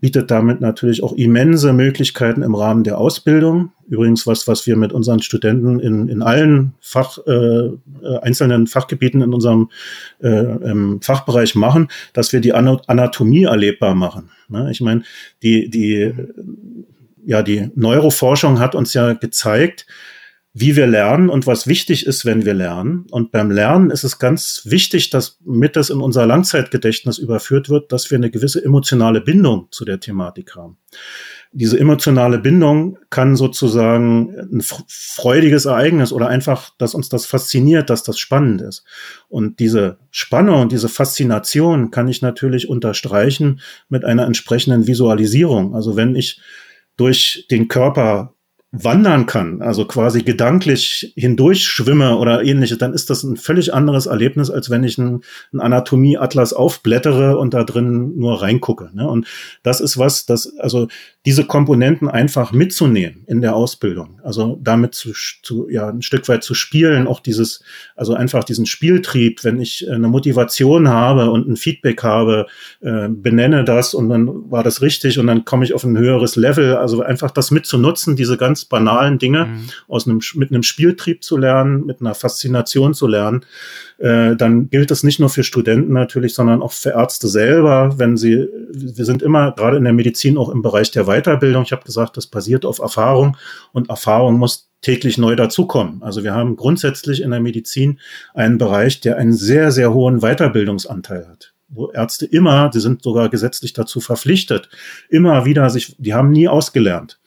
bietet 0.00 0.30
damit 0.30 0.60
natürlich 0.60 1.02
auch 1.02 1.12
immense 1.12 1.72
Möglichkeiten 1.72 2.42
im 2.42 2.54
Rahmen 2.54 2.84
der 2.84 2.98
Ausbildung. 2.98 3.72
Übrigens 3.88 4.26
was, 4.26 4.48
was 4.48 4.66
wir 4.66 4.76
mit 4.76 4.92
unseren 4.92 5.22
Studenten 5.22 5.78
in, 5.80 6.08
in 6.08 6.22
allen 6.22 6.74
Fach, 6.80 7.18
äh, 7.26 7.30
äh 7.32 7.72
einzelnen 8.22 8.66
Fachgebieten 8.66 9.22
in 9.22 9.32
unserem 9.32 9.70
äh, 10.20 10.98
Fachbereich 11.00 11.54
machen, 11.54 11.88
dass 12.12 12.32
wir 12.32 12.40
die 12.40 12.52
Anatomie 12.52 13.44
erlebbar 13.44 13.94
machen. 13.94 14.30
Ne? 14.48 14.70
Ich 14.70 14.80
meine, 14.80 15.02
die, 15.42 15.70
die, 15.70 16.12
ja, 17.24 17.42
die 17.42 17.70
Neuroforschung 17.74 18.58
hat 18.58 18.74
uns 18.74 18.94
ja 18.94 19.12
gezeigt, 19.12 19.86
wie 20.58 20.74
wir 20.74 20.86
lernen 20.86 21.28
und 21.28 21.46
was 21.46 21.66
wichtig 21.66 22.06
ist, 22.06 22.24
wenn 22.24 22.46
wir 22.46 22.54
lernen. 22.54 23.04
Und 23.10 23.30
beim 23.30 23.50
Lernen 23.50 23.90
ist 23.90 24.04
es 24.04 24.18
ganz 24.18 24.62
wichtig, 24.64 25.10
dass 25.10 25.38
mit 25.44 25.76
das 25.76 25.90
in 25.90 26.00
unser 26.00 26.24
Langzeitgedächtnis 26.24 27.18
überführt 27.18 27.68
wird, 27.68 27.92
dass 27.92 28.10
wir 28.10 28.16
eine 28.16 28.30
gewisse 28.30 28.64
emotionale 28.64 29.20
Bindung 29.20 29.68
zu 29.70 29.84
der 29.84 30.00
Thematik 30.00 30.56
haben. 30.56 30.78
Diese 31.58 31.80
emotionale 31.80 32.38
Bindung 32.38 32.98
kann 33.08 33.34
sozusagen 33.34 34.30
ein 34.52 34.60
freudiges 34.88 35.64
Ereignis 35.64 36.12
oder 36.12 36.28
einfach, 36.28 36.70
dass 36.76 36.94
uns 36.94 37.08
das 37.08 37.24
fasziniert, 37.24 37.88
dass 37.88 38.02
das 38.02 38.18
spannend 38.18 38.60
ist. 38.60 38.84
Und 39.30 39.58
diese 39.58 39.96
Spannung 40.10 40.60
und 40.60 40.72
diese 40.72 40.90
Faszination 40.90 41.90
kann 41.90 42.08
ich 42.08 42.20
natürlich 42.20 42.68
unterstreichen 42.68 43.60
mit 43.88 44.04
einer 44.04 44.26
entsprechenden 44.26 44.86
Visualisierung. 44.86 45.74
Also 45.74 45.96
wenn 45.96 46.14
ich 46.14 46.42
durch 46.98 47.46
den 47.50 47.68
Körper 47.68 48.34
wandern 48.72 49.26
kann, 49.26 49.62
also 49.62 49.86
quasi 49.86 50.22
gedanklich 50.22 51.12
hindurch 51.16 51.64
schwimme 51.64 52.16
oder 52.16 52.42
ähnliches, 52.42 52.78
dann 52.78 52.92
ist 52.92 53.10
das 53.10 53.22
ein 53.22 53.36
völlig 53.36 53.72
anderes 53.72 54.06
Erlebnis, 54.06 54.50
als 54.50 54.70
wenn 54.70 54.84
ich 54.84 54.98
einen, 54.98 55.22
Anatomieatlas 55.56 56.52
aufblättere 56.52 57.38
und 57.38 57.54
da 57.54 57.64
drin 57.64 58.16
nur 58.16 58.42
reingucke. 58.42 58.90
Ne? 58.92 59.08
Und 59.08 59.26
das 59.62 59.80
ist 59.80 59.98
was, 59.98 60.26
das, 60.26 60.58
also 60.58 60.88
diese 61.26 61.44
Komponenten 61.44 62.08
einfach 62.08 62.52
mitzunehmen 62.52 63.24
in 63.26 63.40
der 63.40 63.56
Ausbildung, 63.56 64.20
also 64.22 64.60
damit 64.62 64.94
zu, 64.94 65.10
zu 65.42 65.68
ja, 65.68 65.88
ein 65.88 66.00
Stück 66.00 66.28
weit 66.28 66.44
zu 66.44 66.54
spielen, 66.54 67.08
auch 67.08 67.18
dieses, 67.18 67.64
also 67.96 68.14
einfach 68.14 68.44
diesen 68.44 68.64
Spieltrieb, 68.64 69.42
wenn 69.42 69.60
ich 69.60 69.90
eine 69.90 70.06
Motivation 70.06 70.88
habe 70.88 71.32
und 71.32 71.48
ein 71.48 71.56
Feedback 71.56 72.04
habe, 72.04 72.46
äh, 72.80 73.08
benenne 73.08 73.64
das 73.64 73.92
und 73.92 74.08
dann 74.08 74.50
war 74.52 74.62
das 74.62 74.82
richtig 74.82 75.18
und 75.18 75.26
dann 75.26 75.44
komme 75.44 75.64
ich 75.64 75.74
auf 75.74 75.82
ein 75.82 75.98
höheres 75.98 76.36
Level, 76.36 76.76
also 76.76 77.02
einfach 77.02 77.32
das 77.32 77.50
mitzunutzen, 77.50 78.14
diese 78.14 78.36
ganz 78.36 78.64
banalen 78.64 79.18
Dinge 79.18 79.46
mhm. 79.46 79.68
aus 79.88 80.06
einem, 80.06 80.20
mit 80.34 80.52
einem 80.52 80.62
Spieltrieb 80.62 81.24
zu 81.24 81.36
lernen, 81.36 81.86
mit 81.86 82.00
einer 82.00 82.14
Faszination 82.14 82.94
zu 82.94 83.08
lernen, 83.08 83.44
äh, 83.98 84.36
dann 84.36 84.68
gilt 84.68 84.90
das 84.90 85.02
nicht 85.02 85.18
nur 85.18 85.30
für 85.30 85.42
Studenten 85.42 85.92
natürlich, 85.92 86.34
sondern 86.34 86.62
auch 86.62 86.72
für 86.72 86.90
Ärzte 86.90 87.26
selber, 87.26 87.94
wenn 87.98 88.16
sie, 88.16 88.46
wir 88.70 89.04
sind 89.04 89.22
immer 89.22 89.52
gerade 89.52 89.78
in 89.78 89.84
der 89.84 89.92
Medizin 89.92 90.36
auch 90.38 90.50
im 90.50 90.62
Bereich 90.62 90.90
der 90.90 91.04
Weiterbildung. 91.04 91.15
Ich 91.18 91.72
habe 91.72 91.84
gesagt, 91.84 92.16
das 92.16 92.26
basiert 92.26 92.64
auf 92.64 92.78
Erfahrung 92.78 93.36
und 93.72 93.90
Erfahrung 93.90 94.38
muss 94.38 94.70
täglich 94.82 95.18
neu 95.18 95.36
dazukommen. 95.36 96.02
Also 96.02 96.22
wir 96.22 96.34
haben 96.34 96.56
grundsätzlich 96.56 97.22
in 97.22 97.30
der 97.30 97.40
Medizin 97.40 97.98
einen 98.34 98.58
Bereich, 98.58 99.00
der 99.00 99.16
einen 99.16 99.32
sehr, 99.32 99.72
sehr 99.72 99.92
hohen 99.92 100.20
Weiterbildungsanteil 100.20 101.26
hat 101.28 101.52
wo 101.68 101.90
Ärzte 101.90 102.26
immer, 102.26 102.70
sie 102.72 102.80
sind 102.80 103.02
sogar 103.02 103.28
gesetzlich 103.28 103.72
dazu 103.72 104.00
verpflichtet, 104.00 104.68
immer 105.08 105.44
wieder 105.44 105.68
sich, 105.70 105.96
die 105.98 106.14
haben 106.14 106.30
nie 106.30 106.48
ausgelernt. 106.48 107.18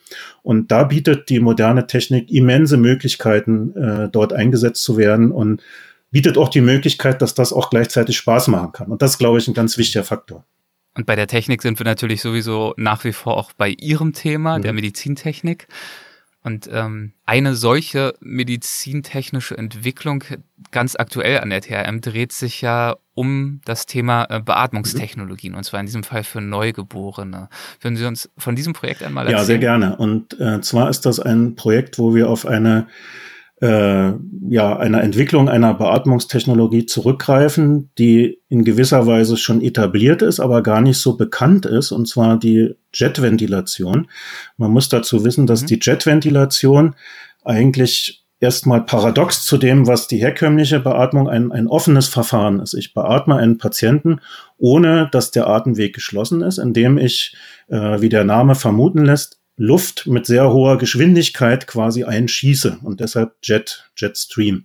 Und 0.42 0.72
da 0.72 0.86
bietet 0.86 1.30
die 1.30 1.40
moderne 1.40 1.88
Technik 1.88 2.32
immense 2.32 2.78
Möglichkeiten, 2.78 3.76
äh, 3.76 4.10
dort 4.10 4.34
eingesetzt 4.34 4.84
zu 4.84 4.98
werden 4.98 5.32
und 5.32 5.62
bietet 6.12 6.38
auch 6.38 6.50
die 6.50 6.62
Möglichkeit, 6.62 7.22
dass 7.22 7.36
das 7.36 7.54
auch 7.54 7.70
gleichzeitig 7.70 8.18
Spaß 8.18 8.48
machen 8.48 8.72
kann. 8.72 8.88
Und 8.88 9.02
das 9.02 9.20
glaube 9.20 9.38
ich, 9.38 9.48
ein 9.48 9.54
ganz 9.54 9.78
wichtiger 9.78 10.04
Faktor. 10.04 10.46
Und 10.96 11.06
bei 11.06 11.16
der 11.16 11.28
Technik 11.28 11.62
sind 11.62 11.80
wir 11.80 11.86
natürlich 11.86 12.22
sowieso 12.22 12.74
nach 12.78 13.04
wie 13.04 13.14
vor 13.14 13.38
auch 13.38 13.54
bei 13.54 13.70
Ihrem 13.70 14.14
Thema, 14.14 14.58
mhm. 14.58 14.64
der 14.64 14.74
Medizintechnik. 14.74 15.68
Und 16.42 16.70
ähm, 16.72 17.14
eine 17.26 17.54
solche 17.54 18.14
medizintechnische 18.22 19.58
Entwicklung 19.58 20.24
ganz 20.72 20.96
aktuell 20.96 21.40
an 21.42 21.50
der 21.50 21.62
THM 21.62 22.00
dreht 22.00 22.32
sich 22.32 22.62
ja 22.62 22.96
um 23.14 23.60
das 23.66 23.86
Thema 23.86 24.26
äh, 24.30 24.40
Beatmungstechnologien, 24.40 25.54
und 25.54 25.66
zwar 25.66 25.82
in 25.82 25.86
diesem 25.86 26.04
Fall 26.04 26.24
für 26.24 26.40
Neugeborene. 26.40 27.50
Würden 27.82 27.98
Sie 27.98 28.06
uns 28.06 28.30
von 28.38 28.56
diesem 28.56 28.72
Projekt 28.72 29.04
einmal 29.04 29.26
erzählen? 29.26 29.40
Ja, 29.40 29.46
sehr 29.46 29.58
gerne. 29.58 29.98
Und 29.98 30.40
äh, 30.40 30.62
zwar 30.62 30.90
ist 30.90 31.06
das 31.06 31.20
ein 31.20 31.56
Projekt, 31.56 32.00
wo 32.00 32.16
wir 32.16 32.30
auf 32.30 32.46
eine 32.46 32.88
äh, 33.62 34.14
ja, 34.50 34.78
einer 34.78 35.04
Entwicklung 35.04 35.50
einer 35.50 35.74
Beatmungstechnologie 35.74 36.86
zurückgreifen, 36.86 37.90
die 37.98 38.40
in 38.48 38.64
gewisser 38.64 39.06
Weise 39.06 39.38
schon 39.38 39.62
etabliert 39.62 40.22
ist, 40.22 40.40
aber 40.40 40.64
gar 40.64 40.82
nicht 40.82 40.98
so 40.98 41.18
bekannt 41.18 41.66
ist, 41.66 41.92
und 41.92 42.08
zwar 42.08 42.40
die 42.40 42.76
Jetventilation. 42.94 44.08
Man 44.58 44.72
muss 44.72 44.90
dazu 44.90 45.26
wissen, 45.26 45.46
dass 45.46 45.64
mhm. 45.64 45.68
die 45.68 45.80
Jetventilation 45.82 46.96
eigentlich 47.44 48.26
erstmal 48.40 48.82
paradox 48.82 49.44
zu 49.44 49.58
dem, 49.58 49.88
was 49.88 50.08
die 50.08 50.18
herkömmliche 50.18 50.80
Beatmung 50.80 51.28
ein, 51.28 51.52
ein 51.52 51.68
offenes 51.68 52.08
Verfahren 52.08 52.62
ist. 52.62 52.74
Ich 52.74 52.94
beatme 52.94 53.36
einen 53.36 53.58
Patienten, 53.58 54.22
ohne 54.58 55.10
dass 55.12 55.32
der 55.32 55.48
Atemweg 55.48 55.94
geschlossen 55.94 56.42
ist, 56.42 56.58
indem 56.58 56.98
ich, 56.98 57.36
äh, 57.68 58.00
wie 58.00 58.10
der 58.10 58.24
Name 58.24 58.56
vermuten 58.56 59.04
lässt, 59.04 59.39
Luft 59.62 60.08
mit 60.08 60.26
sehr 60.26 60.54
hoher 60.54 60.78
Geschwindigkeit 60.78 61.68
quasi 61.68 62.06
einschieße 62.06 62.80
und 62.82 63.02
deshalb 63.02 63.36
Jet, 63.44 63.92
Jetstream. 63.98 64.64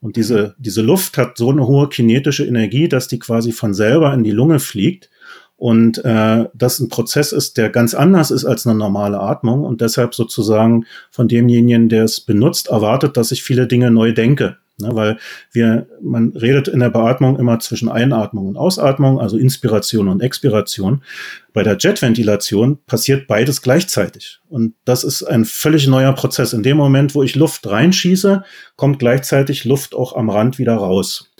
Und 0.00 0.16
diese, 0.16 0.56
diese 0.58 0.82
Luft 0.82 1.16
hat 1.16 1.38
so 1.38 1.50
eine 1.50 1.64
hohe 1.68 1.88
kinetische 1.88 2.44
Energie, 2.44 2.88
dass 2.88 3.06
die 3.06 3.20
quasi 3.20 3.52
von 3.52 3.72
selber 3.72 4.12
in 4.12 4.24
die 4.24 4.32
Lunge 4.32 4.58
fliegt 4.58 5.10
und 5.62 6.04
äh, 6.04 6.46
das 6.54 6.80
ein 6.80 6.88
Prozess 6.88 7.30
ist, 7.30 7.56
der 7.56 7.70
ganz 7.70 7.94
anders 7.94 8.32
ist 8.32 8.44
als 8.44 8.66
eine 8.66 8.76
normale 8.76 9.20
Atmung 9.20 9.62
und 9.62 9.80
deshalb 9.80 10.12
sozusagen 10.12 10.86
von 11.12 11.28
demjenigen, 11.28 11.88
der 11.88 12.02
es 12.02 12.18
benutzt, 12.18 12.66
erwartet, 12.66 13.16
dass 13.16 13.30
ich 13.30 13.44
viele 13.44 13.68
Dinge 13.68 13.92
neu 13.92 14.10
denke. 14.12 14.56
Ne, 14.80 14.88
weil 14.92 15.18
wir, 15.52 15.86
man 16.00 16.30
redet 16.30 16.66
in 16.66 16.80
der 16.80 16.90
Beatmung 16.90 17.38
immer 17.38 17.60
zwischen 17.60 17.88
Einatmung 17.88 18.48
und 18.48 18.56
Ausatmung, 18.56 19.20
also 19.20 19.36
Inspiration 19.36 20.08
und 20.08 20.20
Expiration. 20.20 21.04
Bei 21.52 21.62
der 21.62 21.76
Jetventilation 21.78 22.78
passiert 22.86 23.28
beides 23.28 23.62
gleichzeitig. 23.62 24.40
Und 24.48 24.74
das 24.84 25.04
ist 25.04 25.22
ein 25.22 25.44
völlig 25.44 25.86
neuer 25.86 26.12
Prozess. 26.14 26.54
In 26.54 26.64
dem 26.64 26.76
Moment, 26.76 27.14
wo 27.14 27.22
ich 27.22 27.36
Luft 27.36 27.68
reinschieße, 27.68 28.42
kommt 28.74 28.98
gleichzeitig 28.98 29.64
Luft 29.64 29.94
auch 29.94 30.16
am 30.16 30.28
Rand 30.28 30.58
wieder 30.58 30.74
raus. 30.74 31.30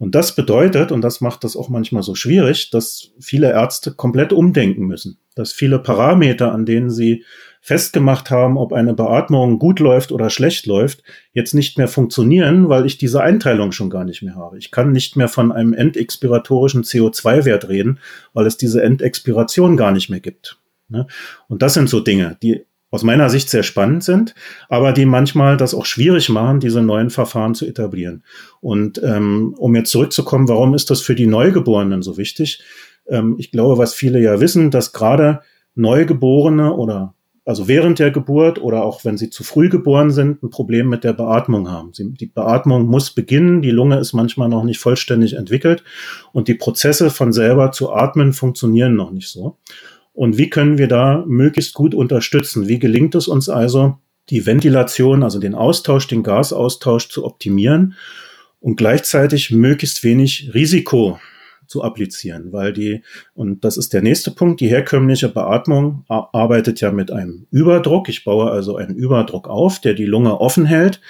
Und 0.00 0.14
das 0.14 0.34
bedeutet, 0.34 0.92
und 0.92 1.02
das 1.02 1.20
macht 1.20 1.44
das 1.44 1.56
auch 1.56 1.68
manchmal 1.68 2.02
so 2.02 2.14
schwierig, 2.14 2.70
dass 2.70 3.10
viele 3.20 3.50
Ärzte 3.50 3.92
komplett 3.92 4.32
umdenken 4.32 4.86
müssen. 4.86 5.18
Dass 5.34 5.52
viele 5.52 5.78
Parameter, 5.78 6.52
an 6.52 6.64
denen 6.64 6.88
sie 6.88 7.26
festgemacht 7.60 8.30
haben, 8.30 8.56
ob 8.56 8.72
eine 8.72 8.94
Beatmung 8.94 9.58
gut 9.58 9.78
läuft 9.78 10.10
oder 10.10 10.30
schlecht 10.30 10.64
läuft, 10.64 11.02
jetzt 11.34 11.52
nicht 11.52 11.76
mehr 11.76 11.86
funktionieren, 11.86 12.70
weil 12.70 12.86
ich 12.86 12.96
diese 12.96 13.20
Einteilung 13.20 13.72
schon 13.72 13.90
gar 13.90 14.04
nicht 14.04 14.22
mehr 14.22 14.36
habe. 14.36 14.56
Ich 14.56 14.70
kann 14.70 14.90
nicht 14.90 15.16
mehr 15.16 15.28
von 15.28 15.52
einem 15.52 15.74
endexpiratorischen 15.74 16.82
CO2-Wert 16.82 17.68
reden, 17.68 17.98
weil 18.32 18.46
es 18.46 18.56
diese 18.56 18.82
Endexpiration 18.82 19.76
gar 19.76 19.92
nicht 19.92 20.08
mehr 20.08 20.20
gibt. 20.20 20.56
Ne? 20.88 21.08
Und 21.46 21.60
das 21.60 21.74
sind 21.74 21.90
so 21.90 22.00
Dinge, 22.00 22.38
die 22.42 22.64
aus 22.90 23.02
meiner 23.02 23.30
Sicht 23.30 23.48
sehr 23.48 23.62
spannend 23.62 24.02
sind, 24.02 24.34
aber 24.68 24.92
die 24.92 25.06
manchmal 25.06 25.56
das 25.56 25.74
auch 25.74 25.86
schwierig 25.86 26.28
machen, 26.28 26.60
diese 26.60 26.82
neuen 26.82 27.10
Verfahren 27.10 27.54
zu 27.54 27.66
etablieren. 27.66 28.24
Und 28.60 29.00
ähm, 29.02 29.54
um 29.56 29.74
jetzt 29.76 29.90
zurückzukommen, 29.90 30.48
warum 30.48 30.74
ist 30.74 30.90
das 30.90 31.00
für 31.00 31.14
die 31.14 31.26
Neugeborenen 31.26 32.02
so 32.02 32.16
wichtig? 32.16 32.62
Ähm, 33.08 33.36
ich 33.38 33.52
glaube, 33.52 33.78
was 33.78 33.94
viele 33.94 34.20
ja 34.20 34.40
wissen, 34.40 34.70
dass 34.70 34.92
gerade 34.92 35.40
Neugeborene 35.74 36.74
oder 36.74 37.14
also 37.46 37.68
während 37.68 37.98
der 37.98 38.10
Geburt 38.10 38.60
oder 38.60 38.84
auch 38.84 39.04
wenn 39.04 39.16
sie 39.16 39.30
zu 39.30 39.42
früh 39.42 39.68
geboren 39.68 40.10
sind, 40.10 40.42
ein 40.42 40.50
Problem 40.50 40.88
mit 40.88 41.04
der 41.04 41.14
Beatmung 41.14 41.70
haben. 41.70 41.92
Sie, 41.92 42.12
die 42.12 42.26
Beatmung 42.26 42.86
muss 42.86 43.10
beginnen, 43.10 43.62
die 43.62 43.70
Lunge 43.70 43.98
ist 43.98 44.12
manchmal 44.12 44.48
noch 44.48 44.62
nicht 44.62 44.78
vollständig 44.78 45.34
entwickelt 45.34 45.82
und 46.32 46.48
die 46.48 46.54
Prozesse 46.54 47.10
von 47.10 47.32
selber 47.32 47.72
zu 47.72 47.92
atmen 47.92 48.34
funktionieren 48.34 48.94
noch 48.94 49.10
nicht 49.10 49.28
so. 49.28 49.56
Und 50.20 50.36
wie 50.36 50.50
können 50.50 50.76
wir 50.76 50.86
da 50.86 51.24
möglichst 51.26 51.72
gut 51.72 51.94
unterstützen? 51.94 52.68
Wie 52.68 52.78
gelingt 52.78 53.14
es 53.14 53.26
uns 53.26 53.48
also, 53.48 53.96
die 54.28 54.44
Ventilation, 54.44 55.22
also 55.22 55.38
den 55.38 55.54
Austausch, 55.54 56.08
den 56.08 56.22
Gasaustausch 56.22 57.08
zu 57.08 57.24
optimieren 57.24 57.94
und 58.60 58.76
gleichzeitig 58.76 59.50
möglichst 59.50 60.04
wenig 60.04 60.50
Risiko 60.52 61.18
zu 61.66 61.82
applizieren, 61.82 62.52
weil 62.52 62.74
die, 62.74 63.02
und 63.32 63.64
das 63.64 63.78
ist 63.78 63.94
der 63.94 64.02
nächste 64.02 64.30
Punkt, 64.30 64.60
die 64.60 64.68
herkömmliche 64.68 65.30
Beatmung 65.30 66.04
arbeitet 66.08 66.82
ja 66.82 66.92
mit 66.92 67.10
einem 67.10 67.46
Überdruck. 67.50 68.10
Ich 68.10 68.22
baue 68.22 68.50
also 68.50 68.76
einen 68.76 68.96
Überdruck 68.96 69.48
auf, 69.48 69.80
der 69.80 69.94
die 69.94 70.04
Lunge 70.04 70.38
offen 70.38 70.66
hält 70.66 71.00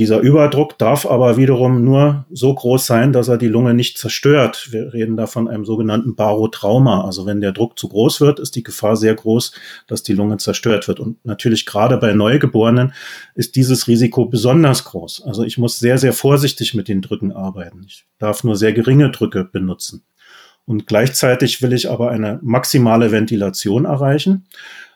dieser 0.00 0.20
Überdruck 0.20 0.78
darf 0.78 1.04
aber 1.04 1.36
wiederum 1.36 1.84
nur 1.84 2.24
so 2.30 2.54
groß 2.54 2.86
sein, 2.86 3.12
dass 3.12 3.28
er 3.28 3.36
die 3.36 3.48
Lunge 3.48 3.74
nicht 3.74 3.98
zerstört. 3.98 4.68
Wir 4.70 4.94
reden 4.94 5.18
da 5.18 5.26
von 5.26 5.46
einem 5.46 5.66
sogenannten 5.66 6.14
Barotrauma. 6.14 7.04
Also 7.04 7.26
wenn 7.26 7.42
der 7.42 7.52
Druck 7.52 7.78
zu 7.78 7.90
groß 7.90 8.22
wird, 8.22 8.40
ist 8.40 8.56
die 8.56 8.62
Gefahr 8.62 8.96
sehr 8.96 9.14
groß, 9.14 9.52
dass 9.86 10.02
die 10.02 10.14
Lunge 10.14 10.38
zerstört 10.38 10.88
wird. 10.88 11.00
Und 11.00 11.22
natürlich 11.26 11.66
gerade 11.66 11.98
bei 11.98 12.14
Neugeborenen 12.14 12.94
ist 13.34 13.56
dieses 13.56 13.88
Risiko 13.88 14.24
besonders 14.24 14.86
groß. 14.86 15.22
Also 15.26 15.44
ich 15.44 15.58
muss 15.58 15.78
sehr, 15.78 15.98
sehr 15.98 16.14
vorsichtig 16.14 16.72
mit 16.72 16.88
den 16.88 17.02
Drücken 17.02 17.32
arbeiten. 17.32 17.84
Ich 17.86 18.06
darf 18.18 18.42
nur 18.42 18.56
sehr 18.56 18.72
geringe 18.72 19.10
Drücke 19.10 19.44
benutzen. 19.44 20.02
Und 20.64 20.86
gleichzeitig 20.86 21.60
will 21.60 21.74
ich 21.74 21.90
aber 21.90 22.10
eine 22.10 22.38
maximale 22.40 23.12
Ventilation 23.12 23.84
erreichen. 23.84 24.46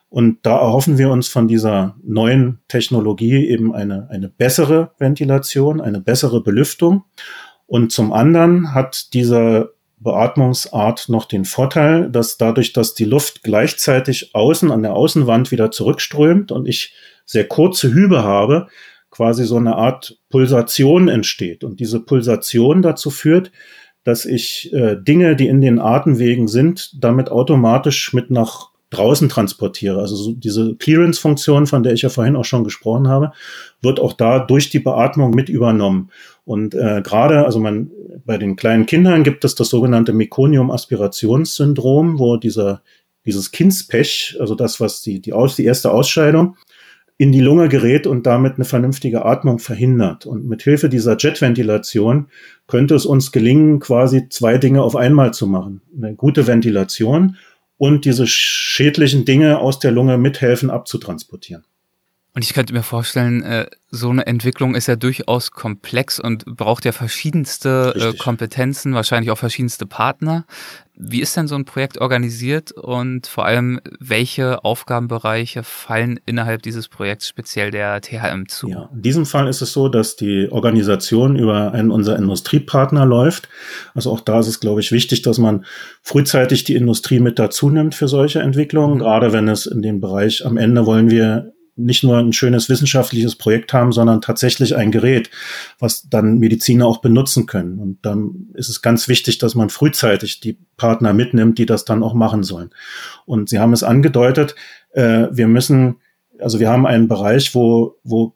Und 0.08 0.38
da 0.42 0.58
erhoffen 0.58 0.96
wir 0.96 1.10
uns 1.10 1.28
von 1.28 1.48
dieser 1.48 1.96
neuen 2.04 2.60
Technologie 2.68 3.46
eben 3.48 3.74
eine, 3.74 4.08
eine 4.10 4.28
bessere 4.28 4.92
Ventilation, 4.98 5.80
eine 5.80 6.00
bessere 6.00 6.42
Belüftung. 6.42 7.04
Und 7.66 7.90
zum 7.90 8.12
anderen 8.12 8.74
hat 8.74 9.12
diese 9.12 9.74
Beatmungsart 9.98 11.08
noch 11.08 11.24
den 11.24 11.44
Vorteil, 11.44 12.10
dass 12.10 12.36
dadurch, 12.36 12.72
dass 12.72 12.94
die 12.94 13.06
Luft 13.06 13.42
gleichzeitig 13.42 14.34
außen 14.34 14.70
an 14.70 14.82
der 14.82 14.94
Außenwand 14.94 15.50
wieder 15.50 15.70
zurückströmt 15.70 16.52
und 16.52 16.68
ich 16.68 16.94
sehr 17.26 17.48
kurze 17.48 17.92
Hübe 17.92 18.22
habe, 18.22 18.68
quasi 19.10 19.44
so 19.44 19.56
eine 19.56 19.76
Art 19.76 20.18
Pulsation 20.28 21.08
entsteht. 21.08 21.64
Und 21.64 21.80
diese 21.80 22.00
Pulsation 22.00 22.82
dazu 22.82 23.10
führt, 23.10 23.50
dass 24.04 24.26
ich 24.26 24.72
äh, 24.74 24.96
Dinge, 24.96 25.36
die 25.36 25.48
in 25.48 25.60
den 25.60 25.78
Atemwegen 25.78 26.46
sind, 26.46 27.02
damit 27.02 27.30
automatisch 27.30 28.12
mit 28.12 28.30
nach 28.30 28.70
draußen 28.94 29.28
transportiere. 29.28 30.00
Also 30.00 30.16
so 30.16 30.32
diese 30.32 30.76
Clearance-Funktion, 30.76 31.66
von 31.66 31.82
der 31.82 31.92
ich 31.92 32.02
ja 32.02 32.08
vorhin 32.08 32.36
auch 32.36 32.44
schon 32.44 32.64
gesprochen 32.64 33.08
habe, 33.08 33.32
wird 33.82 34.00
auch 34.00 34.12
da 34.12 34.38
durch 34.38 34.70
die 34.70 34.78
Beatmung 34.78 35.32
mit 35.32 35.48
übernommen. 35.48 36.10
Und 36.44 36.74
äh, 36.74 37.02
gerade, 37.02 37.44
also 37.44 37.60
man 37.60 37.90
bei 38.24 38.38
den 38.38 38.56
kleinen 38.56 38.86
Kindern 38.86 39.24
gibt 39.24 39.44
es 39.44 39.54
das 39.54 39.68
sogenannte 39.68 40.12
Mekonium-Aspirationssyndrom, 40.12 42.18
wo 42.18 42.36
dieser 42.36 42.82
dieses 43.26 43.52
Kindspech, 43.52 44.36
also 44.38 44.54
das, 44.54 44.80
was 44.80 45.02
die, 45.02 45.20
die, 45.20 45.32
aus, 45.32 45.56
die 45.56 45.64
erste 45.64 45.90
Ausscheidung, 45.90 46.56
in 47.16 47.30
die 47.30 47.40
Lunge 47.40 47.68
gerät 47.68 48.06
und 48.06 48.26
damit 48.26 48.56
eine 48.56 48.64
vernünftige 48.64 49.24
Atmung 49.24 49.60
verhindert. 49.60 50.26
Und 50.26 50.46
mit 50.46 50.62
Hilfe 50.62 50.88
dieser 50.88 51.16
Jetventilation 51.16 52.26
könnte 52.66 52.96
es 52.96 53.06
uns 53.06 53.30
gelingen, 53.30 53.78
quasi 53.78 54.28
zwei 54.28 54.58
Dinge 54.58 54.82
auf 54.82 54.96
einmal 54.96 55.32
zu 55.32 55.46
machen. 55.46 55.80
Eine 55.96 56.16
gute 56.16 56.46
Ventilation 56.46 57.36
und 57.76 58.04
diese 58.04 58.26
schädlichen 58.26 59.24
Dinge 59.24 59.58
aus 59.58 59.78
der 59.78 59.90
Lunge 59.90 60.18
mithelfen 60.18 60.70
abzutransportieren. 60.70 61.64
Und 62.34 62.42
ich 62.42 62.52
könnte 62.52 62.72
mir 62.72 62.82
vorstellen, 62.82 63.44
äh, 63.44 63.66
so 63.90 64.10
eine 64.10 64.26
Entwicklung 64.26 64.74
ist 64.74 64.88
ja 64.88 64.96
durchaus 64.96 65.52
komplex 65.52 66.18
und 66.18 66.44
braucht 66.44 66.84
ja 66.84 66.90
verschiedenste 66.90 67.94
äh, 67.94 68.02
Richtig. 68.02 68.18
Kompetenzen, 68.18 68.92
wahrscheinlich 68.92 69.30
auch 69.30 69.38
verschiedenste 69.38 69.86
Partner. 69.86 70.44
Wie 70.96 71.20
ist 71.20 71.36
denn 71.36 71.46
so 71.46 71.54
ein 71.54 71.64
Projekt 71.64 71.98
organisiert 71.98 72.72
und 72.72 73.28
vor 73.28 73.46
allem, 73.46 73.80
welche 74.00 74.64
Aufgabenbereiche 74.64 75.62
fallen 75.62 76.18
innerhalb 76.26 76.62
dieses 76.62 76.88
Projekts 76.88 77.28
speziell 77.28 77.70
der 77.70 78.00
THM 78.00 78.48
zu? 78.48 78.68
Ja, 78.68 78.90
in 78.92 79.02
diesem 79.02 79.26
Fall 79.26 79.46
ist 79.46 79.60
es 79.60 79.72
so, 79.72 79.88
dass 79.88 80.16
die 80.16 80.48
Organisation 80.50 81.36
über 81.36 81.72
einen 81.72 81.92
unserer 81.92 82.16
Industriepartner 82.16 83.06
läuft. 83.06 83.48
Also 83.94 84.10
auch 84.10 84.20
da 84.20 84.40
ist 84.40 84.48
es, 84.48 84.58
glaube 84.58 84.80
ich, 84.80 84.90
wichtig, 84.90 85.22
dass 85.22 85.38
man 85.38 85.64
frühzeitig 86.02 86.64
die 86.64 86.74
Industrie 86.74 87.20
mit 87.20 87.38
dazu 87.38 87.70
nimmt 87.70 87.94
für 87.94 88.08
solche 88.08 88.40
Entwicklungen, 88.40 88.94
mhm. 88.94 88.98
gerade 88.98 89.32
wenn 89.32 89.46
es 89.46 89.66
in 89.66 89.82
dem 89.82 90.00
Bereich 90.00 90.44
am 90.44 90.56
Ende 90.56 90.84
wollen 90.84 91.10
wir 91.10 91.53
nicht 91.76 92.04
nur 92.04 92.18
ein 92.18 92.32
schönes 92.32 92.68
wissenschaftliches 92.68 93.36
Projekt 93.36 93.72
haben, 93.72 93.92
sondern 93.92 94.20
tatsächlich 94.20 94.76
ein 94.76 94.90
Gerät, 94.90 95.30
was 95.78 96.08
dann 96.08 96.38
Mediziner 96.38 96.86
auch 96.86 96.98
benutzen 96.98 97.46
können. 97.46 97.78
Und 97.78 97.98
dann 98.02 98.48
ist 98.54 98.68
es 98.68 98.82
ganz 98.82 99.08
wichtig, 99.08 99.38
dass 99.38 99.54
man 99.54 99.70
frühzeitig 99.70 100.40
die 100.40 100.58
Partner 100.76 101.12
mitnimmt, 101.12 101.58
die 101.58 101.66
das 101.66 101.84
dann 101.84 102.02
auch 102.02 102.14
machen 102.14 102.42
sollen. 102.42 102.70
Und 103.26 103.48
Sie 103.48 103.58
haben 103.58 103.72
es 103.72 103.82
angedeutet, 103.82 104.54
äh, 104.92 105.26
wir 105.32 105.48
müssen, 105.48 105.96
also 106.38 106.60
wir 106.60 106.68
haben 106.68 106.86
einen 106.86 107.08
Bereich, 107.08 107.54
wo, 107.54 107.96
wo 108.04 108.34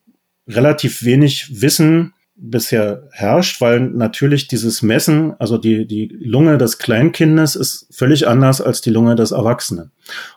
relativ 0.49 1.05
wenig 1.05 1.62
Wissen 1.62 2.14
bisher 2.41 3.09
herrscht, 3.11 3.61
weil 3.61 3.80
natürlich 3.80 4.47
dieses 4.47 4.82
Messen, 4.82 5.34
also 5.41 5.59
die, 5.59 5.86
die 5.86 6.07
Lunge 6.20 6.57
des 6.57 6.78
Kleinkindes 6.78 7.57
ist 7.57 7.89
völlig 7.91 8.28
anders 8.28 8.61
als 8.61 8.80
die 8.80 8.91
Lunge 8.91 9.16
des 9.16 9.32
Erwachsenen. 9.32 9.91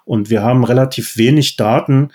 Und 0.03 0.29
wir 0.29 0.41
haben 0.41 0.63
relativ 0.63 1.15
wenig 1.17 1.57
Daten, 1.57 2.09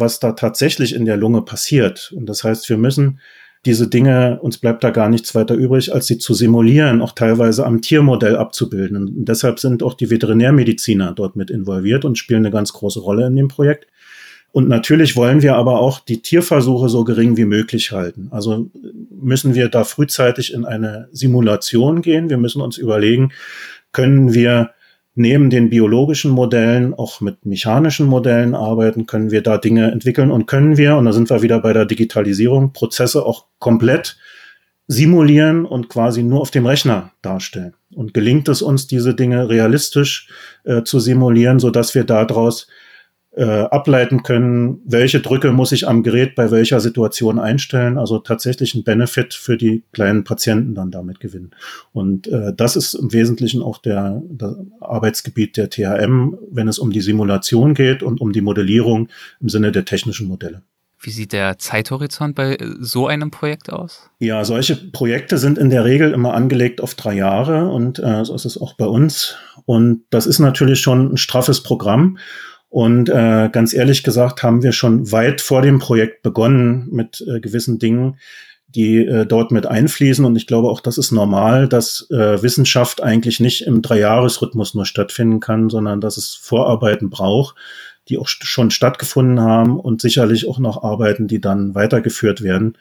was 0.00 0.20
da 0.20 0.32
tatsächlich 0.32 0.94
in 0.94 1.04
der 1.04 1.16
Lunge 1.16 1.42
passiert. 1.42 2.12
Und 2.16 2.26
das 2.26 2.42
heißt, 2.44 2.68
wir 2.68 2.78
müssen 2.78 3.20
diese 3.66 3.88
Dinge, 3.88 4.40
uns 4.40 4.56
bleibt 4.56 4.82
da 4.82 4.90
gar 4.90 5.10
nichts 5.10 5.34
weiter 5.34 5.54
übrig, 5.54 5.92
als 5.92 6.06
sie 6.06 6.16
zu 6.16 6.32
simulieren, 6.32 7.02
auch 7.02 7.12
teilweise 7.12 7.66
am 7.66 7.82
Tiermodell 7.82 8.36
abzubilden. 8.36 8.96
Und 8.96 9.24
deshalb 9.26 9.58
sind 9.58 9.82
auch 9.82 9.94
die 9.94 10.10
Veterinärmediziner 10.10 11.12
dort 11.12 11.36
mit 11.36 11.50
involviert 11.50 12.06
und 12.06 12.16
spielen 12.16 12.46
eine 12.46 12.52
ganz 12.52 12.72
große 12.72 13.00
Rolle 13.00 13.26
in 13.26 13.36
dem 13.36 13.48
Projekt. 13.48 13.86
Und 14.52 14.68
natürlich 14.68 15.14
wollen 15.14 15.42
wir 15.42 15.56
aber 15.56 15.78
auch 15.78 16.00
die 16.00 16.22
Tierversuche 16.22 16.88
so 16.88 17.04
gering 17.04 17.36
wie 17.36 17.44
möglich 17.44 17.92
halten. 17.92 18.28
Also 18.30 18.70
müssen 19.10 19.54
wir 19.54 19.68
da 19.68 19.84
frühzeitig 19.84 20.52
in 20.54 20.64
eine 20.64 21.08
Simulation 21.12 22.02
gehen. 22.02 22.30
Wir 22.30 22.38
müssen 22.38 22.60
uns 22.62 22.76
überlegen, 22.78 23.30
können 23.92 24.34
wir 24.34 24.70
neben 25.20 25.50
den 25.50 25.68
biologischen 25.68 26.30
Modellen 26.30 26.94
auch 26.94 27.20
mit 27.20 27.44
mechanischen 27.44 28.06
Modellen 28.06 28.54
arbeiten, 28.54 29.06
können 29.06 29.30
wir 29.30 29.42
da 29.42 29.58
Dinge 29.58 29.90
entwickeln 29.90 30.30
und 30.30 30.46
können 30.46 30.76
wir, 30.76 30.96
und 30.96 31.04
da 31.04 31.12
sind 31.12 31.28
wir 31.28 31.42
wieder 31.42 31.60
bei 31.60 31.72
der 31.72 31.84
Digitalisierung, 31.84 32.72
Prozesse 32.72 33.24
auch 33.24 33.44
komplett 33.58 34.16
simulieren 34.86 35.66
und 35.66 35.88
quasi 35.88 36.22
nur 36.22 36.40
auf 36.40 36.50
dem 36.50 36.66
Rechner 36.66 37.12
darstellen. 37.22 37.74
Und 37.94 38.14
gelingt 38.14 38.48
es 38.48 38.62
uns, 38.62 38.86
diese 38.86 39.14
Dinge 39.14 39.48
realistisch 39.48 40.28
äh, 40.64 40.82
zu 40.82 40.98
simulieren, 40.98 41.60
so 41.60 41.70
dass 41.70 41.94
wir 41.94 42.04
daraus 42.04 42.66
äh, 43.40 43.62
ableiten 43.70 44.22
können, 44.22 44.82
welche 44.84 45.20
Drücke 45.20 45.50
muss 45.50 45.72
ich 45.72 45.88
am 45.88 46.02
Gerät 46.02 46.34
bei 46.34 46.50
welcher 46.50 46.78
Situation 46.78 47.38
einstellen. 47.38 47.96
Also 47.96 48.18
tatsächlich 48.18 48.74
ein 48.74 48.84
Benefit 48.84 49.32
für 49.32 49.56
die 49.56 49.82
kleinen 49.92 50.24
Patienten 50.24 50.74
dann 50.74 50.90
damit 50.90 51.20
gewinnen. 51.20 51.52
Und 51.94 52.26
äh, 52.28 52.52
das 52.54 52.76
ist 52.76 52.92
im 52.92 53.14
Wesentlichen 53.14 53.62
auch 53.62 53.78
der, 53.78 54.20
der 54.28 54.56
Arbeitsgebiet 54.80 55.56
der 55.56 55.70
THM, 55.70 56.36
wenn 56.50 56.68
es 56.68 56.78
um 56.78 56.92
die 56.92 57.00
Simulation 57.00 57.72
geht 57.72 58.02
und 58.02 58.20
um 58.20 58.34
die 58.34 58.42
Modellierung 58.42 59.08
im 59.40 59.48
Sinne 59.48 59.72
der 59.72 59.86
technischen 59.86 60.28
Modelle. 60.28 60.60
Wie 61.02 61.10
sieht 61.10 61.32
der 61.32 61.58
Zeithorizont 61.58 62.34
bei 62.34 62.56
äh, 62.56 62.74
so 62.78 63.06
einem 63.06 63.30
Projekt 63.30 63.72
aus? 63.72 64.10
Ja, 64.18 64.44
solche 64.44 64.76
Projekte 64.76 65.38
sind 65.38 65.56
in 65.56 65.70
der 65.70 65.86
Regel 65.86 66.12
immer 66.12 66.34
angelegt 66.34 66.82
auf 66.82 66.94
drei 66.94 67.14
Jahre 67.14 67.70
und 67.70 67.98
äh, 68.00 68.22
so 68.22 68.34
ist 68.34 68.44
es 68.44 68.60
auch 68.60 68.74
bei 68.74 68.84
uns. 68.84 69.36
Und 69.64 70.04
das 70.10 70.26
ist 70.26 70.40
natürlich 70.40 70.80
schon 70.80 71.14
ein 71.14 71.16
straffes 71.16 71.62
Programm. 71.62 72.18
Und 72.70 73.08
äh, 73.08 73.50
ganz 73.52 73.74
ehrlich 73.74 74.04
gesagt 74.04 74.42
haben 74.42 74.62
wir 74.62 74.72
schon 74.72 75.12
weit 75.12 75.40
vor 75.40 75.60
dem 75.60 75.80
Projekt 75.80 76.22
begonnen 76.22 76.88
mit 76.90 77.22
äh, 77.26 77.40
gewissen 77.40 77.78
Dingen, 77.78 78.16
die 78.68 79.04
äh, 79.04 79.26
dort 79.26 79.50
mit 79.50 79.66
einfließen. 79.66 80.24
Und 80.24 80.36
ich 80.36 80.46
glaube 80.46 80.68
auch, 80.68 80.80
das 80.80 80.96
ist 80.96 81.10
normal, 81.10 81.68
dass 81.68 82.08
äh, 82.10 82.42
Wissenschaft 82.42 83.02
eigentlich 83.02 83.40
nicht 83.40 83.66
im 83.66 83.82
Dreijahresrhythmus 83.82 84.74
nur 84.74 84.86
stattfinden 84.86 85.40
kann, 85.40 85.68
sondern 85.68 86.00
dass 86.00 86.16
es 86.16 86.34
Vorarbeiten 86.34 87.10
braucht 87.10 87.56
die 88.08 88.18
auch 88.18 88.28
schon 88.28 88.70
stattgefunden 88.70 89.40
haben 89.40 89.78
und 89.78 90.02
sicherlich 90.02 90.48
auch 90.48 90.58
noch 90.58 90.82
Arbeiten, 90.82 91.28
die 91.28 91.40
dann 91.40 91.74
weitergeführt 91.74 92.42
werden. 92.42 92.76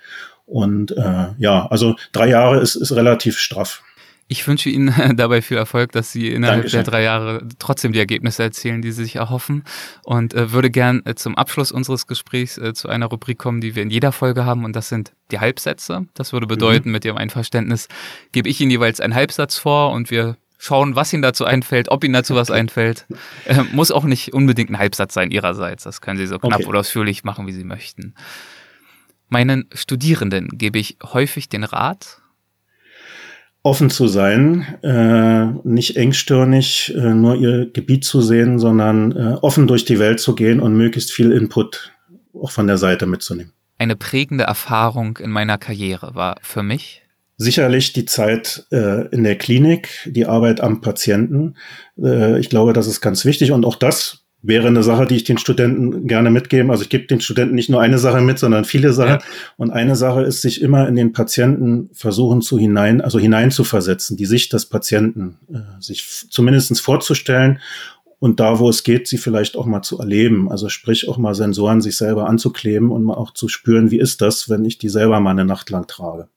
Und 0.46 0.92
äh, 0.98 1.28
ja, 1.38 1.68
also 1.68 1.96
drei 2.12 2.30
Jahre 2.30 2.60
ist, 2.60 2.76
ist 2.76 2.96
relativ 2.96 3.38
straff. 3.38 3.84
Ich 4.32 4.48
wünsche 4.48 4.70
Ihnen 4.70 4.94
dabei 5.18 5.42
viel 5.42 5.58
Erfolg, 5.58 5.92
dass 5.92 6.12
Sie 6.12 6.30
innerhalb 6.30 6.60
Dankeschön. 6.60 6.84
der 6.84 6.92
drei 6.92 7.02
Jahre 7.02 7.48
trotzdem 7.58 7.94
die 7.94 8.00
Ergebnisse 8.00 8.44
erzielen, 8.44 8.84
die 8.84 8.92
Sie 8.92 9.04
sich 9.04 9.16
erhoffen. 9.16 9.64
Und 10.04 10.36
äh, 10.36 10.52
würde 10.52 10.70
gern 10.70 11.02
äh, 11.06 11.16
zum 11.16 11.36
Abschluss 11.36 11.72
unseres 11.72 12.06
Gesprächs 12.06 12.60
äh, 12.60 12.74
zu 12.76 12.90
einer 12.90 13.08
Rubrik 13.08 13.40
kommen, 13.40 13.60
die 13.60 13.74
wir 13.76 13.82
in 13.82 13.90
jeder 13.90 14.12
Folge 14.12 14.46
haben. 14.46 14.66
Und 14.66 14.76
das 14.76 14.88
sind 14.88 15.14
die 15.32 15.40
Halbsätze. 15.40 16.06
Das 16.14 16.32
würde 16.32 16.46
bedeuten, 16.46 16.90
mhm. 16.90 16.94
mit 16.94 17.06
Ihrem 17.06 17.18
Einverständnis 17.18 17.88
gebe 18.32 18.48
ich 18.48 18.62
Ihnen 18.62 18.70
jeweils 18.70 19.02
einen 19.02 19.16
Halbsatz 19.16 19.58
vor 19.58 19.92
und 19.92 20.12
wir 20.12 20.38
schauen, 20.60 20.96
was 20.96 21.12
Ihnen 21.12 21.24
dazu 21.24 21.46
einfällt, 21.46 21.90
ob 21.90 22.04
Ihnen 22.04 22.14
dazu 22.14 22.36
was 22.36 22.52
einfällt. 22.52 23.08
Äh, 23.46 23.64
muss 23.72 23.90
auch 23.90 24.04
nicht 24.04 24.34
unbedingt 24.34 24.70
ein 24.70 24.78
Halbsatz 24.78 25.16
sein 25.16 25.32
Ihrerseits. 25.32 25.86
Das 25.86 26.02
können 26.02 26.20
Sie 26.20 26.28
so 26.28 26.38
knapp 26.38 26.60
okay. 26.60 26.68
oder 26.68 26.82
ausführlich 26.82 27.24
machen, 27.24 27.48
wie 27.48 27.54
Sie 27.54 27.64
möchten. 27.64 28.14
Meinen 29.28 29.68
Studierenden 29.74 30.50
gebe 30.50 30.78
ich 30.78 30.98
häufig 31.02 31.50
den 31.50 31.64
Rat, 31.64 32.22
offen 33.64 33.90
zu 33.90 34.08
sein, 34.08 34.66
äh, 34.84 35.46
nicht 35.68 35.98
engstirnig 35.98 36.94
äh, 36.96 37.14
nur 37.14 37.36
ihr 37.36 37.70
Gebiet 37.72 38.06
zu 38.06 38.22
sehen, 38.22 38.60
sondern 38.60 39.12
äh, 39.12 39.38
offen 39.42 39.68
durch 39.68 39.86
die 39.86 40.00
Welt 40.00 40.20
zu 40.20 40.36
gehen 40.36 40.60
und 40.60 40.76
möglichst 40.76 41.12
viel 41.12 41.32
Input 41.32 41.92
auch 42.34 42.52
von 42.52 42.68
der 42.68 42.78
Seite 42.78 43.06
mitzunehmen. 43.06 43.54
Eine 43.78 43.96
prägende 43.96 44.46
Erfahrung 44.46 45.18
in 45.18 45.32
meiner 45.32 45.58
Karriere 45.58 46.16
war 46.16 46.38
für 46.42 46.64
mich 46.64 47.04
Sicherlich 47.42 47.94
die 47.94 48.04
Zeit 48.04 48.66
äh, 48.70 49.08
in 49.16 49.24
der 49.24 49.38
Klinik, 49.38 50.10
die 50.12 50.26
Arbeit 50.26 50.60
am 50.60 50.82
Patienten. 50.82 51.56
Äh, 51.98 52.38
ich 52.38 52.50
glaube, 52.50 52.74
das 52.74 52.86
ist 52.86 53.00
ganz 53.00 53.24
wichtig 53.24 53.54
und 53.54 53.66
auch 53.66 53.78
das 53.78 54.26
wäre 54.42 54.68
eine 54.68 54.84
Sache, 54.84 55.06
die 55.06 55.16
ich 55.16 55.24
den 55.24 55.38
Studenten 55.38 56.08
gerne 56.08 56.32
mitgeben. 56.32 56.72
Also 56.72 56.84
ich 56.84 56.90
gebe 56.90 57.08
den 57.08 57.22
Studenten 57.22 57.56
nicht 57.56 57.70
nur 57.70 57.82
eine 57.82 57.98
Sache 57.98 58.22
mit, 58.22 58.40
sondern 58.40 58.66
viele 58.66 58.94
Sachen. 58.94 59.20
Ja. 59.20 59.22
Und 59.58 59.72
eine 59.72 59.96
Sache 59.96 60.24
ist, 60.24 60.42
sich 60.42 60.62
immer 60.62 60.88
in 60.88 60.96
den 60.96 61.12
Patienten 61.12 61.90
versuchen 61.94 62.42
zu 62.42 62.58
hinein, 62.58 63.02
also 63.02 63.20
hineinzuversetzen, 63.20 64.16
die 64.18 64.26
Sicht 64.26 64.54
des 64.54 64.66
Patienten, 64.66 65.38
äh, 65.54 65.82
sich 65.82 66.06
zumindestens 66.30 66.80
vorzustellen 66.80 67.60
und 68.20 68.40
da, 68.40 68.60
wo 68.60 68.70
es 68.70 68.84
geht, 68.84 69.08
sie 69.08 69.18
vielleicht 69.18 69.58
auch 69.58 69.66
mal 69.66 69.82
zu 69.82 70.00
erleben. 70.00 70.50
Also 70.50 70.70
sprich 70.70 71.10
auch 71.10 71.18
mal 71.18 71.36
Sensoren 71.36 71.82
sich 71.82 71.98
selber 71.98 72.28
anzukleben 72.28 72.92
und 72.92 73.04
mal 73.04 73.16
auch 73.16 73.34
zu 73.34 73.48
spüren, 73.50 73.92
wie 73.92 74.00
ist 74.00 74.22
das, 74.22 74.50
wenn 74.50 74.66
ich 74.66 74.78
die 74.78 74.90
selber 74.90 75.20
mal 75.20 75.32
eine 75.32 75.46
Nacht 75.46 75.70
lang 75.70 75.88
trage 75.88 76.28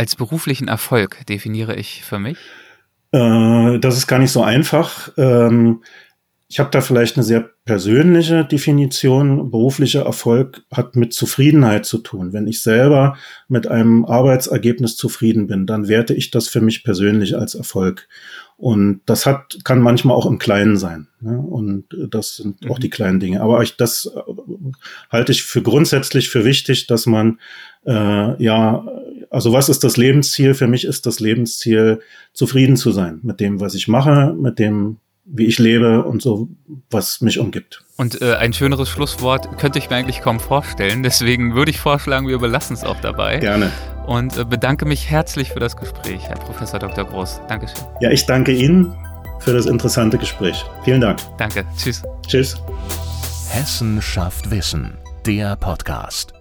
als 0.00 0.16
beruflichen 0.16 0.66
Erfolg 0.66 1.26
definiere 1.26 1.76
ich 1.76 2.02
für 2.04 2.18
mich? 2.18 2.38
Äh, 3.12 3.78
das 3.80 3.98
ist 3.98 4.06
gar 4.06 4.18
nicht 4.18 4.32
so 4.32 4.42
einfach. 4.42 5.12
Ähm, 5.18 5.82
ich 6.50 6.58
habe 6.58 6.70
da 6.72 6.80
vielleicht 6.80 7.16
eine 7.16 7.22
sehr 7.22 7.48
persönliche 7.64 8.44
Definition. 8.44 9.52
Beruflicher 9.52 10.04
Erfolg 10.04 10.62
hat 10.72 10.96
mit 10.96 11.12
Zufriedenheit 11.12 11.86
zu 11.86 11.98
tun. 11.98 12.32
Wenn 12.32 12.48
ich 12.48 12.60
selber 12.60 13.16
mit 13.46 13.68
einem 13.68 14.04
Arbeitsergebnis 14.04 14.96
zufrieden 14.96 15.46
bin, 15.46 15.66
dann 15.66 15.86
werte 15.86 16.12
ich 16.12 16.32
das 16.32 16.48
für 16.48 16.60
mich 16.60 16.82
persönlich 16.82 17.36
als 17.36 17.54
Erfolg. 17.54 18.08
Und 18.56 19.00
das 19.06 19.26
hat, 19.26 19.58
kann 19.62 19.80
manchmal 19.80 20.16
auch 20.16 20.26
im 20.26 20.40
Kleinen 20.40 20.76
sein. 20.76 21.06
Ne? 21.20 21.38
Und 21.38 21.84
das 22.10 22.38
sind 22.38 22.64
mhm. 22.64 22.72
auch 22.72 22.80
die 22.80 22.90
kleinen 22.90 23.20
Dinge. 23.20 23.42
Aber 23.42 23.62
ich, 23.62 23.76
das 23.76 24.10
äh, 24.12 24.20
halte 25.08 25.30
ich 25.30 25.44
für 25.44 25.62
grundsätzlich 25.62 26.30
für 26.30 26.44
wichtig, 26.44 26.88
dass 26.88 27.06
man 27.06 27.38
äh, 27.86 28.42
ja 28.42 28.84
also 29.30 29.52
was 29.52 29.68
ist 29.68 29.84
das 29.84 29.96
Lebensziel? 29.96 30.54
Für 30.54 30.66
mich 30.66 30.84
ist 30.84 31.06
das 31.06 31.20
Lebensziel, 31.20 32.00
zufrieden 32.32 32.76
zu 32.76 32.90
sein 32.90 33.20
mit 33.22 33.38
dem, 33.38 33.60
was 33.60 33.74
ich 33.74 33.86
mache, 33.86 34.34
mit 34.36 34.58
dem, 34.58 34.96
wie 35.32 35.46
ich 35.46 35.58
lebe 35.58 36.04
und 36.04 36.22
so, 36.22 36.48
was 36.90 37.20
mich 37.20 37.38
umgibt. 37.38 37.84
Und 37.96 38.20
äh, 38.20 38.34
ein 38.34 38.52
schöneres 38.52 38.88
Schlusswort 38.88 39.58
könnte 39.58 39.78
ich 39.78 39.90
mir 39.90 39.96
eigentlich 39.96 40.20
kaum 40.20 40.40
vorstellen. 40.40 41.02
Deswegen 41.04 41.54
würde 41.54 41.70
ich 41.70 41.80
vorschlagen, 41.80 42.26
wir 42.26 42.34
überlassen 42.34 42.74
es 42.74 42.84
auch 42.84 43.00
dabei. 43.00 43.38
Gerne. 43.38 43.70
Und 44.06 44.36
äh, 44.36 44.44
bedanke 44.44 44.86
mich 44.86 45.10
herzlich 45.10 45.50
für 45.50 45.60
das 45.60 45.76
Gespräch, 45.76 46.22
Herr 46.24 46.36
Professor 46.36 46.80
Dr. 46.80 47.04
Groß. 47.04 47.40
Dankeschön. 47.48 47.84
Ja, 48.00 48.10
ich 48.10 48.26
danke 48.26 48.52
Ihnen 48.52 48.92
für 49.40 49.52
das 49.52 49.66
interessante 49.66 50.18
Gespräch. 50.18 50.64
Vielen 50.84 51.00
Dank. 51.00 51.18
Danke. 51.38 51.64
Tschüss. 51.76 52.02
Tschüss. 52.26 52.56
Hessen 53.50 54.00
schafft 54.02 54.50
Wissen. 54.50 54.96
Der 55.26 55.56
Podcast. 55.56 56.39